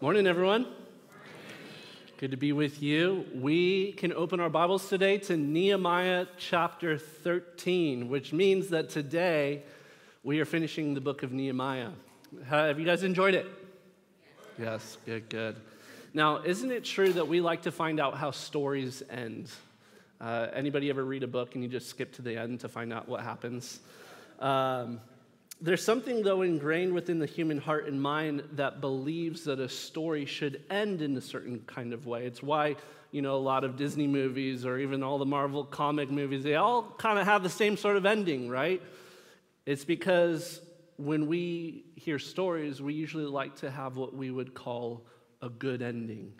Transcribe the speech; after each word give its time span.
Morning, 0.00 0.28
everyone. 0.28 0.64
Good 2.18 2.30
to 2.30 2.36
be 2.36 2.52
with 2.52 2.80
you. 2.80 3.26
We 3.34 3.90
can 3.94 4.12
open 4.12 4.38
our 4.38 4.48
Bibles 4.48 4.88
today 4.88 5.18
to 5.18 5.36
Nehemiah 5.36 6.26
chapter 6.36 6.96
13, 6.96 8.08
which 8.08 8.32
means 8.32 8.68
that 8.68 8.90
today 8.90 9.64
we 10.22 10.38
are 10.38 10.44
finishing 10.44 10.94
the 10.94 11.00
book 11.00 11.24
of 11.24 11.32
Nehemiah. 11.32 11.90
Have 12.46 12.78
you 12.78 12.86
guys 12.86 13.02
enjoyed 13.02 13.34
it? 13.34 13.46
Yes, 14.56 14.98
good, 15.04 15.28
good. 15.28 15.56
Now, 16.14 16.44
isn't 16.44 16.70
it 16.70 16.84
true 16.84 17.12
that 17.14 17.26
we 17.26 17.40
like 17.40 17.62
to 17.62 17.72
find 17.72 17.98
out 17.98 18.16
how 18.16 18.30
stories 18.30 19.02
end? 19.10 19.50
Uh, 20.20 20.46
anybody 20.52 20.90
ever 20.90 21.04
read 21.04 21.24
a 21.24 21.26
book 21.26 21.56
and 21.56 21.64
you 21.64 21.68
just 21.68 21.88
skip 21.88 22.12
to 22.12 22.22
the 22.22 22.36
end 22.36 22.60
to 22.60 22.68
find 22.68 22.92
out 22.92 23.08
what 23.08 23.22
happens? 23.22 23.80
Um, 24.38 25.00
there's 25.60 25.82
something, 25.82 26.22
though, 26.22 26.42
ingrained 26.42 26.92
within 26.92 27.18
the 27.18 27.26
human 27.26 27.58
heart 27.58 27.88
and 27.88 28.00
mind 28.00 28.42
that 28.52 28.80
believes 28.80 29.44
that 29.44 29.58
a 29.58 29.68
story 29.68 30.24
should 30.24 30.62
end 30.70 31.02
in 31.02 31.16
a 31.16 31.20
certain 31.20 31.60
kind 31.66 31.92
of 31.92 32.06
way. 32.06 32.26
It's 32.26 32.42
why, 32.42 32.76
you 33.10 33.22
know, 33.22 33.34
a 33.34 33.38
lot 33.38 33.64
of 33.64 33.76
Disney 33.76 34.06
movies 34.06 34.64
or 34.64 34.78
even 34.78 35.02
all 35.02 35.18
the 35.18 35.26
Marvel 35.26 35.64
comic 35.64 36.10
movies, 36.10 36.44
they 36.44 36.54
all 36.54 36.94
kind 36.98 37.18
of 37.18 37.26
have 37.26 37.42
the 37.42 37.50
same 37.50 37.76
sort 37.76 37.96
of 37.96 38.06
ending, 38.06 38.48
right? 38.48 38.80
It's 39.66 39.84
because 39.84 40.60
when 40.96 41.26
we 41.26 41.84
hear 41.96 42.18
stories, 42.18 42.80
we 42.80 42.94
usually 42.94 43.26
like 43.26 43.56
to 43.56 43.70
have 43.70 43.96
what 43.96 44.14
we 44.14 44.30
would 44.30 44.54
call 44.54 45.06
a 45.42 45.48
good 45.48 45.82
ending. 45.82 46.32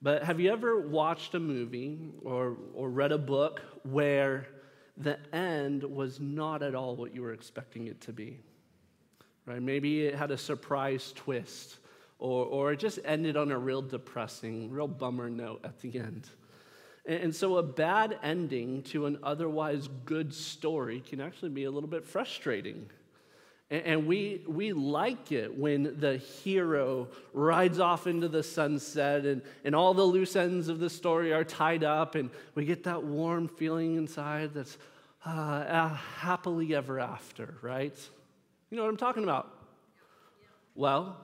But 0.00 0.24
have 0.24 0.40
you 0.40 0.50
ever 0.50 0.80
watched 0.80 1.34
a 1.34 1.40
movie 1.40 1.98
or, 2.24 2.56
or 2.74 2.90
read 2.90 3.12
a 3.12 3.18
book 3.18 3.60
where 3.84 4.48
the 4.96 5.18
end 5.34 5.82
was 5.82 6.20
not 6.20 6.62
at 6.62 6.74
all 6.74 6.96
what 6.96 7.14
you 7.14 7.22
were 7.22 7.32
expecting 7.32 7.86
it 7.86 8.00
to 8.02 8.12
be. 8.12 8.40
Right? 9.46 9.62
Maybe 9.62 10.06
it 10.06 10.14
had 10.14 10.30
a 10.30 10.38
surprise 10.38 11.12
twist, 11.16 11.78
or, 12.18 12.46
or 12.46 12.72
it 12.72 12.78
just 12.78 12.98
ended 13.04 13.36
on 13.36 13.50
a 13.50 13.58
real 13.58 13.82
depressing, 13.82 14.70
real 14.70 14.88
bummer 14.88 15.28
note 15.28 15.64
at 15.64 15.80
the 15.80 15.98
end. 15.98 16.28
And, 17.06 17.20
and 17.24 17.34
so, 17.34 17.56
a 17.56 17.62
bad 17.62 18.18
ending 18.22 18.82
to 18.84 19.06
an 19.06 19.18
otherwise 19.22 19.88
good 20.04 20.32
story 20.32 21.00
can 21.00 21.20
actually 21.20 21.50
be 21.50 21.64
a 21.64 21.70
little 21.70 21.88
bit 21.88 22.06
frustrating. 22.06 22.88
And 23.72 24.06
we, 24.06 24.42
we 24.46 24.74
like 24.74 25.32
it 25.32 25.56
when 25.56 25.98
the 25.98 26.18
hero 26.18 27.08
rides 27.32 27.78
off 27.78 28.06
into 28.06 28.28
the 28.28 28.42
sunset 28.42 29.24
and, 29.24 29.40
and 29.64 29.74
all 29.74 29.94
the 29.94 30.02
loose 30.02 30.36
ends 30.36 30.68
of 30.68 30.78
the 30.78 30.90
story 30.90 31.32
are 31.32 31.42
tied 31.42 31.82
up, 31.82 32.14
and 32.14 32.28
we 32.54 32.66
get 32.66 32.84
that 32.84 33.02
warm 33.02 33.48
feeling 33.48 33.96
inside 33.96 34.52
that's 34.52 34.76
uh, 35.24 35.88
happily 35.88 36.74
ever 36.74 37.00
after, 37.00 37.54
right? 37.62 37.96
You 38.68 38.76
know 38.76 38.82
what 38.82 38.90
I'm 38.90 38.98
talking 38.98 39.24
about? 39.24 39.50
Well, 40.74 41.16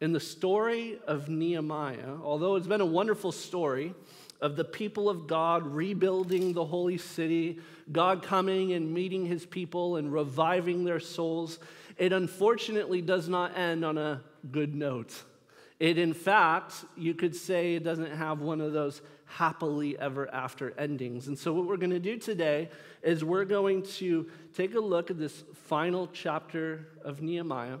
in 0.00 0.12
the 0.14 0.20
story 0.20 0.98
of 1.06 1.28
Nehemiah, 1.28 2.16
although 2.22 2.56
it's 2.56 2.66
been 2.66 2.80
a 2.80 2.86
wonderful 2.86 3.30
story 3.30 3.94
of 4.40 4.56
the 4.56 4.64
people 4.64 5.10
of 5.10 5.26
God 5.26 5.66
rebuilding 5.66 6.54
the 6.54 6.64
holy 6.64 6.96
city, 6.96 7.58
God 7.92 8.22
coming 8.22 8.72
and 8.72 8.94
meeting 8.94 9.26
his 9.26 9.44
people 9.44 9.96
and 9.96 10.10
reviving 10.10 10.84
their 10.84 11.00
souls, 11.00 11.58
it 11.96 12.12
unfortunately 12.12 13.02
does 13.02 13.28
not 13.28 13.56
end 13.56 13.84
on 13.84 13.98
a 13.98 14.22
good 14.50 14.74
note. 14.74 15.22
It, 15.78 15.96
in 15.96 16.12
fact, 16.12 16.84
you 16.96 17.14
could 17.14 17.34
say 17.34 17.74
it 17.74 17.84
doesn't 17.84 18.12
have 18.12 18.40
one 18.40 18.60
of 18.60 18.72
those 18.72 19.00
happily 19.24 19.98
ever 19.98 20.32
after 20.34 20.78
endings. 20.78 21.28
And 21.28 21.38
so, 21.38 21.52
what 21.54 21.66
we're 21.66 21.78
going 21.78 21.90
to 21.90 21.98
do 21.98 22.18
today 22.18 22.68
is 23.02 23.24
we're 23.24 23.46
going 23.46 23.82
to 23.82 24.28
take 24.54 24.74
a 24.74 24.80
look 24.80 25.10
at 25.10 25.18
this 25.18 25.42
final 25.54 26.08
chapter 26.12 26.88
of 27.02 27.22
Nehemiah. 27.22 27.78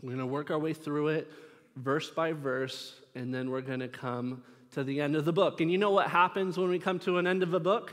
We're 0.00 0.10
going 0.10 0.18
to 0.20 0.26
work 0.26 0.50
our 0.50 0.58
way 0.58 0.74
through 0.74 1.08
it 1.08 1.30
verse 1.76 2.10
by 2.10 2.32
verse, 2.32 2.94
and 3.14 3.32
then 3.32 3.50
we're 3.50 3.60
going 3.60 3.80
to 3.80 3.88
come 3.88 4.42
to 4.72 4.82
the 4.82 5.00
end 5.00 5.14
of 5.14 5.24
the 5.24 5.32
book. 5.32 5.60
And 5.60 5.70
you 5.70 5.78
know 5.78 5.90
what 5.90 6.08
happens 6.08 6.58
when 6.58 6.68
we 6.68 6.78
come 6.78 6.98
to 7.00 7.18
an 7.18 7.26
end 7.26 7.42
of 7.42 7.54
a 7.54 7.60
book? 7.60 7.92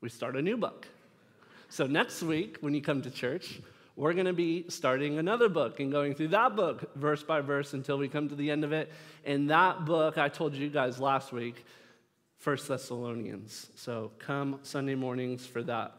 We 0.00 0.08
start 0.08 0.36
a 0.36 0.42
new 0.42 0.56
book. 0.56 0.86
So, 1.68 1.86
next 1.86 2.22
week, 2.22 2.58
when 2.60 2.74
you 2.74 2.82
come 2.82 3.02
to 3.02 3.10
church, 3.10 3.60
we're 3.96 4.14
going 4.14 4.26
to 4.26 4.32
be 4.32 4.64
starting 4.68 5.18
another 5.18 5.48
book 5.48 5.80
and 5.80 5.92
going 5.92 6.14
through 6.14 6.28
that 6.28 6.56
book 6.56 6.94
verse 6.96 7.22
by 7.22 7.40
verse 7.40 7.74
until 7.74 7.98
we 7.98 8.08
come 8.08 8.28
to 8.28 8.34
the 8.34 8.50
end 8.50 8.64
of 8.64 8.72
it. 8.72 8.90
And 9.24 9.50
that 9.50 9.84
book, 9.84 10.16
I 10.18 10.28
told 10.28 10.54
you 10.54 10.68
guys 10.70 10.98
last 10.98 11.32
week, 11.32 11.64
First 12.38 12.68
Thessalonians. 12.68 13.68
So 13.76 14.10
come 14.18 14.60
Sunday 14.62 14.94
mornings 14.94 15.46
for 15.46 15.62
that. 15.64 15.94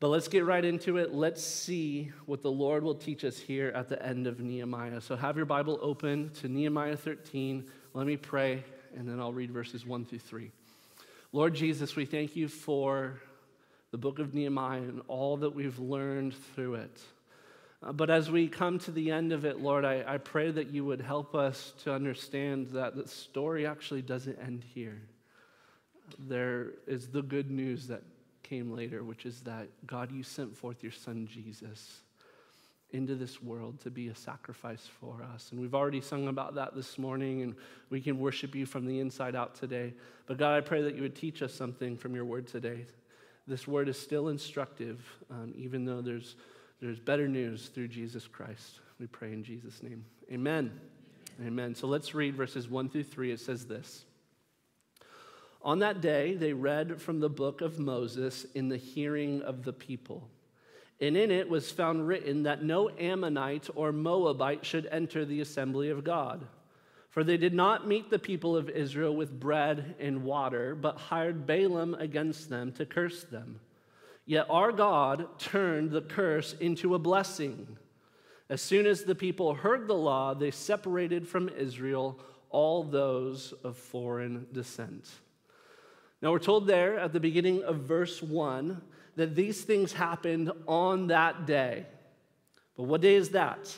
But 0.00 0.08
let's 0.08 0.28
get 0.28 0.44
right 0.44 0.64
into 0.64 0.98
it. 0.98 1.14
Let's 1.14 1.42
see 1.42 2.12
what 2.26 2.42
the 2.42 2.50
Lord 2.50 2.82
will 2.82 2.96
teach 2.96 3.24
us 3.24 3.38
here 3.38 3.68
at 3.74 3.88
the 3.88 4.04
end 4.04 4.26
of 4.26 4.40
Nehemiah. 4.40 5.00
So 5.00 5.16
have 5.16 5.36
your 5.36 5.46
Bible 5.46 5.78
open 5.80 6.30
to 6.40 6.48
Nehemiah 6.48 6.96
13. 6.96 7.64
Let 7.94 8.06
me 8.06 8.16
pray, 8.16 8.64
and 8.96 9.08
then 9.08 9.20
I'll 9.20 9.32
read 9.32 9.50
verses 9.50 9.86
1 9.86 10.04
through 10.04 10.18
3. 10.18 10.50
Lord 11.32 11.54
Jesus, 11.54 11.96
we 11.96 12.04
thank 12.04 12.36
you 12.36 12.48
for 12.48 13.20
the 13.94 13.98
book 13.98 14.18
of 14.18 14.34
Nehemiah 14.34 14.80
and 14.80 15.02
all 15.06 15.36
that 15.36 15.54
we've 15.54 15.78
learned 15.78 16.34
through 16.34 16.74
it. 16.74 17.00
Uh, 17.80 17.92
but 17.92 18.10
as 18.10 18.28
we 18.28 18.48
come 18.48 18.76
to 18.80 18.90
the 18.90 19.12
end 19.12 19.30
of 19.30 19.44
it, 19.44 19.60
Lord, 19.60 19.84
I, 19.84 20.02
I 20.04 20.18
pray 20.18 20.50
that 20.50 20.70
you 20.70 20.84
would 20.84 21.00
help 21.00 21.36
us 21.36 21.74
to 21.84 21.94
understand 21.94 22.70
that 22.70 22.96
the 22.96 23.06
story 23.06 23.68
actually 23.68 24.02
doesn't 24.02 24.36
end 24.40 24.64
here. 24.74 25.00
There 26.18 26.72
is 26.88 27.06
the 27.06 27.22
good 27.22 27.52
news 27.52 27.86
that 27.86 28.02
came 28.42 28.72
later, 28.72 29.04
which 29.04 29.26
is 29.26 29.42
that 29.42 29.68
God, 29.86 30.10
you 30.10 30.24
sent 30.24 30.56
forth 30.56 30.82
your 30.82 30.90
son 30.90 31.28
Jesus 31.30 32.00
into 32.90 33.14
this 33.14 33.40
world 33.40 33.78
to 33.82 33.92
be 33.92 34.08
a 34.08 34.14
sacrifice 34.16 34.88
for 34.98 35.22
us. 35.32 35.52
And 35.52 35.60
we've 35.60 35.72
already 35.72 36.00
sung 36.00 36.26
about 36.26 36.56
that 36.56 36.74
this 36.74 36.98
morning, 36.98 37.42
and 37.42 37.54
we 37.90 38.00
can 38.00 38.18
worship 38.18 38.56
you 38.56 38.66
from 38.66 38.86
the 38.86 38.98
inside 38.98 39.36
out 39.36 39.54
today. 39.54 39.94
But 40.26 40.38
God, 40.38 40.56
I 40.56 40.62
pray 40.62 40.82
that 40.82 40.96
you 40.96 41.02
would 41.02 41.14
teach 41.14 41.42
us 41.42 41.54
something 41.54 41.96
from 41.96 42.16
your 42.16 42.24
word 42.24 42.48
today 42.48 42.86
this 43.46 43.66
word 43.66 43.88
is 43.88 43.98
still 43.98 44.28
instructive, 44.28 45.04
um, 45.30 45.52
even 45.56 45.84
though 45.84 46.00
there's, 46.00 46.36
there's 46.80 46.98
better 46.98 47.28
news 47.28 47.68
through 47.68 47.88
Jesus 47.88 48.26
Christ. 48.26 48.80
We 48.98 49.06
pray 49.06 49.32
in 49.32 49.44
Jesus' 49.44 49.82
name. 49.82 50.04
Amen. 50.32 50.72
Amen. 51.44 51.74
So 51.74 51.86
let's 51.86 52.14
read 52.14 52.36
verses 52.36 52.68
1 52.68 52.88
through 52.88 53.04
3. 53.04 53.32
It 53.32 53.40
says 53.40 53.66
this 53.66 54.04
On 55.62 55.80
that 55.80 56.00
day, 56.00 56.34
they 56.34 56.52
read 56.52 57.00
from 57.02 57.20
the 57.20 57.28
book 57.28 57.60
of 57.60 57.78
Moses 57.78 58.46
in 58.54 58.68
the 58.68 58.76
hearing 58.76 59.42
of 59.42 59.64
the 59.64 59.72
people. 59.72 60.28
And 61.00 61.16
in 61.16 61.30
it 61.30 61.48
was 61.48 61.70
found 61.70 62.06
written 62.06 62.44
that 62.44 62.62
no 62.62 62.88
Ammonite 62.88 63.68
or 63.74 63.92
Moabite 63.92 64.64
should 64.64 64.86
enter 64.86 65.24
the 65.24 65.40
assembly 65.40 65.90
of 65.90 66.04
God. 66.04 66.46
For 67.14 67.22
they 67.22 67.36
did 67.36 67.54
not 67.54 67.86
meet 67.86 68.10
the 68.10 68.18
people 68.18 68.56
of 68.56 68.68
Israel 68.68 69.14
with 69.14 69.38
bread 69.38 69.94
and 70.00 70.24
water, 70.24 70.74
but 70.74 70.96
hired 70.96 71.46
Balaam 71.46 71.94
against 71.94 72.50
them 72.50 72.72
to 72.72 72.84
curse 72.84 73.22
them. 73.22 73.60
Yet 74.26 74.46
our 74.50 74.72
God 74.72 75.38
turned 75.38 75.92
the 75.92 76.00
curse 76.00 76.54
into 76.54 76.92
a 76.96 76.98
blessing. 76.98 77.78
As 78.50 78.60
soon 78.60 78.84
as 78.84 79.04
the 79.04 79.14
people 79.14 79.54
heard 79.54 79.86
the 79.86 79.94
law, 79.94 80.34
they 80.34 80.50
separated 80.50 81.28
from 81.28 81.48
Israel 81.50 82.18
all 82.50 82.82
those 82.82 83.54
of 83.62 83.76
foreign 83.76 84.48
descent. 84.52 85.08
Now, 86.20 86.32
we're 86.32 86.40
told 86.40 86.66
there 86.66 86.98
at 86.98 87.12
the 87.12 87.20
beginning 87.20 87.62
of 87.62 87.76
verse 87.76 88.20
1 88.24 88.82
that 89.14 89.36
these 89.36 89.62
things 89.62 89.92
happened 89.92 90.50
on 90.66 91.06
that 91.06 91.46
day. 91.46 91.86
But 92.76 92.84
what 92.84 93.02
day 93.02 93.14
is 93.14 93.28
that? 93.30 93.72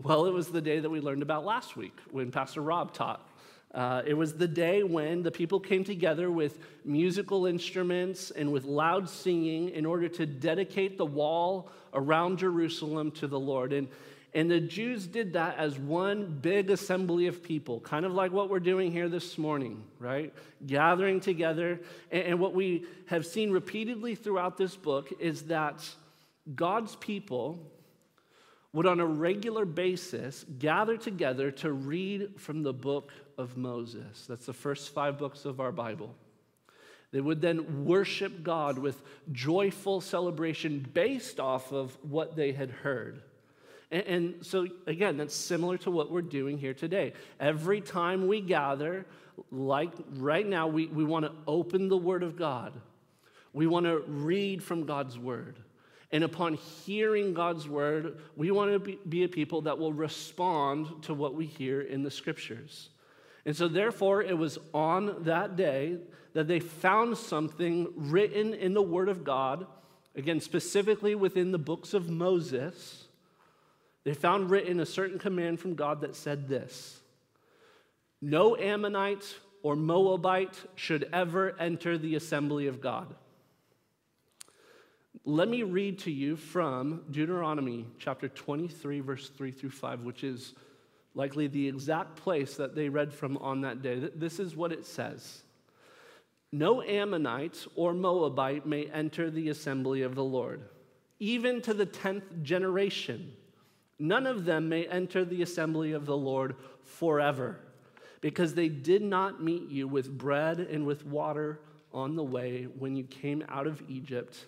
Well, 0.00 0.26
it 0.26 0.32
was 0.32 0.46
the 0.46 0.60
day 0.60 0.78
that 0.78 0.88
we 0.88 1.00
learned 1.00 1.22
about 1.22 1.44
last 1.44 1.76
week 1.76 1.98
when 2.12 2.30
Pastor 2.30 2.60
Rob 2.60 2.92
taught. 2.94 3.28
Uh, 3.74 4.00
it 4.06 4.14
was 4.14 4.32
the 4.32 4.46
day 4.46 4.84
when 4.84 5.24
the 5.24 5.30
people 5.32 5.58
came 5.58 5.82
together 5.82 6.30
with 6.30 6.60
musical 6.84 7.46
instruments 7.46 8.30
and 8.30 8.52
with 8.52 8.64
loud 8.64 9.08
singing 9.08 9.70
in 9.70 9.84
order 9.84 10.08
to 10.08 10.24
dedicate 10.24 10.98
the 10.98 11.04
wall 11.04 11.68
around 11.94 12.38
Jerusalem 12.38 13.10
to 13.12 13.26
the 13.26 13.40
Lord. 13.40 13.72
And, 13.72 13.88
and 14.34 14.48
the 14.48 14.60
Jews 14.60 15.04
did 15.08 15.32
that 15.32 15.58
as 15.58 15.76
one 15.80 16.38
big 16.42 16.70
assembly 16.70 17.26
of 17.26 17.42
people, 17.42 17.80
kind 17.80 18.06
of 18.06 18.12
like 18.12 18.30
what 18.30 18.50
we're 18.50 18.60
doing 18.60 18.92
here 18.92 19.08
this 19.08 19.36
morning, 19.36 19.82
right? 19.98 20.32
Gathering 20.64 21.18
together. 21.18 21.80
And, 22.12 22.22
and 22.22 22.40
what 22.40 22.54
we 22.54 22.86
have 23.06 23.26
seen 23.26 23.50
repeatedly 23.50 24.14
throughout 24.14 24.56
this 24.56 24.76
book 24.76 25.12
is 25.18 25.42
that 25.46 25.84
God's 26.54 26.94
people 26.94 27.58
would 28.72 28.86
on 28.86 29.00
a 29.00 29.06
regular 29.06 29.64
basis 29.64 30.44
gather 30.58 30.96
together 30.96 31.50
to 31.50 31.72
read 31.72 32.38
from 32.38 32.62
the 32.62 32.72
book 32.72 33.12
of 33.36 33.56
Moses. 33.56 34.26
That's 34.28 34.46
the 34.46 34.52
first 34.52 34.92
five 34.92 35.18
books 35.18 35.44
of 35.44 35.60
our 35.60 35.72
Bible. 35.72 36.14
They 37.10 37.20
would 37.20 37.40
then 37.40 37.86
worship 37.86 38.42
God 38.42 38.78
with 38.78 39.00
joyful 39.32 40.00
celebration 40.00 40.86
based 40.92 41.40
off 41.40 41.72
of 41.72 41.96
what 42.02 42.36
they 42.36 42.52
had 42.52 42.70
heard. 42.70 43.22
And, 43.90 44.02
and, 44.02 44.46
so, 44.46 44.66
again, 44.86 45.16
that's 45.16 45.34
similar 45.34 45.78
to 45.78 45.90
what 45.90 46.10
we're 46.10 46.20
doing 46.20 46.58
here 46.58 46.74
today. 46.74 47.14
Every 47.40 47.80
time 47.80 48.26
we 48.26 48.42
gather, 48.42 49.06
like 49.50 49.92
right 50.16 50.46
now, 50.46 50.66
we, 50.66 50.86
we 50.86 51.04
want 51.04 51.24
to 51.24 51.32
open 51.46 51.88
the 51.88 51.96
Word 51.96 52.22
of 52.22 52.36
God, 52.36 52.74
we 53.54 53.66
want 53.66 53.86
to 53.86 54.00
read 54.06 54.62
from 54.62 54.84
God's 54.84 55.18
Word. 55.18 55.58
And 56.10 56.24
upon 56.24 56.54
hearing 56.54 57.34
God's 57.34 57.68
word, 57.68 58.18
we 58.34 58.50
want 58.50 58.72
to 58.72 58.98
be, 59.08 59.24
a 59.24 59.28
people 59.28 59.62
that 59.62 59.78
will 59.78 59.92
respond 59.92 61.02
to 61.02 61.12
what 61.12 61.34
we 61.34 61.44
hear 61.44 61.82
in 61.82 62.02
the 62.02 62.10
scriptures. 62.10 62.88
And 63.44 63.54
so, 63.54 63.68
therefore, 63.68 64.22
it 64.22 64.36
was 64.36 64.58
on 64.72 65.24
that 65.24 65.56
day 65.56 65.98
that 66.32 66.48
they 66.48 66.60
found 66.60 67.18
something 67.18 67.88
written 67.94 68.54
in 68.54 68.72
the 68.72 68.82
word 68.82 69.08
of 69.08 69.22
God, 69.22 69.66
again, 70.14 70.40
specifically 70.40 71.14
within 71.14 71.52
the 71.52 71.58
books 71.58 71.92
of 71.92 72.08
Moses. 72.08 73.04
They 74.04 74.14
found 74.14 74.50
written 74.50 74.80
a 74.80 74.86
certain 74.86 75.18
command 75.18 75.60
from 75.60 75.74
God 75.74 76.00
that 76.00 76.16
said 76.16 76.48
this 76.48 77.00
No 78.22 78.56
Ammonite 78.56 79.36
or 79.62 79.76
Moabite 79.76 80.58
should 80.74 81.08
ever 81.12 81.54
enter 81.58 81.98
the 81.98 82.14
assembly 82.14 82.66
of 82.66 82.80
God. 82.80 83.14
Let 85.24 85.48
me 85.48 85.62
read 85.62 85.98
to 86.00 86.10
you 86.10 86.36
from 86.36 87.02
Deuteronomy 87.10 87.86
chapter 87.98 88.28
23, 88.28 89.00
verse 89.00 89.28
3 89.30 89.50
through 89.50 89.70
5, 89.70 90.02
which 90.02 90.24
is 90.24 90.54
likely 91.14 91.48
the 91.48 91.66
exact 91.66 92.16
place 92.16 92.56
that 92.56 92.74
they 92.74 92.88
read 92.88 93.12
from 93.12 93.36
on 93.38 93.62
that 93.62 93.82
day. 93.82 94.10
This 94.14 94.38
is 94.38 94.56
what 94.56 94.72
it 94.72 94.86
says 94.86 95.42
No 96.52 96.82
Ammonite 96.82 97.66
or 97.74 97.92
Moabite 97.92 98.66
may 98.66 98.84
enter 98.86 99.30
the 99.30 99.48
assembly 99.48 100.02
of 100.02 100.14
the 100.14 100.24
Lord, 100.24 100.62
even 101.18 101.60
to 101.62 101.74
the 101.74 101.86
tenth 101.86 102.42
generation. 102.42 103.32
None 103.98 104.26
of 104.26 104.44
them 104.44 104.68
may 104.68 104.86
enter 104.86 105.24
the 105.24 105.42
assembly 105.42 105.92
of 105.92 106.06
the 106.06 106.16
Lord 106.16 106.54
forever, 106.84 107.58
because 108.20 108.54
they 108.54 108.68
did 108.68 109.02
not 109.02 109.42
meet 109.42 109.68
you 109.68 109.88
with 109.88 110.16
bread 110.16 110.60
and 110.60 110.86
with 110.86 111.04
water 111.04 111.60
on 111.92 112.14
the 112.14 112.22
way 112.22 112.68
when 112.78 112.94
you 112.94 113.02
came 113.02 113.44
out 113.48 113.66
of 113.66 113.82
Egypt 113.88 114.46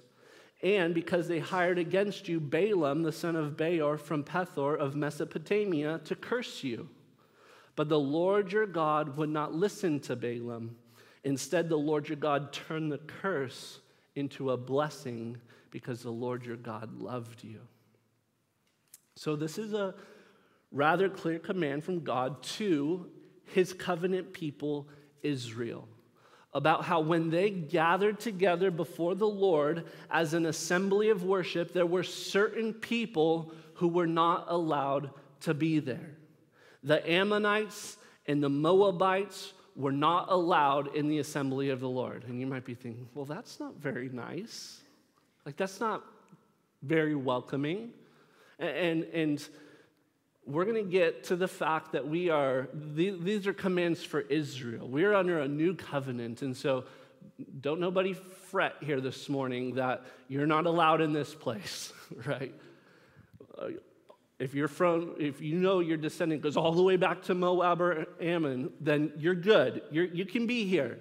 and 0.63 0.95
because 0.95 1.27
they 1.27 1.39
hired 1.39 1.79
against 1.79 2.29
you 2.29 2.39
Balaam, 2.39 3.03
the 3.03 3.13
son 3.13 3.35
of 3.35 3.57
Beor 3.57 3.97
from 3.97 4.23
Pethor 4.23 4.79
of 4.79 4.95
Mesopotamia, 4.95 6.01
to 6.05 6.15
curse 6.15 6.63
you. 6.63 6.89
But 7.77 7.89
the 7.89 7.99
Lord 7.99 8.53
your 8.53 8.67
God 8.67 9.17
would 9.17 9.31
not 9.31 9.55
listen 9.55 10.01
to 10.01 10.17
Balaam. 10.17 10.77
Instead, 11.25 11.69
the 11.69 11.77
Lord 11.77 12.09
your 12.09 12.17
God 12.17 12.53
turned 12.53 12.93
the 12.93 12.99
curse 12.99 13.81
into 14.17 14.51
a 14.51 14.57
blessing 14.57 15.39
because 15.71 16.03
the 16.03 16.11
Lord 16.11 16.45
your 16.45 16.57
God 16.57 17.01
loved 17.01 17.43
you. 17.43 17.61
So, 19.17 19.37
this 19.37 19.57
is 19.59 19.73
a 19.73 19.95
rather 20.73 21.09
clear 21.09 21.39
command 21.39 21.85
from 21.85 22.01
God 22.01 22.43
to 22.43 23.07
his 23.47 23.73
covenant 23.73 24.33
people, 24.33 24.89
Israel 25.23 25.89
about 26.53 26.85
how 26.85 27.01
when 27.01 27.31
they 27.31 27.51
gathered 27.51 28.19
together 28.19 28.71
before 28.71 29.15
the 29.15 29.29
Lord 29.29 29.85
as 30.11 30.35
an 30.35 30.47
assembly 30.47 31.11
of 31.11 31.23
worship, 31.23 31.73
there 31.73 31.87
were 31.87 32.03
certain 32.03 32.75
people 32.75 33.53
who 33.75 33.89
were 33.89 34.07
not 34.07 34.47
allowed 34.49 35.11
to 35.41 35.55
be 35.55 35.79
there. 35.79 36.17
The 36.83 37.09
Ammonites 37.09 37.97
and 38.27 38.43
the 38.43 38.49
Moabites 38.49 39.53
were 39.77 39.93
not 39.93 40.27
allowed 40.31 40.95
in 40.95 41.09
the 41.09 41.19
assembly 41.19 41.71
of 41.71 41.81
the 41.81 41.89
Lord. 41.89 42.25
And 42.25 42.41
you 42.41 42.47
might 42.47 42.65
be 42.65 42.75
thinking, 42.75 43.09
well, 43.15 43.25
that's 43.25 43.61
not 43.61 43.77
very 43.77 44.09
nice. 44.09 44.81
Like, 45.47 45.57
that's 45.57 45.81
not 45.81 46.05
very 46.83 47.15
welcoming. 47.15 47.93
And, 48.59 49.05
and, 49.05 49.49
we're 50.53 50.65
going 50.65 50.85
to 50.85 50.91
get 50.91 51.25
to 51.25 51.37
the 51.37 51.49
fact 51.49 51.93
that 51.93 52.07
we 52.07 52.29
are, 52.29 52.69
these 52.73 53.47
are 53.47 53.53
commands 53.53 54.03
for 54.03 54.21
Israel. 54.21 54.89
We 54.89 55.05
are 55.05 55.15
under 55.15 55.41
a 55.41 55.49
new 55.49 55.75
covenant. 55.75 56.43
And 56.43 56.57
so 56.57 56.85
don't 57.61 57.81
nobody 57.81 58.15
fret 58.15 58.75
here 58.81 59.01
this 59.01 59.29
morning 59.29 59.75
that 59.75 60.05
you're 60.29 60.47
not 60.47 60.67
allowed 60.67 61.01
in 61.01 61.13
this 61.13 61.35
place, 61.35 61.93
right? 62.27 62.55
Uh, 63.57 63.69
if 64.39 64.55
you're 64.55 64.69
from, 64.69 65.17
if 65.19 65.41
you 65.41 65.55
know 65.55 65.81
your 65.81 65.99
descendant 65.99 66.43
goes 66.43 66.57
all 66.57 66.73
the 66.73 66.83
way 66.83 66.97
back 66.97 67.23
to 67.25 67.35
Moab 67.35 67.81
or 67.81 68.07
Ammon, 68.21 68.73
then 68.81 69.13
you're 69.19 69.35
good. 69.35 69.83
You're, 69.91 70.07
you 70.07 70.25
can 70.25 70.47
be 70.47 70.65
here. 70.65 70.99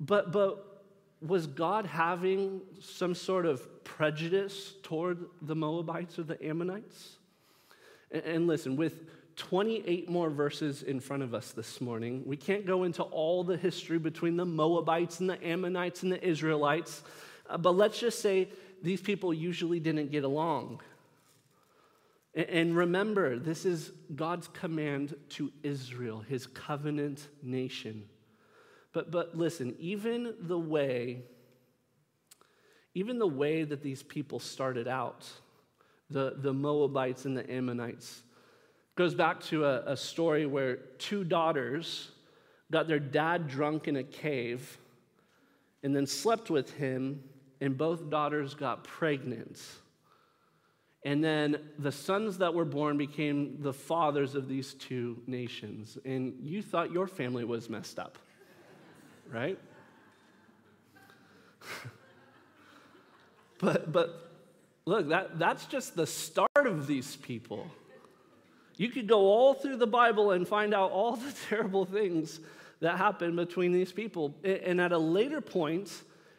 But, 0.00 0.32
but 0.32 0.82
was 1.20 1.46
God 1.46 1.86
having 1.86 2.62
some 2.80 3.14
sort 3.14 3.46
of 3.46 3.84
prejudice 3.84 4.74
toward 4.82 5.26
the 5.42 5.54
Moabites 5.54 6.18
or 6.18 6.22
the 6.22 6.42
Ammonites? 6.44 7.16
And 8.10 8.46
listen, 8.46 8.76
with 8.76 9.04
28 9.36 10.08
more 10.08 10.30
verses 10.30 10.82
in 10.82 11.00
front 11.00 11.22
of 11.22 11.34
us 11.34 11.52
this 11.52 11.80
morning, 11.80 12.22
we 12.24 12.36
can't 12.36 12.66
go 12.66 12.84
into 12.84 13.02
all 13.02 13.44
the 13.44 13.56
history 13.56 13.98
between 13.98 14.36
the 14.36 14.46
Moabites 14.46 15.20
and 15.20 15.28
the 15.28 15.44
Ammonites 15.46 16.02
and 16.02 16.12
the 16.12 16.26
Israelites, 16.26 17.02
uh, 17.48 17.58
but 17.58 17.76
let's 17.76 17.98
just 17.98 18.20
say 18.20 18.48
these 18.82 19.00
people 19.00 19.34
usually 19.34 19.80
didn't 19.80 20.10
get 20.10 20.24
along. 20.24 20.80
And 22.34 22.76
remember, 22.76 23.38
this 23.38 23.64
is 23.64 23.92
God's 24.14 24.48
command 24.48 25.14
to 25.30 25.50
Israel, 25.62 26.20
his 26.20 26.46
covenant 26.46 27.26
nation. 27.42 28.04
But, 28.92 29.10
but 29.10 29.36
listen, 29.36 29.74
even 29.78 30.34
the 30.40 30.58
way, 30.58 31.22
even 32.94 33.18
the 33.18 33.26
way 33.26 33.64
that 33.64 33.82
these 33.82 34.02
people 34.02 34.38
started 34.38 34.86
out, 34.86 35.26
the, 36.10 36.34
the 36.38 36.52
Moabites 36.52 37.24
and 37.24 37.36
the 37.36 37.48
Ammonites. 37.50 38.22
Goes 38.94 39.14
back 39.14 39.40
to 39.44 39.64
a, 39.64 39.92
a 39.92 39.96
story 39.96 40.46
where 40.46 40.76
two 40.98 41.24
daughters 41.24 42.10
got 42.70 42.88
their 42.88 42.98
dad 42.98 43.48
drunk 43.48 43.88
in 43.88 43.96
a 43.96 44.04
cave 44.04 44.78
and 45.82 45.94
then 45.94 46.06
slept 46.06 46.50
with 46.50 46.72
him, 46.72 47.22
and 47.60 47.76
both 47.76 48.10
daughters 48.10 48.54
got 48.54 48.82
pregnant. 48.84 49.62
And 51.04 51.22
then 51.22 51.60
the 51.78 51.92
sons 51.92 52.38
that 52.38 52.52
were 52.52 52.64
born 52.64 52.98
became 52.98 53.58
the 53.60 53.72
fathers 53.72 54.34
of 54.34 54.48
these 54.48 54.74
two 54.74 55.22
nations. 55.28 55.96
And 56.04 56.34
you 56.42 56.62
thought 56.62 56.90
your 56.90 57.06
family 57.06 57.44
was 57.44 57.70
messed 57.70 58.00
up, 58.00 58.18
right? 59.32 59.56
but, 63.60 63.92
but 63.92 64.25
Look, 64.86 65.08
that, 65.08 65.36
that's 65.36 65.66
just 65.66 65.96
the 65.96 66.06
start 66.06 66.48
of 66.54 66.86
these 66.86 67.16
people. 67.16 67.66
You 68.76 68.88
could 68.88 69.08
go 69.08 69.26
all 69.26 69.52
through 69.52 69.78
the 69.78 69.86
Bible 69.86 70.30
and 70.30 70.46
find 70.46 70.72
out 70.72 70.92
all 70.92 71.16
the 71.16 71.34
terrible 71.48 71.84
things 71.84 72.38
that 72.78 72.96
happened 72.96 73.34
between 73.34 73.72
these 73.72 73.90
people. 73.90 74.34
And 74.44 74.80
at 74.80 74.92
a 74.92 74.98
later 74.98 75.40
point, 75.40 75.90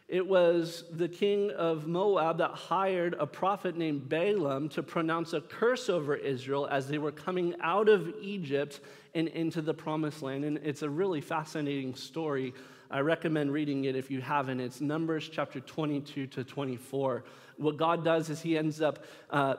it 0.08 0.26
was 0.26 0.86
the 0.94 1.10
king 1.10 1.52
of 1.52 1.88
Moab 1.88 2.38
that 2.38 2.52
hired 2.52 3.16
a 3.20 3.28
prophet 3.28 3.76
named 3.76 4.08
Balaam 4.08 4.70
to 4.70 4.82
pronounce 4.82 5.34
a 5.34 5.42
curse 5.42 5.90
over 5.90 6.16
Israel 6.16 6.70
as 6.72 6.88
they 6.88 7.00
were 7.00 7.12
coming 7.12 7.54
out 7.62 7.90
of 7.90 8.14
Egypt 8.22 8.80
and 9.14 9.28
into 9.28 9.62
the 9.62 9.74
promised 9.74 10.22
land. 10.22 10.46
And 10.46 10.58
it's 10.60 10.84
a 10.84 10.90
really 10.90 11.20
fascinating 11.20 11.96
story. 11.96 12.54
I 12.90 13.00
recommend 13.00 13.52
reading 13.52 13.84
it 13.84 13.98
if 13.98 14.10
you 14.10 14.22
haven't. 14.22 14.62
It's 14.62 14.80
Numbers 14.80 15.28
chapter 15.28 15.60
22 15.60 16.28
to 16.28 16.46
24 16.46 17.26
what 17.58 17.78
God 17.78 18.04
does 18.04 18.30
is 18.30 18.42
he 18.42 18.58
ends 18.58 18.82
up 18.82 19.04
uh, 19.30 19.56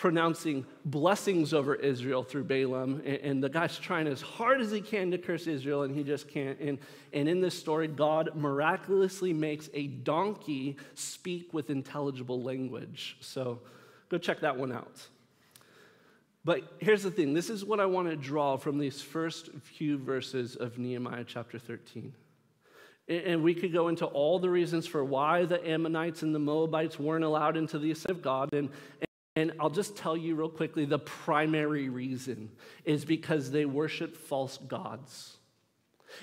pronouncing 0.00 0.64
blessings 0.86 1.52
over 1.52 1.74
Israel 1.74 2.22
through 2.22 2.44
Balaam. 2.44 3.02
And, 3.04 3.16
and, 3.18 3.42
the 3.44 3.50
guy's 3.50 3.78
trying 3.78 4.06
as 4.06 4.22
hard 4.22 4.60
as 4.60 4.70
he 4.70 4.80
can 4.80 5.10
to 5.10 5.18
curse 5.18 5.46
Israel, 5.46 5.82
and 5.82 5.94
he 5.94 6.02
just 6.02 6.26
can't. 6.26 6.58
And, 6.58 6.78
and 7.12 7.28
in 7.28 7.42
this 7.42 7.58
story, 7.58 7.86
God 7.86 8.30
miraculously 8.34 9.34
makes 9.34 9.68
a 9.74 9.88
donkey 9.88 10.78
speak 10.94 11.52
with 11.52 11.68
intelligible 11.68 12.42
language. 12.42 13.18
So 13.20 13.60
go 14.08 14.16
check 14.16 14.40
that 14.40 14.56
one 14.56 14.72
out. 14.72 15.06
But 16.44 16.62
here's 16.78 17.02
the 17.02 17.10
thing 17.10 17.34
this 17.34 17.50
is 17.50 17.64
what 17.64 17.80
I 17.80 17.86
want 17.86 18.08
to 18.08 18.16
draw 18.16 18.56
from 18.56 18.78
these 18.78 19.02
first 19.02 19.50
few 19.62 19.98
verses 19.98 20.56
of 20.56 20.78
Nehemiah 20.78 21.24
chapter 21.26 21.58
13. 21.58 22.14
And 23.10 23.42
we 23.42 23.54
could 23.54 23.72
go 23.72 23.88
into 23.88 24.06
all 24.06 24.38
the 24.38 24.48
reasons 24.48 24.86
for 24.86 25.04
why 25.04 25.44
the 25.44 25.68
Ammonites 25.68 26.22
and 26.22 26.32
the 26.32 26.38
Moabites 26.38 26.96
weren't 26.96 27.24
allowed 27.24 27.56
into 27.56 27.76
the 27.78 27.90
assembly 27.90 28.18
of 28.18 28.22
God. 28.22 28.52
And, 28.52 28.70
and 29.34 29.52
I'll 29.58 29.68
just 29.68 29.96
tell 29.96 30.16
you 30.16 30.36
real 30.36 30.48
quickly 30.48 30.84
the 30.84 31.00
primary 31.00 31.88
reason 31.88 32.50
is 32.84 33.04
because 33.04 33.50
they 33.50 33.64
worshiped 33.64 34.16
false 34.16 34.58
gods. 34.58 35.36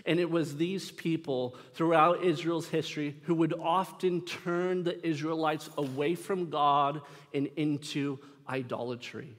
And 0.06 0.18
it 0.18 0.30
was 0.30 0.56
these 0.56 0.90
people 0.92 1.56
throughout 1.74 2.24
Israel's 2.24 2.70
history 2.70 3.18
who 3.24 3.36
would 3.36 3.54
often 3.54 4.22
turn 4.22 4.84
the 4.84 5.06
Israelites 5.06 5.70
away 5.78 6.16
from 6.16 6.50
God 6.50 7.02
and 7.34 7.50
into 7.58 8.20
idolatry. 8.48 9.36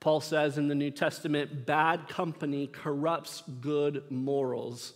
Paul 0.00 0.20
says 0.20 0.58
in 0.58 0.68
the 0.68 0.74
New 0.74 0.90
Testament, 0.90 1.66
bad 1.66 2.08
company 2.08 2.66
corrupts 2.66 3.42
good 3.60 4.10
morals. 4.10 4.92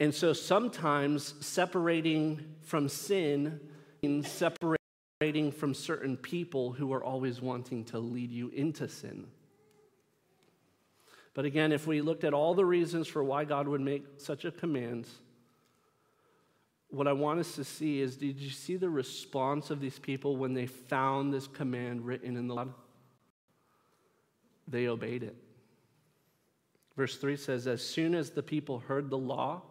And 0.00 0.14
so 0.14 0.32
sometimes 0.32 1.34
separating 1.40 2.44
from 2.62 2.88
sin 2.88 3.60
means 4.02 4.30
separating 4.30 5.52
from 5.52 5.72
certain 5.72 6.16
people 6.16 6.72
who 6.72 6.92
are 6.92 7.02
always 7.02 7.40
wanting 7.40 7.84
to 7.84 7.98
lead 7.98 8.30
you 8.30 8.48
into 8.48 8.88
sin. 8.88 9.26
But 11.32 11.44
again, 11.44 11.72
if 11.72 11.86
we 11.86 12.00
looked 12.00 12.24
at 12.24 12.34
all 12.34 12.54
the 12.54 12.64
reasons 12.64 13.08
for 13.08 13.22
why 13.22 13.44
God 13.44 13.66
would 13.68 13.80
make 13.80 14.04
such 14.18 14.44
a 14.44 14.50
command, 14.50 15.08
what 16.90 17.08
I 17.08 17.12
want 17.12 17.40
us 17.40 17.54
to 17.56 17.64
see 17.64 18.00
is 18.00 18.16
did 18.16 18.38
you 18.38 18.50
see 18.50 18.76
the 18.76 18.90
response 18.90 19.70
of 19.70 19.80
these 19.80 19.98
people 19.98 20.36
when 20.36 20.54
they 20.54 20.66
found 20.66 21.32
this 21.32 21.46
command 21.46 22.06
written 22.06 22.36
in 22.36 22.46
the 22.46 22.54
law? 22.54 22.66
They 24.68 24.86
obeyed 24.86 25.24
it. 25.24 25.36
Verse 26.96 27.16
3 27.16 27.36
says, 27.36 27.66
As 27.66 27.84
soon 27.84 28.14
as 28.14 28.30
the 28.30 28.42
people 28.42 28.78
heard 28.78 29.10
the 29.10 29.18
law, 29.18 29.62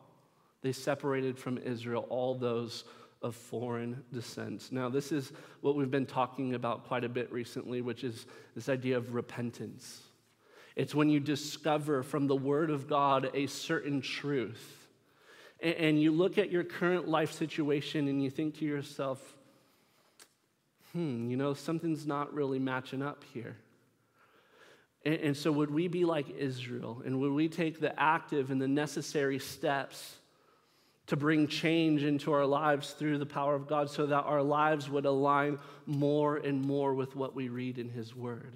they 0.63 0.71
separated 0.71 1.37
from 1.37 1.57
Israel 1.59 2.07
all 2.09 2.33
those 2.33 2.85
of 3.21 3.35
foreign 3.35 4.03
descent. 4.11 4.69
Now, 4.71 4.89
this 4.89 5.11
is 5.11 5.31
what 5.61 5.75
we've 5.75 5.91
been 5.91 6.05
talking 6.05 6.55
about 6.55 6.87
quite 6.87 7.03
a 7.03 7.09
bit 7.09 7.31
recently, 7.31 7.81
which 7.81 8.03
is 8.03 8.25
this 8.55 8.69
idea 8.69 8.97
of 8.97 9.13
repentance. 9.13 10.01
It's 10.75 10.95
when 10.95 11.09
you 11.09 11.19
discover 11.19 12.01
from 12.01 12.27
the 12.27 12.35
Word 12.35 12.69
of 12.69 12.87
God 12.87 13.29
a 13.33 13.47
certain 13.47 14.01
truth. 14.01 14.87
And 15.61 16.01
you 16.01 16.11
look 16.11 16.37
at 16.37 16.51
your 16.51 16.63
current 16.63 17.07
life 17.07 17.31
situation 17.31 18.07
and 18.07 18.21
you 18.21 18.29
think 18.29 18.57
to 18.59 18.65
yourself, 18.65 19.21
hmm, 20.91 21.29
you 21.29 21.37
know, 21.37 21.53
something's 21.53 22.05
not 22.05 22.33
really 22.33 22.59
matching 22.59 23.01
up 23.01 23.23
here. 23.33 23.55
And, 25.05 25.35
so, 25.35 25.51
would 25.51 25.69
we 25.69 25.89
be 25.89 26.05
like 26.05 26.29
Israel? 26.37 27.01
And 27.05 27.19
would 27.19 27.33
we 27.33 27.49
take 27.49 27.81
the 27.81 27.97
active 27.99 28.51
and 28.51 28.61
the 28.61 28.69
necessary 28.69 29.37
steps 29.37 30.15
to 31.07 31.17
bring 31.17 31.47
change 31.47 32.03
into 32.03 32.31
our 32.31 32.45
lives 32.45 32.91
through 32.91 33.17
the 33.17 33.25
power 33.25 33.55
of 33.55 33.67
God 33.67 33.89
so 33.89 34.05
that 34.05 34.21
our 34.23 34.41
lives 34.41 34.89
would 34.89 35.05
align 35.05 35.59
more 35.85 36.37
and 36.37 36.61
more 36.61 36.93
with 36.93 37.15
what 37.15 37.35
we 37.35 37.49
read 37.49 37.77
in 37.77 37.89
His 37.89 38.15
Word. 38.15 38.55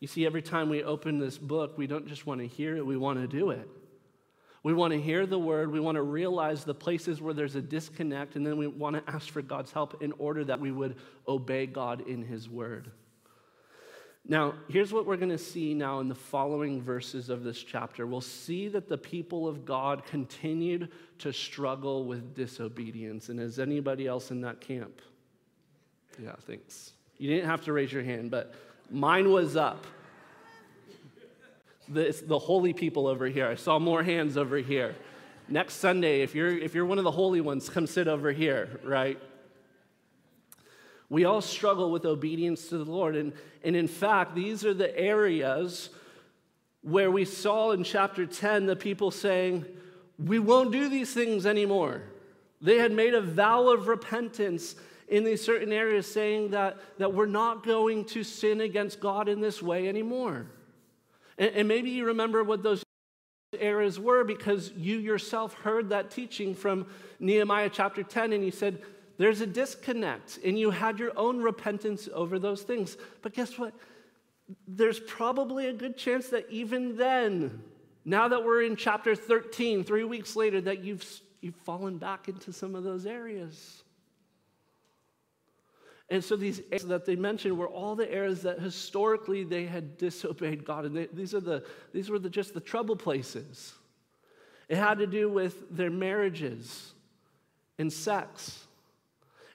You 0.00 0.08
see, 0.08 0.26
every 0.26 0.42
time 0.42 0.68
we 0.68 0.82
open 0.82 1.18
this 1.18 1.38
book, 1.38 1.76
we 1.76 1.86
don't 1.86 2.08
just 2.08 2.26
want 2.26 2.40
to 2.40 2.46
hear 2.46 2.76
it, 2.76 2.84
we 2.84 2.96
want 2.96 3.20
to 3.20 3.26
do 3.26 3.50
it. 3.50 3.68
We 4.64 4.74
want 4.74 4.92
to 4.92 5.00
hear 5.00 5.26
the 5.26 5.38
word, 5.38 5.72
we 5.72 5.80
want 5.80 5.96
to 5.96 6.02
realize 6.02 6.64
the 6.64 6.74
places 6.74 7.20
where 7.20 7.34
there's 7.34 7.56
a 7.56 7.62
disconnect, 7.62 8.36
and 8.36 8.46
then 8.46 8.56
we 8.56 8.68
want 8.68 8.94
to 8.94 9.12
ask 9.12 9.28
for 9.28 9.42
God's 9.42 9.72
help 9.72 10.02
in 10.02 10.12
order 10.18 10.44
that 10.44 10.60
we 10.60 10.70
would 10.70 10.96
obey 11.26 11.66
God 11.66 12.06
in 12.06 12.22
His 12.22 12.48
word. 12.48 12.90
Now, 14.26 14.54
here's 14.68 14.92
what 14.92 15.04
we're 15.04 15.16
going 15.16 15.30
to 15.30 15.38
see 15.38 15.74
now 15.74 15.98
in 15.98 16.08
the 16.08 16.14
following 16.14 16.80
verses 16.80 17.28
of 17.28 17.42
this 17.42 17.60
chapter. 17.62 18.06
We'll 18.06 18.20
see 18.20 18.68
that 18.68 18.88
the 18.88 18.96
people 18.96 19.48
of 19.48 19.64
God 19.64 20.06
continued 20.06 20.90
to 21.18 21.32
struggle 21.32 22.04
with 22.04 22.34
disobedience. 22.34 23.30
And 23.30 23.40
is 23.40 23.58
anybody 23.58 24.06
else 24.06 24.30
in 24.30 24.40
that 24.42 24.60
camp? 24.60 25.02
Yeah, 26.22 26.36
thanks. 26.46 26.92
You 27.18 27.30
didn't 27.30 27.48
have 27.48 27.64
to 27.64 27.72
raise 27.72 27.92
your 27.92 28.04
hand, 28.04 28.30
but 28.30 28.54
mine 28.90 29.30
was 29.32 29.56
up. 29.56 29.86
The, 31.88 32.16
the 32.24 32.38
holy 32.38 32.72
people 32.72 33.08
over 33.08 33.26
here. 33.26 33.48
I 33.48 33.56
saw 33.56 33.80
more 33.80 34.04
hands 34.04 34.36
over 34.36 34.56
here. 34.58 34.94
Next 35.48 35.74
Sunday, 35.74 36.22
if 36.22 36.32
you're, 36.32 36.56
if 36.56 36.74
you're 36.74 36.86
one 36.86 36.98
of 36.98 37.04
the 37.04 37.10
holy 37.10 37.40
ones, 37.40 37.68
come 37.68 37.88
sit 37.88 38.06
over 38.06 38.30
here, 38.30 38.80
right? 38.84 39.18
We 41.12 41.26
all 41.26 41.42
struggle 41.42 41.90
with 41.90 42.06
obedience 42.06 42.68
to 42.68 42.78
the 42.78 42.90
Lord. 42.90 43.16
And, 43.16 43.34
and 43.62 43.76
in 43.76 43.86
fact, 43.86 44.34
these 44.34 44.64
are 44.64 44.72
the 44.72 44.98
areas 44.98 45.90
where 46.80 47.10
we 47.10 47.26
saw 47.26 47.72
in 47.72 47.84
chapter 47.84 48.24
10 48.24 48.64
the 48.64 48.76
people 48.76 49.10
saying, 49.10 49.66
We 50.18 50.38
won't 50.38 50.72
do 50.72 50.88
these 50.88 51.12
things 51.12 51.44
anymore. 51.44 52.00
They 52.62 52.78
had 52.78 52.92
made 52.92 53.12
a 53.12 53.20
vow 53.20 53.68
of 53.68 53.88
repentance 53.88 54.74
in 55.06 55.22
these 55.24 55.44
certain 55.44 55.70
areas, 55.70 56.10
saying 56.10 56.52
that, 56.52 56.78
that 56.96 57.12
we're 57.12 57.26
not 57.26 57.62
going 57.62 58.06
to 58.06 58.24
sin 58.24 58.62
against 58.62 58.98
God 58.98 59.28
in 59.28 59.42
this 59.42 59.62
way 59.62 59.90
anymore. 59.90 60.46
And, 61.36 61.54
and 61.54 61.68
maybe 61.68 61.90
you 61.90 62.06
remember 62.06 62.42
what 62.42 62.62
those 62.62 62.82
areas 63.60 64.00
were 64.00 64.24
because 64.24 64.72
you 64.78 64.96
yourself 64.96 65.52
heard 65.52 65.90
that 65.90 66.10
teaching 66.10 66.54
from 66.54 66.86
Nehemiah 67.20 67.68
chapter 67.70 68.02
10, 68.02 68.32
and 68.32 68.42
you 68.42 68.50
said, 68.50 68.80
there's 69.18 69.40
a 69.40 69.46
disconnect, 69.46 70.38
and 70.44 70.58
you 70.58 70.70
had 70.70 70.98
your 70.98 71.12
own 71.16 71.40
repentance 71.40 72.08
over 72.12 72.38
those 72.38 72.62
things. 72.62 72.96
But 73.20 73.34
guess 73.34 73.58
what? 73.58 73.74
There's 74.66 75.00
probably 75.00 75.68
a 75.68 75.72
good 75.72 75.96
chance 75.96 76.28
that 76.28 76.46
even 76.50 76.96
then, 76.96 77.62
now 78.04 78.28
that 78.28 78.44
we're 78.44 78.62
in 78.62 78.76
chapter 78.76 79.14
13, 79.14 79.84
three 79.84 80.04
weeks 80.04 80.34
later, 80.34 80.60
that 80.62 80.82
you've, 80.82 81.04
you've 81.40 81.56
fallen 81.56 81.98
back 81.98 82.28
into 82.28 82.52
some 82.52 82.74
of 82.74 82.84
those 82.84 83.06
areas. 83.06 83.82
And 86.08 86.22
so 86.22 86.36
these 86.36 86.60
areas 86.70 86.84
that 86.88 87.06
they 87.06 87.16
mentioned 87.16 87.56
were 87.56 87.68
all 87.68 87.94
the 87.94 88.10
areas 88.10 88.42
that 88.42 88.60
historically 88.60 89.44
they 89.44 89.64
had 89.64 89.96
disobeyed 89.96 90.64
God. 90.64 90.84
And 90.84 90.94
they, 90.94 91.06
these, 91.06 91.34
are 91.34 91.40
the, 91.40 91.64
these 91.94 92.10
were 92.10 92.18
the, 92.18 92.28
just 92.28 92.52
the 92.52 92.60
trouble 92.60 92.96
places. 92.96 93.72
It 94.68 94.76
had 94.76 94.98
to 94.98 95.06
do 95.06 95.30
with 95.30 95.74
their 95.74 95.90
marriages 95.90 96.92
and 97.78 97.90
sex. 97.90 98.66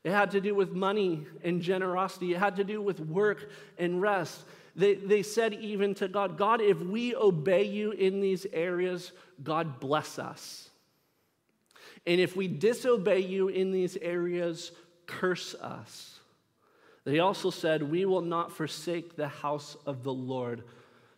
It 0.03 0.11
had 0.11 0.31
to 0.31 0.41
do 0.41 0.55
with 0.55 0.71
money 0.71 1.25
and 1.43 1.61
generosity. 1.61 2.33
It 2.33 2.39
had 2.39 2.55
to 2.57 2.63
do 2.63 2.81
with 2.81 2.99
work 2.99 3.49
and 3.77 4.01
rest. 4.01 4.43
They, 4.75 4.95
they 4.95 5.23
said 5.23 5.55
even 5.55 5.95
to 5.95 6.07
God, 6.07 6.37
God, 6.37 6.61
if 6.61 6.79
we 6.79 7.15
obey 7.15 7.63
you 7.63 7.91
in 7.91 8.21
these 8.21 8.45
areas, 8.53 9.11
God 9.43 9.79
bless 9.79 10.19
us. 10.19 10.69
And 12.05 12.21
if 12.21 12.35
we 12.35 12.47
disobey 12.47 13.19
you 13.19 13.49
in 13.49 13.71
these 13.71 13.97
areas, 13.97 14.71
curse 15.07 15.55
us. 15.55 16.19
They 17.03 17.19
also 17.19 17.49
said, 17.49 17.83
We 17.83 18.05
will 18.05 18.21
not 18.21 18.51
forsake 18.51 19.15
the 19.15 19.27
house 19.27 19.75
of 19.85 20.03
the 20.03 20.13
Lord. 20.13 20.63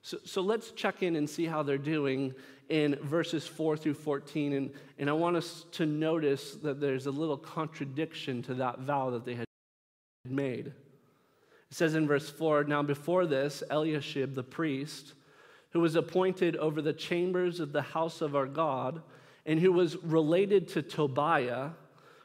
So, 0.01 0.17
so 0.23 0.41
let's 0.41 0.71
check 0.71 1.03
in 1.03 1.15
and 1.15 1.29
see 1.29 1.45
how 1.45 1.63
they're 1.63 1.77
doing 1.77 2.33
in 2.69 2.95
verses 3.01 3.47
4 3.47 3.75
through 3.75 3.95
14. 3.95 4.53
And, 4.53 4.71
and 4.99 5.09
I 5.09 5.13
want 5.13 5.35
us 5.35 5.65
to 5.73 5.85
notice 5.85 6.53
that 6.55 6.79
there's 6.79 7.07
a 7.07 7.11
little 7.11 7.37
contradiction 7.37 8.41
to 8.43 8.53
that 8.55 8.79
vow 8.79 9.09
that 9.09 9.25
they 9.25 9.35
had 9.35 9.45
made. 10.25 10.67
It 10.67 10.73
says 11.75 11.95
in 11.95 12.07
verse 12.07 12.29
4 12.29 12.63
Now 12.65 12.83
before 12.83 13.25
this, 13.25 13.63
Eliashib 13.69 14.35
the 14.35 14.43
priest, 14.43 15.13
who 15.71 15.79
was 15.79 15.95
appointed 15.95 16.55
over 16.55 16.81
the 16.81 16.93
chambers 16.93 17.59
of 17.59 17.71
the 17.71 17.81
house 17.81 18.21
of 18.21 18.35
our 18.35 18.47
God, 18.47 19.01
and 19.45 19.59
who 19.59 19.71
was 19.71 19.97
related 19.97 20.67
to 20.69 20.81
Tobiah, 20.81 21.71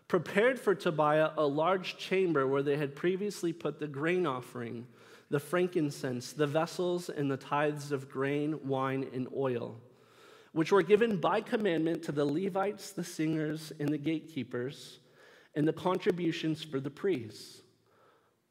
prepared 0.09 0.59
for 0.59 0.75
Tobiah 0.75 1.31
a 1.39 1.47
large 1.47 1.97
chamber 1.97 2.47
where 2.47 2.63
they 2.63 2.77
had 2.77 2.95
previously 2.95 3.53
put 3.53 3.81
the 3.81 3.87
grain 3.87 4.27
offering, 4.27 4.87
the 5.31 5.41
frankincense, 5.41 6.33
the 6.33 6.47
vessels, 6.47 7.09
and 7.09 7.31
the 7.31 7.37
tithes 7.39 7.93
of 7.93 8.11
grain, 8.11 8.59
wine, 8.67 9.07
and 9.15 9.27
oil 9.35 9.81
which 10.55 10.71
were 10.71 10.85
given 10.85 11.17
by 11.17 11.41
commandment 11.41 12.05
to 12.05 12.13
the 12.13 12.25
Levites, 12.25 12.93
the 12.93 13.03
singers, 13.03 13.73
and 13.81 13.89
the 13.89 13.99
gatekeepers, 13.99 15.01
and 15.57 15.67
the 15.67 15.73
contributions 15.73 16.63
for 16.63 16.79
the 16.79 16.91
priests. 16.91 17.63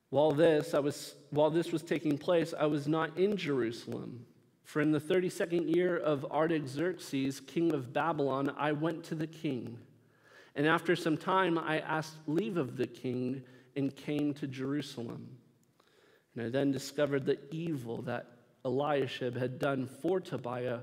While 0.09 0.33
this, 0.33 0.73
I 0.73 0.79
was, 0.79 1.15
while 1.29 1.49
this 1.49 1.71
was 1.71 1.81
taking 1.81 2.17
place, 2.17 2.53
I 2.59 2.65
was 2.65 2.89
not 2.89 3.17
in 3.17 3.37
Jerusalem. 3.37 4.25
For 4.65 4.81
in 4.81 4.91
the 4.91 4.99
32nd 4.99 5.73
year 5.73 5.95
of 5.95 6.25
Artaxerxes, 6.25 7.39
king 7.39 7.73
of 7.73 7.93
Babylon, 7.93 8.53
I 8.57 8.73
went 8.73 9.05
to 9.05 9.15
the 9.15 9.25
king. 9.25 9.79
And 10.55 10.67
after 10.67 10.97
some 10.97 11.15
time, 11.15 11.57
I 11.57 11.79
asked 11.79 12.17
leave 12.27 12.57
of 12.57 12.75
the 12.75 12.85
king 12.85 13.43
and 13.77 13.95
came 13.95 14.33
to 14.35 14.47
Jerusalem. 14.47 15.37
And 16.35 16.47
I 16.47 16.49
then 16.49 16.73
discovered 16.73 17.25
the 17.25 17.39
evil 17.49 18.01
that 18.01 18.27
Eliashib 18.65 19.37
had 19.37 19.57
done 19.57 19.87
for 20.01 20.19
Tobiah 20.19 20.79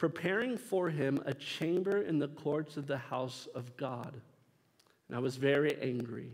preparing 0.00 0.56
for 0.56 0.88
him 0.88 1.20
a 1.26 1.34
chamber 1.34 2.00
in 2.00 2.18
the 2.18 2.28
courts 2.28 2.78
of 2.78 2.86
the 2.86 2.96
house 2.96 3.46
of 3.54 3.76
God. 3.76 4.18
And 5.06 5.14
I 5.14 5.20
was 5.20 5.36
very 5.36 5.76
angry. 5.82 6.30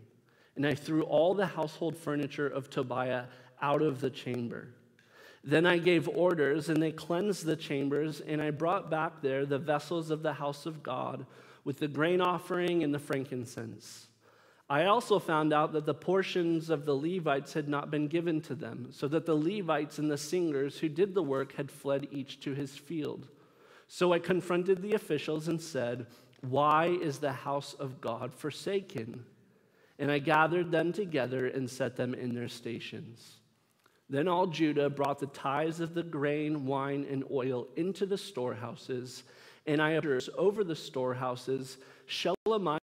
And 0.54 0.64
I 0.64 0.76
threw 0.76 1.02
all 1.02 1.34
the 1.34 1.46
household 1.46 1.96
furniture 1.96 2.46
of 2.46 2.70
Tobiah 2.70 3.24
out 3.60 3.82
of 3.82 4.00
the 4.00 4.08
chamber. 4.08 4.68
Then 5.42 5.66
I 5.66 5.78
gave 5.78 6.08
orders, 6.08 6.68
and 6.68 6.80
they 6.80 6.92
cleansed 6.92 7.44
the 7.44 7.56
chambers, 7.56 8.20
and 8.20 8.40
I 8.40 8.52
brought 8.52 8.88
back 8.88 9.20
there 9.20 9.44
the 9.44 9.58
vessels 9.58 10.10
of 10.10 10.22
the 10.22 10.34
house 10.34 10.64
of 10.64 10.84
God 10.84 11.26
with 11.64 11.80
the 11.80 11.88
grain 11.88 12.20
offering 12.20 12.84
and 12.84 12.94
the 12.94 13.00
frankincense. 13.00 14.06
I 14.70 14.84
also 14.84 15.18
found 15.18 15.52
out 15.52 15.72
that 15.72 15.86
the 15.86 15.94
portions 15.94 16.70
of 16.70 16.84
the 16.84 16.94
Levites 16.94 17.52
had 17.52 17.68
not 17.68 17.90
been 17.90 18.06
given 18.06 18.40
to 18.42 18.54
them, 18.54 18.90
so 18.92 19.08
that 19.08 19.26
the 19.26 19.34
Levites 19.34 19.98
and 19.98 20.08
the 20.08 20.16
singers 20.16 20.78
who 20.78 20.88
did 20.88 21.14
the 21.14 21.22
work 21.24 21.56
had 21.56 21.68
fled 21.68 22.06
each 22.12 22.38
to 22.42 22.54
his 22.54 22.76
field. 22.76 23.26
So 23.88 24.12
I 24.12 24.18
confronted 24.18 24.82
the 24.82 24.94
officials 24.94 25.48
and 25.48 25.60
said, 25.60 26.06
Why 26.40 26.86
is 26.86 27.18
the 27.18 27.32
house 27.32 27.74
of 27.74 28.00
God 28.00 28.34
forsaken? 28.34 29.24
And 29.98 30.10
I 30.10 30.18
gathered 30.18 30.70
them 30.70 30.92
together 30.92 31.46
and 31.46 31.70
set 31.70 31.96
them 31.96 32.12
in 32.12 32.34
their 32.34 32.48
stations. 32.48 33.36
Then 34.08 34.28
all 34.28 34.46
Judah 34.46 34.90
brought 34.90 35.18
the 35.18 35.26
tithes 35.26 35.80
of 35.80 35.94
the 35.94 36.02
grain, 36.02 36.66
wine, 36.66 37.06
and 37.10 37.24
oil 37.30 37.66
into 37.76 38.06
the 38.06 38.18
storehouses, 38.18 39.24
and 39.66 39.82
I 39.82 39.98
over 40.36 40.62
the 40.62 40.76
storehouses 40.76 41.78
Shelemiah 42.06 42.78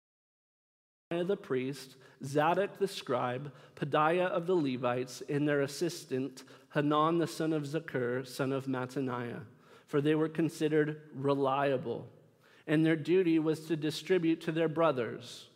the 1.10 1.36
priest, 1.36 1.96
Zadok 2.24 2.78
the 2.78 2.88
scribe, 2.88 3.52
Pedaiah 3.76 4.28
of 4.28 4.46
the 4.46 4.56
Levites, 4.56 5.22
and 5.28 5.46
their 5.46 5.60
assistant, 5.60 6.42
Hanan 6.74 7.18
the 7.18 7.26
son 7.26 7.52
of 7.52 7.64
Zaccur, 7.64 8.26
son 8.26 8.50
of 8.50 8.66
Mattaniah 8.66 9.42
for 9.92 10.00
they 10.00 10.14
were 10.14 10.30
considered 10.30 11.02
reliable, 11.14 12.08
and 12.66 12.82
their 12.84 12.96
duty 12.96 13.38
was 13.38 13.66
to 13.66 13.76
distribute 13.76 14.40
to 14.40 14.50
their 14.50 14.66
brothers. 14.66 15.48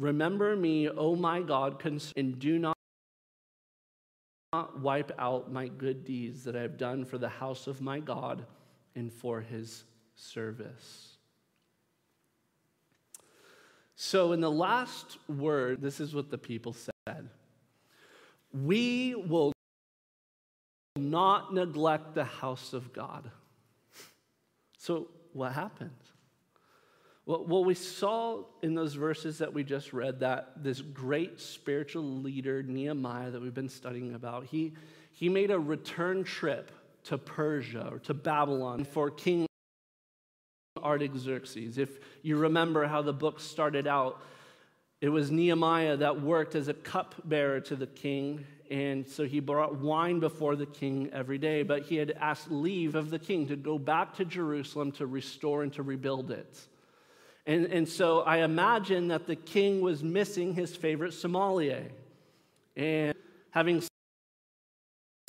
Remember 0.00 0.56
me, 0.56 0.88
O 0.88 1.14
my 1.14 1.40
God, 1.40 1.80
and 2.16 2.36
do 2.40 2.58
not 2.58 2.74
wipe 4.80 5.12
out 5.16 5.52
my 5.52 5.68
good 5.68 6.04
deeds 6.04 6.42
that 6.42 6.56
I 6.56 6.62
have 6.62 6.76
done 6.76 7.04
for 7.04 7.18
the 7.18 7.28
house 7.28 7.68
of 7.68 7.80
my 7.80 8.00
God 8.00 8.44
and 8.96 9.12
for 9.12 9.40
his 9.40 9.84
service. 10.16 11.16
So, 13.94 14.32
in 14.32 14.40
the 14.40 14.50
last 14.50 15.18
word, 15.28 15.80
this 15.80 16.00
is 16.00 16.16
what 16.16 16.32
the 16.32 16.38
people 16.38 16.74
said 17.06 17.28
We 18.52 19.14
will 19.14 19.52
not 20.96 21.54
neglect 21.54 22.16
the 22.16 22.24
house 22.24 22.72
of 22.72 22.92
God. 22.92 23.30
So, 24.84 25.08
what 25.32 25.54
happened? 25.54 25.96
Well, 27.24 27.64
we 27.64 27.72
saw 27.72 28.42
in 28.60 28.74
those 28.74 28.92
verses 28.92 29.38
that 29.38 29.54
we 29.54 29.64
just 29.64 29.94
read 29.94 30.20
that 30.20 30.62
this 30.62 30.82
great 30.82 31.40
spiritual 31.40 32.02
leader, 32.02 32.62
Nehemiah, 32.62 33.30
that 33.30 33.40
we've 33.40 33.54
been 33.54 33.70
studying 33.70 34.14
about, 34.14 34.44
he, 34.44 34.74
he 35.10 35.30
made 35.30 35.50
a 35.50 35.58
return 35.58 36.22
trip 36.22 36.70
to 37.04 37.16
Persia 37.16 37.88
or 37.92 37.98
to 38.00 38.12
Babylon 38.12 38.84
for 38.84 39.10
King 39.10 39.46
Artaxerxes. 40.76 41.78
If 41.78 41.98
you 42.20 42.36
remember 42.36 42.86
how 42.86 43.00
the 43.00 43.14
book 43.14 43.40
started 43.40 43.86
out, 43.86 44.20
it 45.00 45.08
was 45.08 45.30
Nehemiah 45.30 45.96
that 45.98 46.20
worked 46.20 46.54
as 46.54 46.68
a 46.68 46.74
cupbearer 46.74 47.60
to 47.60 47.76
the 47.76 47.86
king, 47.86 48.46
and 48.70 49.06
so 49.06 49.24
he 49.24 49.40
brought 49.40 49.76
wine 49.76 50.20
before 50.20 50.56
the 50.56 50.66
king 50.66 51.10
every 51.12 51.38
day. 51.38 51.62
But 51.62 51.82
he 51.82 51.96
had 51.96 52.12
asked 52.12 52.50
leave 52.50 52.94
of 52.94 53.10
the 53.10 53.18
king 53.18 53.46
to 53.48 53.56
go 53.56 53.78
back 53.78 54.14
to 54.16 54.24
Jerusalem 54.24 54.92
to 54.92 55.06
restore 55.06 55.62
and 55.62 55.72
to 55.74 55.82
rebuild 55.82 56.30
it. 56.30 56.58
And, 57.46 57.66
and 57.66 57.86
so 57.88 58.20
I 58.20 58.38
imagine 58.38 59.08
that 59.08 59.26
the 59.26 59.36
king 59.36 59.82
was 59.82 60.02
missing 60.02 60.54
his 60.54 60.74
favorite 60.74 61.12
sommelier. 61.12 61.90
And 62.74 63.14
having 63.50 63.82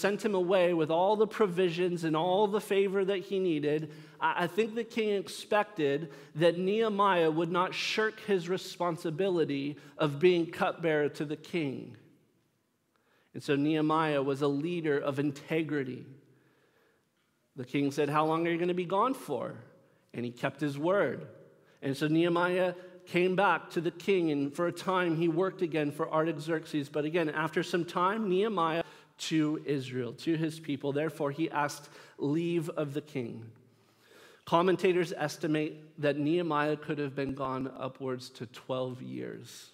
sent 0.06 0.24
him 0.24 0.36
away 0.36 0.72
with 0.72 0.92
all 0.92 1.16
the 1.16 1.26
provisions 1.26 2.04
and 2.04 2.16
all 2.16 2.46
the 2.46 2.62
favor 2.62 3.04
that 3.04 3.18
he 3.18 3.40
needed, 3.40 3.92
I 4.22 4.46
think 4.46 4.76
the 4.76 4.84
king 4.84 5.16
expected 5.16 6.12
that 6.36 6.60
Nehemiah 6.60 7.32
would 7.32 7.52
not 7.52 7.74
shirk 7.74 8.20
his 8.20 8.48
responsibility 8.48 9.78
of 9.98 10.20
being 10.20 10.46
cupbearer 10.46 11.10
to 11.10 11.26
the 11.26 11.36
king. 11.36 11.98
And 13.34 13.42
so 13.42 13.56
Nehemiah 13.56 14.22
was 14.22 14.44
a 14.44 14.48
leader 14.48 15.00
of 15.00 15.18
integrity. 15.18 16.06
The 17.56 17.66
king 17.66 17.90
said, 17.90 18.08
How 18.08 18.28
long 18.28 18.46
are 18.46 18.52
you 18.52 18.58
going 18.58 18.68
to 18.68 18.76
be 18.76 18.86
gone 18.86 19.16
for? 19.16 19.56
And 20.14 20.24
he 20.24 20.30
kept 20.30 20.62
his 20.62 20.78
word. 20.78 21.26
And 21.82 21.98
so 21.98 22.08
Nehemiah 22.08 22.76
came 23.08 23.36
back 23.36 23.72
to 23.72 23.82
the 23.82 23.90
king, 23.90 24.30
and 24.30 24.56
for 24.56 24.68
a 24.68 24.72
time 24.72 25.18
he 25.18 25.30
worked 25.30 25.64
again 25.64 25.92
for 25.92 26.08
Artaxerxes. 26.14 26.90
But 26.90 27.06
again, 27.06 27.28
after 27.28 27.64
some 27.64 27.86
time, 27.86 28.30
Nehemiah 28.30 28.84
to 29.18 29.62
Israel, 29.66 30.14
to 30.14 30.36
his 30.36 30.60
people. 30.60 30.92
Therefore, 30.92 31.32
he 31.32 31.50
asked 31.50 31.90
leave 32.18 32.70
of 32.70 32.94
the 32.94 33.02
king. 33.02 33.46
Commentators 34.46 35.14
estimate 35.16 35.82
that 36.00 36.18
Nehemiah 36.18 36.78
could 36.78 37.00
have 37.00 37.16
been 37.16 37.34
gone 37.34 37.72
upwards 37.78 38.30
to 38.32 38.46
12 38.46 39.02
years. 39.02 39.70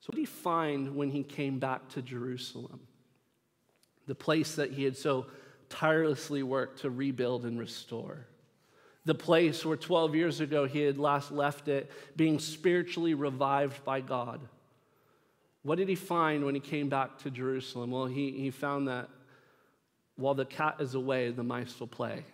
So, 0.00 0.08
what 0.08 0.16
did 0.16 0.20
he 0.20 0.26
find 0.26 0.94
when 0.94 1.10
he 1.10 1.22
came 1.22 1.58
back 1.58 1.88
to 1.90 2.02
Jerusalem? 2.02 2.80
The 4.06 4.14
place 4.14 4.56
that 4.56 4.72
he 4.72 4.84
had 4.84 4.96
so 4.96 5.26
tirelessly 5.68 6.42
worked 6.42 6.80
to 6.80 6.90
rebuild 6.90 7.44
and 7.44 7.58
restore 7.58 8.26
the 9.04 9.14
place 9.14 9.64
where 9.64 9.76
12 9.76 10.14
years 10.14 10.40
ago 10.40 10.66
he 10.66 10.80
had 10.80 10.98
last 10.98 11.30
left 11.30 11.68
it, 11.68 11.90
being 12.16 12.38
spiritually 12.38 13.14
revived 13.14 13.84
by 13.84 14.00
God. 14.00 14.40
What 15.64 15.78
did 15.78 15.88
he 15.88 15.94
find 15.94 16.44
when 16.44 16.54
he 16.54 16.60
came 16.60 16.88
back 16.88 17.18
to 17.20 17.30
Jerusalem? 17.30 17.90
Well, 17.90 18.04
he, 18.04 18.30
he 18.32 18.50
found 18.50 18.86
that 18.86 19.08
while 20.16 20.34
the 20.34 20.44
cat 20.44 20.76
is 20.78 20.94
away, 20.94 21.30
the 21.30 21.42
mice 21.42 21.80
will 21.80 21.86
play. 21.86 22.24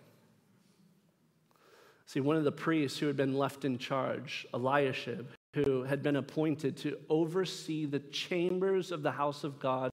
See, 2.05 2.19
one 2.19 2.35
of 2.35 2.43
the 2.43 2.51
priests 2.51 2.99
who 2.99 3.07
had 3.07 3.15
been 3.15 3.33
left 3.33 3.63
in 3.63 3.77
charge, 3.77 4.45
Eliashib, 4.53 5.27
who 5.53 5.83
had 5.83 6.03
been 6.03 6.17
appointed 6.17 6.75
to 6.77 6.97
oversee 7.09 7.85
the 7.85 7.99
chambers 7.99 8.91
of 8.91 9.01
the 9.01 9.11
house 9.11 9.45
of 9.45 9.59
God, 9.59 9.91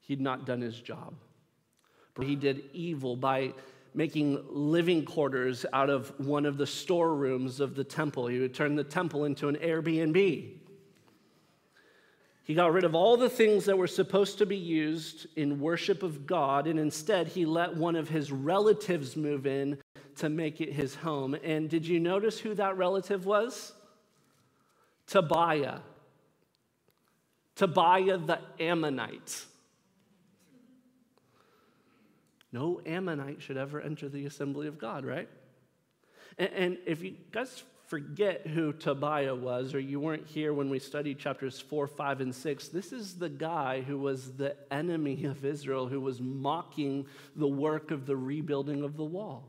he'd 0.00 0.20
not 0.20 0.44
done 0.44 0.60
his 0.60 0.78
job. 0.78 1.14
But 2.12 2.26
he 2.26 2.36
did 2.36 2.64
evil 2.74 3.16
by 3.16 3.54
making 3.94 4.44
living 4.50 5.06
quarters 5.06 5.64
out 5.72 5.88
of 5.88 6.12
one 6.20 6.44
of 6.44 6.58
the 6.58 6.66
storerooms 6.66 7.58
of 7.58 7.74
the 7.74 7.84
temple. 7.84 8.26
He 8.26 8.38
would 8.40 8.52
turn 8.52 8.74
the 8.74 8.84
temple 8.84 9.24
into 9.24 9.48
an 9.48 9.56
Airbnb. 9.56 10.58
He 12.44 12.54
got 12.54 12.72
rid 12.72 12.84
of 12.84 12.94
all 12.94 13.16
the 13.16 13.30
things 13.30 13.64
that 13.64 13.78
were 13.78 13.86
supposed 13.86 14.36
to 14.38 14.46
be 14.46 14.56
used 14.56 15.26
in 15.34 15.60
worship 15.60 16.02
of 16.02 16.26
God, 16.26 16.66
and 16.66 16.78
instead 16.78 17.26
he 17.26 17.46
let 17.46 17.74
one 17.74 17.96
of 17.96 18.10
his 18.10 18.30
relatives 18.30 19.16
move 19.16 19.46
in 19.46 19.78
to 20.16 20.28
make 20.28 20.60
it 20.60 20.72
his 20.72 20.94
home. 20.94 21.34
And 21.42 21.70
did 21.70 21.86
you 21.86 21.98
notice 21.98 22.38
who 22.38 22.54
that 22.54 22.76
relative 22.76 23.24
was? 23.24 23.72
Tobiah. 25.06 25.78
Tobiah 27.56 28.18
the 28.18 28.38
Ammonite. 28.60 29.44
No 32.52 32.80
Ammonite 32.84 33.40
should 33.40 33.56
ever 33.56 33.80
enter 33.80 34.08
the 34.08 34.26
assembly 34.26 34.68
of 34.68 34.78
God, 34.78 35.06
right? 35.06 35.28
And, 36.36 36.50
and 36.52 36.78
if 36.86 37.02
you 37.02 37.16
guys 37.32 37.64
forget 37.94 38.44
who 38.44 38.72
Tobiah 38.72 39.36
was, 39.36 39.72
or 39.72 39.78
you 39.78 40.00
weren't 40.00 40.26
here 40.26 40.52
when 40.52 40.68
we 40.68 40.80
studied 40.80 41.16
chapters 41.16 41.60
4, 41.60 41.86
5, 41.86 42.22
and 42.22 42.34
6, 42.34 42.68
this 42.70 42.92
is 42.92 43.14
the 43.14 43.28
guy 43.28 43.82
who 43.82 43.96
was 43.96 44.32
the 44.32 44.56
enemy 44.72 45.26
of 45.26 45.44
Israel, 45.44 45.86
who 45.86 46.00
was 46.00 46.20
mocking 46.20 47.06
the 47.36 47.46
work 47.46 47.92
of 47.92 48.04
the 48.04 48.16
rebuilding 48.16 48.82
of 48.82 48.96
the 48.96 49.04
wall. 49.04 49.48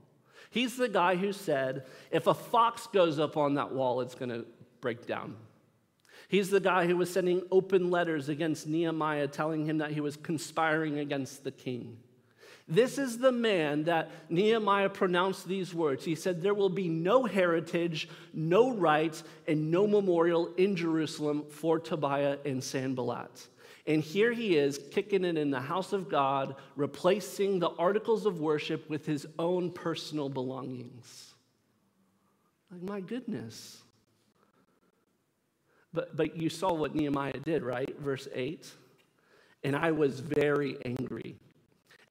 He's 0.52 0.78
the 0.78 0.88
guy 0.88 1.16
who 1.16 1.34
said, 1.34 1.88
if 2.12 2.28
a 2.28 2.36
fox 2.36 2.86
goes 2.86 3.18
up 3.18 3.36
on 3.36 3.56
that 3.56 3.74
wall, 3.74 4.02
it's 4.02 4.14
going 4.14 4.30
to 4.30 4.46
break 4.80 5.08
down. 5.08 5.38
He's 6.28 6.52
the 6.52 6.60
guy 6.60 6.86
who 6.86 6.98
was 6.98 7.12
sending 7.12 7.42
open 7.50 7.90
letters 7.90 8.30
against 8.30 8.68
Nehemiah, 8.68 9.28
telling 9.28 9.66
him 9.66 9.80
that 9.80 9.90
he 9.90 10.02
was 10.02 10.18
conspiring 10.18 11.00
against 11.00 11.44
the 11.44 11.52
king. 11.52 11.98
This 12.68 12.98
is 12.98 13.20
the 13.20 13.32
man 13.32 13.84
that 13.84 14.10
Nehemiah 14.30 14.90
pronounced 14.90 15.48
these 15.48 15.74
words. 15.74 16.04
He 16.04 16.16
said, 16.16 16.42
There 16.42 16.56
will 16.56 16.70
be 16.70 16.90
no 16.90 17.26
heritage, 17.26 18.10
no 18.34 18.74
rights, 18.74 19.24
and 19.48 19.70
no 19.70 19.86
memorial 19.86 20.52
in 20.56 20.76
Jerusalem 20.76 21.46
for 21.50 21.78
Tobiah 21.80 22.38
and 22.44 22.64
Sanballat. 22.64 23.48
And 23.86 24.02
here 24.02 24.32
he 24.32 24.58
is, 24.58 24.80
kicking 24.92 25.24
it 25.26 25.38
in 25.38 25.52
the 25.52 25.62
house 25.62 25.94
of 25.94 26.10
God, 26.10 26.56
replacing 26.76 27.60
the 27.60 27.70
articles 27.70 28.26
of 28.26 28.40
worship 28.40 28.90
with 28.90 29.06
his 29.06 29.28
own 29.38 29.70
personal 29.70 30.28
belongings. 30.28 31.36
Like, 32.72 32.82
my 32.82 33.00
goodness. 33.00 33.78
But, 35.94 36.18
but 36.18 36.36
you 36.36 36.50
saw 36.50 36.74
what 36.74 36.96
Nehemiah 36.96 37.38
did, 37.38 37.62
right? 37.62 37.96
Verse 38.00 38.28
8. 38.34 38.68
And 39.64 39.76
I 39.76 39.92
was 39.92 40.20
very 40.20 40.78
angry 40.84 41.36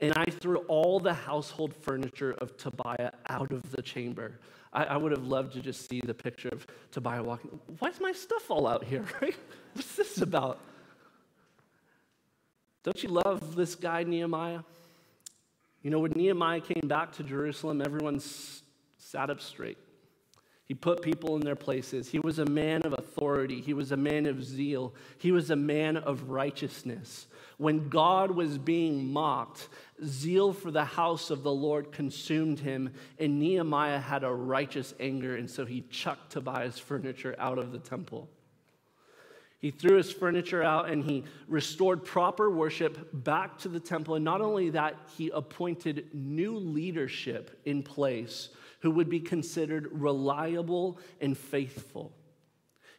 and 0.04 0.12
I 0.18 0.26
threw 0.26 0.58
all 0.68 1.00
the 1.00 1.14
household 1.14 1.74
furniture 1.74 2.32
of 2.32 2.58
Tobiah 2.58 3.12
out 3.26 3.50
of 3.52 3.70
the 3.70 3.80
chamber. 3.80 4.38
I, 4.70 4.84
I, 4.84 4.96
would 4.98 5.12
have 5.12 5.26
loved 5.26 5.54
to 5.54 5.62
just 5.62 5.88
see 5.88 6.02
the 6.04 6.12
picture 6.12 6.50
of 6.50 6.66
Tobiah 6.90 7.22
walking. 7.22 7.58
Why 7.78 7.88
is 7.88 8.00
my 8.00 8.12
stuff 8.12 8.50
all 8.50 8.66
out 8.66 8.84
here? 8.84 9.04
Right? 9.22 9.34
What's 9.72 9.96
this 9.96 10.20
about? 10.20 10.60
Don't 12.82 13.02
you 13.02 13.08
love 13.08 13.56
this 13.56 13.74
guy, 13.74 14.02
Nehemiah? 14.02 14.60
You 15.82 15.90
know, 15.90 16.00
when 16.00 16.12
Nehemiah 16.12 16.60
came 16.60 16.86
back 16.86 17.12
to 17.12 17.22
Jerusalem, 17.22 17.80
everyone 17.80 18.20
sat 18.98 19.30
up 19.30 19.40
straight. 19.40 19.78
He 20.66 20.74
put 20.74 21.00
people 21.00 21.36
in 21.36 21.42
their 21.42 21.56
places. 21.56 22.10
He 22.10 22.18
was 22.18 22.38
a 22.38 22.46
man 22.46 22.82
of 22.82 22.92
authority. 22.92 23.62
He 23.62 23.72
was 23.72 23.90
a 23.90 23.96
man 23.96 24.26
of 24.26 24.44
zeal. 24.44 24.94
He 25.16 25.32
was 25.32 25.50
a 25.50 25.56
man 25.56 25.96
of 25.96 26.28
righteousness. 26.28 27.26
When 27.56 27.88
God 27.88 28.30
was 28.30 28.58
being 28.58 29.12
mocked, 29.12 29.68
zeal 30.04 30.52
for 30.52 30.70
the 30.70 30.84
house 30.84 31.30
of 31.30 31.42
the 31.42 31.52
Lord 31.52 31.92
consumed 31.92 32.60
him, 32.60 32.92
and 33.18 33.38
Nehemiah 33.38 34.00
had 34.00 34.24
a 34.24 34.32
righteous 34.32 34.94
anger, 34.98 35.36
and 35.36 35.48
so 35.48 35.64
he 35.64 35.82
chucked 35.90 36.32
Tobiah's 36.32 36.78
furniture 36.78 37.34
out 37.38 37.58
of 37.58 37.72
the 37.72 37.78
temple. 37.78 38.28
He 39.64 39.70
threw 39.70 39.96
his 39.96 40.12
furniture 40.12 40.62
out 40.62 40.90
and 40.90 41.02
he 41.02 41.24
restored 41.48 42.04
proper 42.04 42.50
worship 42.50 43.08
back 43.14 43.56
to 43.60 43.68
the 43.70 43.80
temple. 43.80 44.14
And 44.14 44.22
not 44.22 44.42
only 44.42 44.68
that, 44.68 44.94
he 45.16 45.30
appointed 45.30 46.10
new 46.12 46.58
leadership 46.58 47.58
in 47.64 47.82
place 47.82 48.50
who 48.80 48.90
would 48.90 49.08
be 49.08 49.20
considered 49.20 49.88
reliable 49.90 50.98
and 51.18 51.34
faithful. 51.34 52.12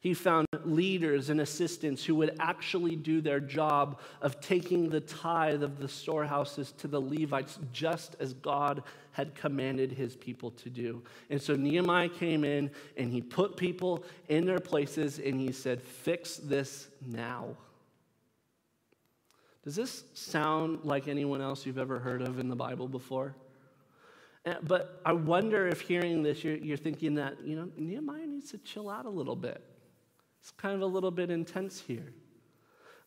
He 0.05 0.13
found 0.13 0.45
leaders 0.63 1.31
and 1.31 1.41
assistants 1.41 2.05
who 2.05 2.13
would 2.13 2.35
actually 2.39 2.95
do 2.95 3.21
their 3.21 3.39
job 3.39 3.99
of 4.21 4.39
taking 4.39 4.87
the 4.87 4.99
tithe 4.99 5.63
of 5.63 5.79
the 5.79 5.87
storehouses 5.87 6.73
to 6.73 6.87
the 6.87 7.01
Levites, 7.01 7.57
just 7.73 8.15
as 8.19 8.33
God 8.33 8.83
had 9.13 9.33
commanded 9.33 9.91
his 9.91 10.15
people 10.15 10.51
to 10.51 10.69
do. 10.69 11.01
And 11.31 11.41
so 11.41 11.55
Nehemiah 11.55 12.09
came 12.09 12.43
in 12.43 12.69
and 12.97 13.11
he 13.11 13.19
put 13.19 13.57
people 13.57 14.03
in 14.29 14.45
their 14.45 14.59
places 14.59 15.17
and 15.17 15.41
he 15.41 15.51
said, 15.51 15.81
Fix 15.81 16.37
this 16.37 16.87
now. 17.03 17.57
Does 19.63 19.75
this 19.75 20.03
sound 20.13 20.81
like 20.83 21.07
anyone 21.07 21.41
else 21.41 21.65
you've 21.65 21.79
ever 21.79 21.97
heard 21.97 22.21
of 22.21 22.37
in 22.37 22.47
the 22.47 22.55
Bible 22.55 22.87
before? 22.87 23.35
Uh, 24.45 24.53
but 24.61 25.01
I 25.03 25.13
wonder 25.13 25.67
if 25.67 25.81
hearing 25.81 26.21
this, 26.21 26.43
you're 26.43 26.77
thinking 26.77 27.15
that, 27.15 27.43
you 27.43 27.55
know, 27.55 27.71
Nehemiah 27.75 28.27
needs 28.27 28.51
to 28.51 28.59
chill 28.59 28.91
out 28.91 29.07
a 29.07 29.09
little 29.09 29.35
bit. 29.35 29.63
It's 30.45 30.51
kind 30.51 30.75
of 30.75 30.81
a 30.81 30.85
little 30.85 31.09
bit 31.09 31.31
intense 31.31 31.81
here. 31.81 32.13